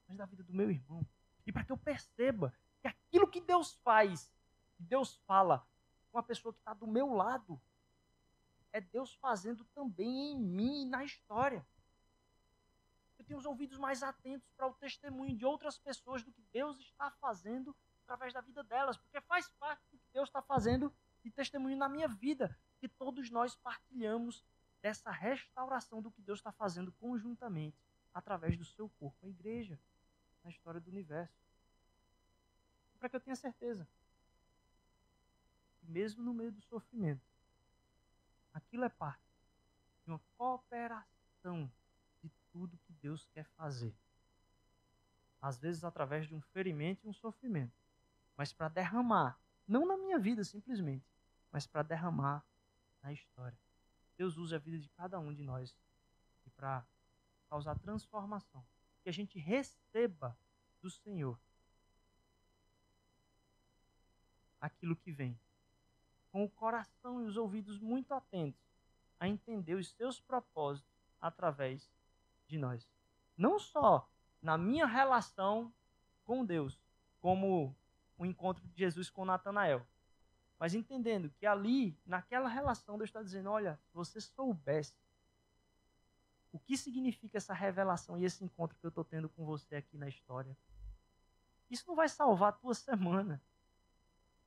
mas 0.06 0.18
da 0.18 0.26
vida 0.26 0.44
do 0.44 0.52
meu 0.52 0.70
irmão. 0.70 1.04
E 1.46 1.52
para 1.52 1.64
que 1.64 1.72
eu 1.72 1.78
perceba 1.78 2.54
que 2.80 2.86
aquilo 2.86 3.26
que 3.26 3.40
Deus 3.40 3.74
faz, 3.82 4.30
que 4.76 4.82
Deus 4.82 5.16
fala 5.26 5.66
com 6.12 6.18
a 6.18 6.22
pessoa 6.22 6.52
que 6.52 6.60
está 6.60 6.74
do 6.74 6.86
meu 6.86 7.14
lado, 7.14 7.60
é 8.72 8.80
Deus 8.80 9.14
fazendo 9.14 9.64
também 9.66 10.32
em 10.32 10.38
mim 10.38 10.82
e 10.82 10.84
na 10.84 11.04
história. 11.04 11.66
Eu 13.18 13.24
tenho 13.24 13.38
os 13.38 13.46
ouvidos 13.46 13.78
mais 13.78 14.02
atentos 14.02 14.48
para 14.56 14.66
o 14.66 14.74
testemunho 14.74 15.36
de 15.36 15.44
outras 15.44 15.78
pessoas 15.78 16.22
do 16.22 16.32
que 16.32 16.42
Deus 16.52 16.78
está 16.78 17.10
fazendo 17.12 17.74
através 18.04 18.32
da 18.32 18.40
vida 18.40 18.62
delas, 18.64 18.96
porque 18.96 19.20
faz 19.22 19.48
parte 19.50 19.82
do 19.90 19.98
que 19.98 20.08
Deus 20.12 20.28
está 20.28 20.42
fazendo 20.42 20.92
de 21.22 21.30
testemunho 21.30 21.76
na 21.76 21.88
minha 21.88 22.08
vida, 22.08 22.56
que 22.80 22.88
todos 22.88 23.30
nós 23.30 23.54
partilhamos 23.54 24.42
dessa 24.80 25.10
restauração 25.10 26.00
do 26.00 26.10
que 26.10 26.22
Deus 26.22 26.38
está 26.38 26.50
fazendo 26.50 26.90
conjuntamente 26.92 27.76
através 28.12 28.56
do 28.56 28.64
seu 28.64 28.88
corpo, 28.88 29.26
a 29.26 29.28
igreja, 29.28 29.78
na 30.42 30.50
história 30.50 30.80
do 30.80 30.90
universo. 30.90 31.38
Para 32.98 33.08
que 33.08 33.16
eu 33.16 33.20
tenha 33.20 33.36
certeza 33.36 33.86
que, 35.78 35.86
mesmo 35.86 36.22
no 36.22 36.32
meio 36.32 36.50
do 36.50 36.60
sofrimento, 36.62 37.22
aquilo 38.52 38.84
é 38.84 38.88
parte 38.88 39.22
de 40.04 40.10
uma 40.10 40.20
cooperação 40.36 41.70
de 42.22 42.30
tudo 42.50 42.78
que 42.78 42.92
Deus 42.94 43.26
quer 43.26 43.44
fazer. 43.56 43.94
Às 45.40 45.58
vezes 45.58 45.84
através 45.84 46.26
de 46.26 46.34
um 46.34 46.40
ferimento 46.40 47.06
e 47.06 47.08
um 47.08 47.12
sofrimento, 47.12 47.72
mas 48.36 48.52
para 48.52 48.68
derramar, 48.68 49.38
não 49.68 49.86
na 49.86 49.96
minha 49.96 50.18
vida 50.18 50.42
simplesmente, 50.44 51.04
mas 51.52 51.66
para 51.66 51.82
derramar 51.82 52.44
na 53.02 53.12
história. 53.12 53.58
Deus 54.16 54.36
usa 54.36 54.56
a 54.56 54.58
vida 54.58 54.78
de 54.78 54.88
cada 54.90 55.18
um 55.18 55.32
de 55.32 55.42
nós 55.42 55.76
para 56.56 56.86
causar 57.48 57.78
transformação, 57.78 58.64
que 59.02 59.08
a 59.08 59.12
gente 59.12 59.38
receba 59.38 60.36
do 60.82 60.90
Senhor 60.90 61.40
aquilo 64.60 64.94
que 64.94 65.10
vem, 65.10 65.38
com 66.30 66.44
o 66.44 66.50
coração 66.50 67.22
e 67.22 67.26
os 67.26 67.36
ouvidos 67.36 67.78
muito 67.78 68.12
atentos 68.12 68.60
a 69.18 69.26
entender 69.26 69.74
os 69.74 69.90
seus 69.92 70.20
propósitos 70.20 70.92
através 71.20 71.90
de 72.46 72.58
nós. 72.58 72.88
Não 73.36 73.58
só 73.58 74.08
na 74.40 74.56
minha 74.56 74.86
relação 74.86 75.72
com 76.24 76.44
Deus, 76.44 76.80
como 77.20 77.76
o 78.16 78.26
encontro 78.26 78.66
de 78.68 78.78
Jesus 78.78 79.10
com 79.10 79.24
Natanael, 79.24 79.86
mas 80.60 80.74
entendendo 80.74 81.30
que 81.30 81.46
ali, 81.46 81.98
naquela 82.04 82.46
relação, 82.46 82.98
Deus 82.98 83.08
está 83.08 83.22
dizendo: 83.22 83.48
olha, 83.48 83.80
se 83.86 83.94
você 83.94 84.20
soubesse 84.20 84.94
o 86.52 86.58
que 86.58 86.76
significa 86.76 87.38
essa 87.38 87.54
revelação 87.54 88.18
e 88.18 88.24
esse 88.26 88.44
encontro 88.44 88.76
que 88.78 88.84
eu 88.84 88.90
estou 88.90 89.02
tendo 89.02 89.30
com 89.30 89.46
você 89.46 89.76
aqui 89.76 89.96
na 89.96 90.06
história, 90.06 90.54
isso 91.70 91.84
não 91.88 91.94
vai 91.96 92.10
salvar 92.10 92.50
a 92.50 92.52
tua 92.52 92.74
semana. 92.74 93.40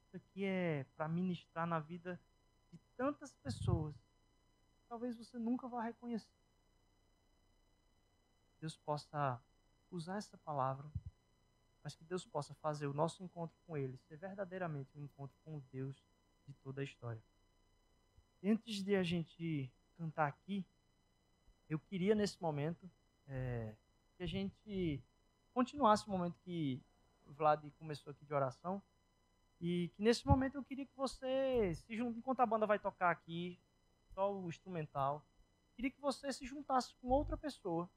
Isso 0.03 0.17
aqui 0.17 0.45
é 0.45 0.85
para 0.95 1.07
ministrar 1.07 1.65
na 1.65 1.79
vida 1.79 2.21
de 2.71 2.77
tantas 2.95 3.33
pessoas. 3.33 3.95
Talvez 4.87 5.17
você 5.17 5.39
nunca 5.39 5.67
vá 5.67 5.81
reconhecer. 5.81 6.29
Deus 8.59 8.77
possa 8.77 9.41
usar 9.89 10.17
essa 10.17 10.37
palavra, 10.37 10.87
mas 11.83 11.95
que 11.95 12.03
Deus 12.03 12.25
possa 12.25 12.53
fazer 12.55 12.87
o 12.87 12.93
nosso 12.93 13.23
encontro 13.23 13.55
com 13.67 13.77
Ele 13.77 13.97
ser 13.97 14.17
verdadeiramente 14.17 14.97
um 14.97 15.03
encontro 15.03 15.35
com 15.43 15.57
o 15.57 15.61
Deus 15.71 16.01
de 16.47 16.53
toda 16.55 16.81
a 16.81 16.83
história. 16.83 17.21
Antes 18.43 18.83
de 18.83 18.95
a 18.95 19.03
gente 19.03 19.71
cantar 19.97 20.27
aqui, 20.27 20.65
eu 21.69 21.79
queria 21.79 22.15
nesse 22.15 22.41
momento 22.41 22.89
é, 23.27 23.75
que 24.17 24.23
a 24.23 24.27
gente 24.27 25.01
continuasse 25.53 26.07
o 26.07 26.11
momento 26.11 26.35
que 26.43 26.81
o 27.25 27.33
Vlad 27.33 27.63
começou 27.77 28.11
aqui 28.11 28.25
de 28.25 28.33
oração. 28.33 28.81
E 29.61 29.89
que 29.95 30.01
nesse 30.01 30.27
momento 30.27 30.55
eu 30.55 30.63
queria 30.63 30.85
que 30.85 30.95
você 30.95 31.73
se 31.75 31.95
junte, 31.95 32.19
enquanto 32.19 32.41
a 32.41 32.45
banda 32.45 32.65
vai 32.65 32.77
tocar 32.77 33.11
aqui, 33.11 33.57
só 34.13 34.33
o 34.33 34.49
instrumental, 34.49 35.25
queria 35.75 35.89
que 35.89 36.01
você 36.01 36.31
se 36.33 36.45
juntasse 36.45 36.93
com 36.95 37.07
outra 37.07 37.37
pessoa. 37.37 37.89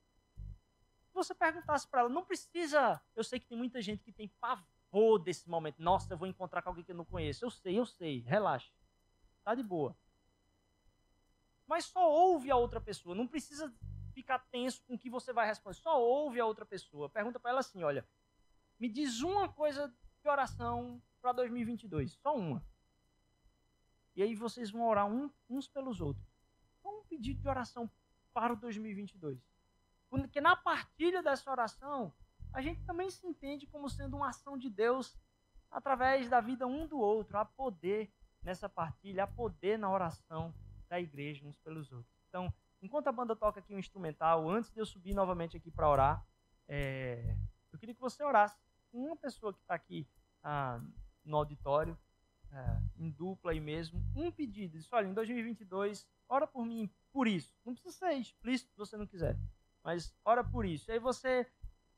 Você 1.17 1.35
perguntasse 1.35 1.89
para 1.89 2.01
ela, 2.01 2.11
não 2.11 2.23
precisa. 2.23 3.01
Eu 3.15 3.25
sei 3.25 3.41
que 3.41 3.47
tem 3.47 3.57
muita 3.57 3.81
gente 3.81 4.05
que 4.05 4.13
tem 4.13 4.29
pavor 4.39 5.19
desse 5.19 5.49
momento. 5.49 5.83
Nossa, 5.83 6.13
eu 6.13 6.19
vou 6.19 6.29
encontrar 6.29 6.61
com 6.61 6.69
alguém 6.69 6.85
que 6.85 6.93
eu 6.93 6.97
não 6.97 7.07
conheço. 7.07 7.43
Eu 7.43 7.51
sei, 7.51 7.79
eu 7.79 7.87
sei, 7.87 8.21
relaxa. 8.21 8.71
Tá 9.43 9.55
de 9.55 9.63
boa. 9.63 9.97
Mas 11.67 11.87
só 11.87 12.07
ouve 12.13 12.51
a 12.51 12.57
outra 12.57 12.83
pessoa, 12.83 13.15
não 13.15 13.27
precisa 13.27 13.75
ficar 14.13 14.41
tenso 14.51 14.83
com 14.83 14.95
o 14.95 14.99
que 14.99 15.09
você 15.09 15.33
vai 15.33 15.47
responder. 15.47 15.77
Só 15.77 15.99
ouve 15.99 16.39
a 16.39 16.45
outra 16.45 16.67
pessoa. 16.67 17.09
Pergunta 17.09 17.41
para 17.41 17.51
ela 17.51 17.61
assim, 17.61 17.83
olha, 17.83 18.07
me 18.79 18.87
diz 18.91 19.23
uma 19.23 19.49
coisa 19.49 19.89
de 20.21 20.29
oração 20.29 21.03
para 21.23 21.33
2022, 21.33 22.13
só 22.13 22.37
uma. 22.37 22.63
E 24.15 24.23
aí 24.23 24.35
vocês 24.35 24.71
vão 24.71 24.87
orar 24.87 25.07
um, 25.07 25.31
uns 25.49 25.67
pelos 25.67 26.03
outros. 26.03 26.27
Qual 26.83 27.01
um 27.01 27.05
pedido 27.05 27.41
de 27.41 27.49
oração 27.49 27.91
para 28.35 28.53
o 28.53 28.57
2022? 28.57 29.56
Porque 30.09 30.41
na 30.41 30.57
partilha 30.57 31.23
dessa 31.23 31.51
oração, 31.51 32.13
a 32.53 32.61
gente 32.61 32.83
também 32.85 33.11
se 33.11 33.27
entende 33.27 33.67
como 33.67 33.89
sendo 33.89 34.17
uma 34.17 34.29
ação 34.29 34.57
de 34.57 34.71
Deus 34.71 35.19
através 35.71 36.29
da 36.29 36.41
vida 36.41 36.67
um 36.67 36.87
do 36.87 36.99
outro. 36.99 37.39
Há 37.39 37.45
poder 37.45 38.11
nessa 38.43 38.69
partilha, 38.69 39.25
há 39.25 39.27
poder 39.27 39.79
na 39.79 39.91
oração 39.91 40.55
da 40.89 41.01
igreja 41.01 41.47
uns 41.47 41.59
pelos 41.59 41.93
outros. 41.93 42.15
Então, 42.29 42.53
enquanto 42.81 43.09
a 43.09 43.13
banda 43.13 43.35
toca 43.35 43.61
aqui 43.61 43.75
um 43.75 43.79
instrumental, 43.79 44.49
antes 44.49 44.71
de 44.71 44.81
eu 44.81 44.87
subir 44.87 45.15
novamente 45.15 45.57
aqui 45.57 45.71
para 45.71 45.89
orar, 45.89 46.27
é, 46.69 47.37
eu 47.73 47.79
queria 47.79 47.95
que 47.95 48.01
você 48.01 48.23
orasse 48.23 48.57
com 48.91 49.07
uma 49.07 49.17
pessoa 49.17 49.53
que 49.53 49.61
está 49.61 49.75
aqui 49.75 50.09
ah, 50.43 50.81
no 51.25 51.37
auditório, 51.37 51.99
é, 52.53 52.81
em 52.97 53.11
dupla 53.11 53.53
aí 53.53 53.61
mesmo, 53.61 54.03
um 54.15 54.31
pedido. 54.31 54.79
Diz, 54.79 54.91
olha, 54.93 55.07
em 55.07 55.15
2022, 55.15 56.07
ora 56.29 56.47
por 56.47 56.65
mim, 56.65 56.91
por 57.13 57.27
isso. 57.27 57.53
Não 57.65 57.75
precisa 57.75 57.95
ser 57.95 58.13
explícito 58.15 58.71
se 58.71 58.79
você 58.79 58.97
não 58.97 59.07
quiser, 59.07 59.37
mas 59.87 60.13
ora 60.25 60.43
por 60.43 60.67
isso. 60.67 60.91
E 60.91 60.95
aí 60.95 60.99
você 60.99 61.47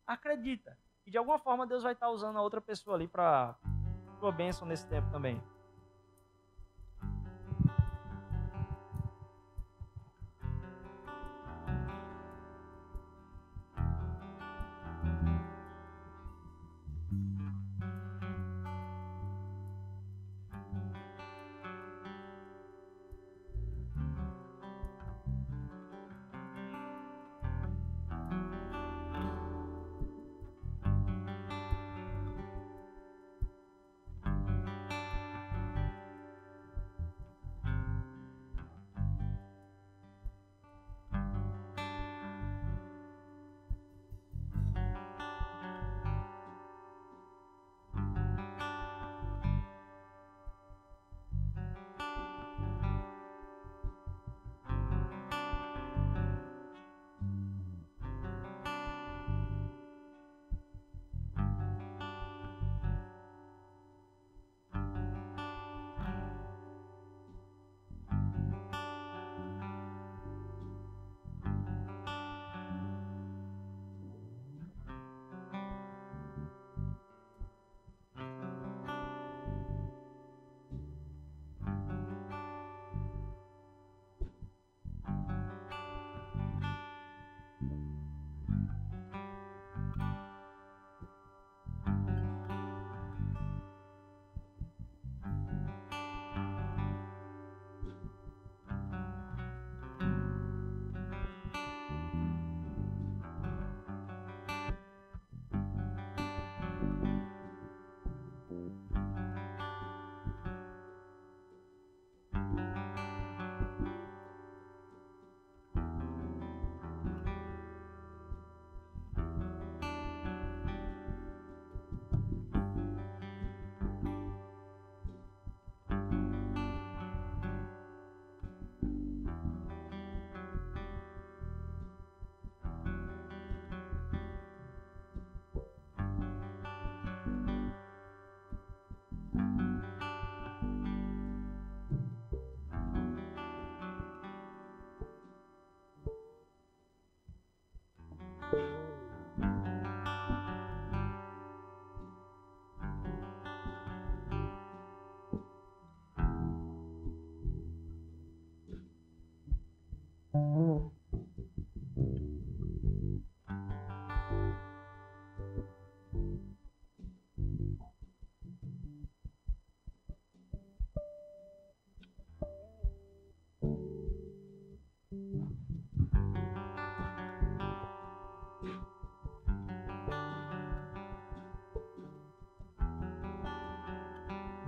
acredita 0.06 0.78
que 1.02 1.10
de 1.10 1.16
alguma 1.16 1.38
forma 1.38 1.66
Deus 1.66 1.82
vai 1.82 1.94
estar 1.94 2.10
usando 2.10 2.36
a 2.36 2.42
outra 2.42 2.60
pessoa 2.60 2.94
ali 2.94 3.08
para 3.08 3.56
sua 4.20 4.30
bênção 4.30 4.68
nesse 4.68 4.86
tempo 4.86 5.10
também. 5.10 5.42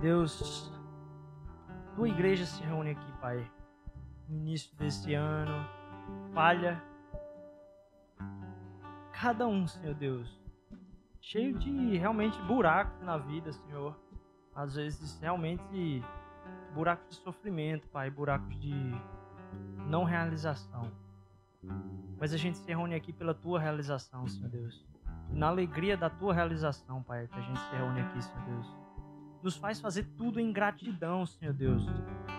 Deus, 0.01 0.71
tua 1.95 2.09
igreja 2.09 2.43
se 2.43 2.63
reúne 2.63 2.89
aqui, 2.89 3.11
Pai, 3.21 3.51
no 4.27 4.35
início 4.35 4.75
desse 4.75 5.13
ano, 5.13 5.53
falha. 6.33 6.83
Cada 9.11 9.47
um, 9.47 9.67
Senhor 9.67 9.93
Deus, 9.93 10.41
cheio 11.21 11.55
de 11.59 11.97
realmente 11.97 12.41
buracos 12.41 12.99
na 13.03 13.17
vida, 13.17 13.53
Senhor. 13.53 13.95
Às 14.55 14.73
vezes, 14.73 15.19
realmente, 15.19 16.03
buracos 16.73 17.07
de 17.09 17.15
sofrimento, 17.23 17.87
Pai, 17.89 18.09
buracos 18.09 18.59
de 18.59 18.73
não 19.87 20.03
realização. 20.03 20.91
Mas 22.19 22.33
a 22.33 22.37
gente 22.37 22.57
se 22.57 22.67
reúne 22.67 22.95
aqui 22.95 23.11
pela 23.11 23.33
tua 23.33 23.59
realização, 23.59 24.27
Senhor 24.27 24.49
Deus. 24.49 24.85
Na 25.29 25.47
alegria 25.47 25.95
da 25.95 26.09
tua 26.09 26.33
realização, 26.33 27.01
Pai, 27.03 27.27
que 27.27 27.37
a 27.37 27.41
gente 27.41 27.59
se 27.59 27.75
reúne 27.75 28.01
aqui, 28.01 28.21
Senhor 28.21 28.45
Deus. 28.45 28.75
Nos 29.41 29.55
faz 29.55 29.79
fazer 29.79 30.03
tudo 30.17 30.39
em 30.39 30.51
gratidão, 30.51 31.25
Senhor 31.25 31.53
Deus. 31.53 31.83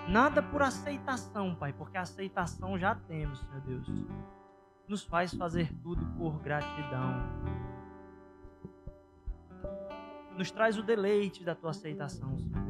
Nada 0.09 0.43
por 0.43 0.63
aceitação, 0.63 1.55
Pai, 1.55 1.73
porque 1.73 1.99
aceitação 1.99 2.79
já 2.79 2.95
temos, 2.95 3.41
Senhor 3.41 3.61
Deus. 3.63 3.89
Nos 4.87 5.05
faz 5.05 5.35
fazer 5.35 5.73
tudo 5.83 6.05
por 6.17 6.41
gratidão. 6.41 7.23
Nos 10.37 10.51
traz 10.51 10.79
o 10.79 10.83
deleite 10.83 11.45
da 11.45 11.55
tua 11.55 11.71
aceitação, 11.71 12.39
Senhor 12.39 12.62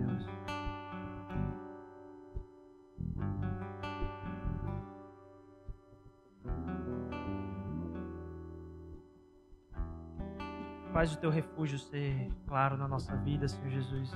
Faz 11.03 11.15
o 11.15 11.19
teu 11.19 11.31
refúgio 11.31 11.81
ser 11.81 12.31
claro 12.47 12.77
na 12.77 12.87
nossa 12.87 13.17
vida, 13.17 13.49
Senhor 13.49 13.71
Jesus. 13.71 14.09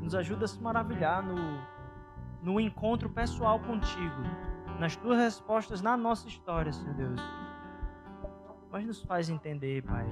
Nos 0.00 0.14
ajuda 0.14 0.46
a 0.46 0.48
se 0.48 0.58
maravilhar 0.58 1.22
no, 1.22 1.36
no 2.42 2.58
encontro 2.58 3.10
pessoal 3.10 3.60
contigo, 3.60 4.22
nas 4.80 4.96
tuas 4.96 5.18
respostas 5.18 5.82
na 5.82 5.98
nossa 5.98 6.26
história, 6.28 6.72
Senhor 6.72 6.94
Deus. 6.94 7.20
Mas 8.70 8.86
nos 8.86 9.02
faz 9.02 9.28
entender, 9.28 9.82
Pai, 9.82 10.06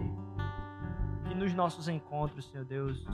que 1.26 1.34
nos 1.34 1.54
nossos 1.54 1.88
encontros, 1.88 2.44
Senhor 2.50 2.66
Deus, 2.66 3.06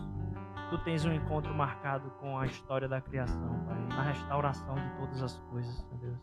tu 0.70 0.78
tens 0.78 1.04
um 1.04 1.12
encontro 1.12 1.54
marcado 1.54 2.10
com 2.18 2.36
a 2.36 2.46
história 2.46 2.88
da 2.88 3.00
criação, 3.00 3.64
Pai, 3.64 3.96
na 3.96 4.02
restauração 4.02 4.74
de 4.74 4.90
todas 4.98 5.22
as 5.22 5.38
coisas, 5.52 5.72
Senhor 5.72 6.00
Deus. 6.00 6.18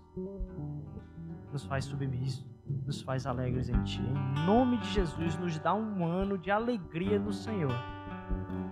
Nos 1.54 1.64
faz 1.64 1.86
submissos 1.86 2.49
nos 2.90 3.02
faz 3.04 3.28
alegres 3.28 3.70
em 3.70 3.84
Ti. 3.84 4.02
Em 4.02 4.46
nome 4.48 4.78
de 4.78 4.90
Jesus, 4.90 5.38
nos 5.38 5.60
dá 5.60 5.76
um 5.76 6.04
ano 6.04 6.40
de 6.40 6.50
alegria 6.50 7.20
no 7.20 7.32
Senhor. 7.32 7.72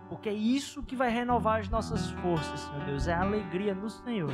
Porque 0.10 0.28
é 0.28 0.34
isso 0.34 0.82
que 0.82 0.96
vai 0.96 1.10
renovar 1.12 1.60
as 1.60 1.70
nossas 1.70 2.10
forças, 2.10 2.62
Senhor 2.62 2.84
Deus, 2.86 3.08
é 3.08 3.14
a 3.14 3.22
alegria 3.22 3.76
no 3.76 3.90
Senhor. 3.90 4.34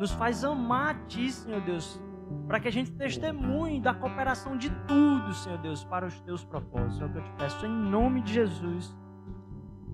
Nos 0.00 0.10
faz 0.10 0.44
amar 0.44 0.96
a 0.96 1.06
Ti, 1.06 1.30
Senhor 1.30 1.60
Deus, 1.60 2.00
para 2.48 2.58
que 2.58 2.66
a 2.66 2.72
gente 2.72 2.90
testemunhe 2.90 3.80
da 3.80 3.94
cooperação 3.94 4.56
de 4.56 4.70
tudo, 4.88 5.32
Senhor 5.32 5.58
Deus, 5.58 5.84
para 5.84 6.06
os 6.06 6.20
Teus 6.22 6.44
propósitos. 6.44 7.00
É 7.00 7.04
o 7.04 7.12
que 7.12 7.18
eu 7.18 7.22
te 7.22 7.32
peço 7.38 7.64
em 7.64 7.70
nome 7.70 8.20
de 8.20 8.32
Jesus. 8.32 8.96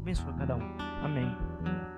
Abençoa 0.01 0.33
cada 0.33 0.57
um. 0.57 0.77
Amém. 1.05 1.90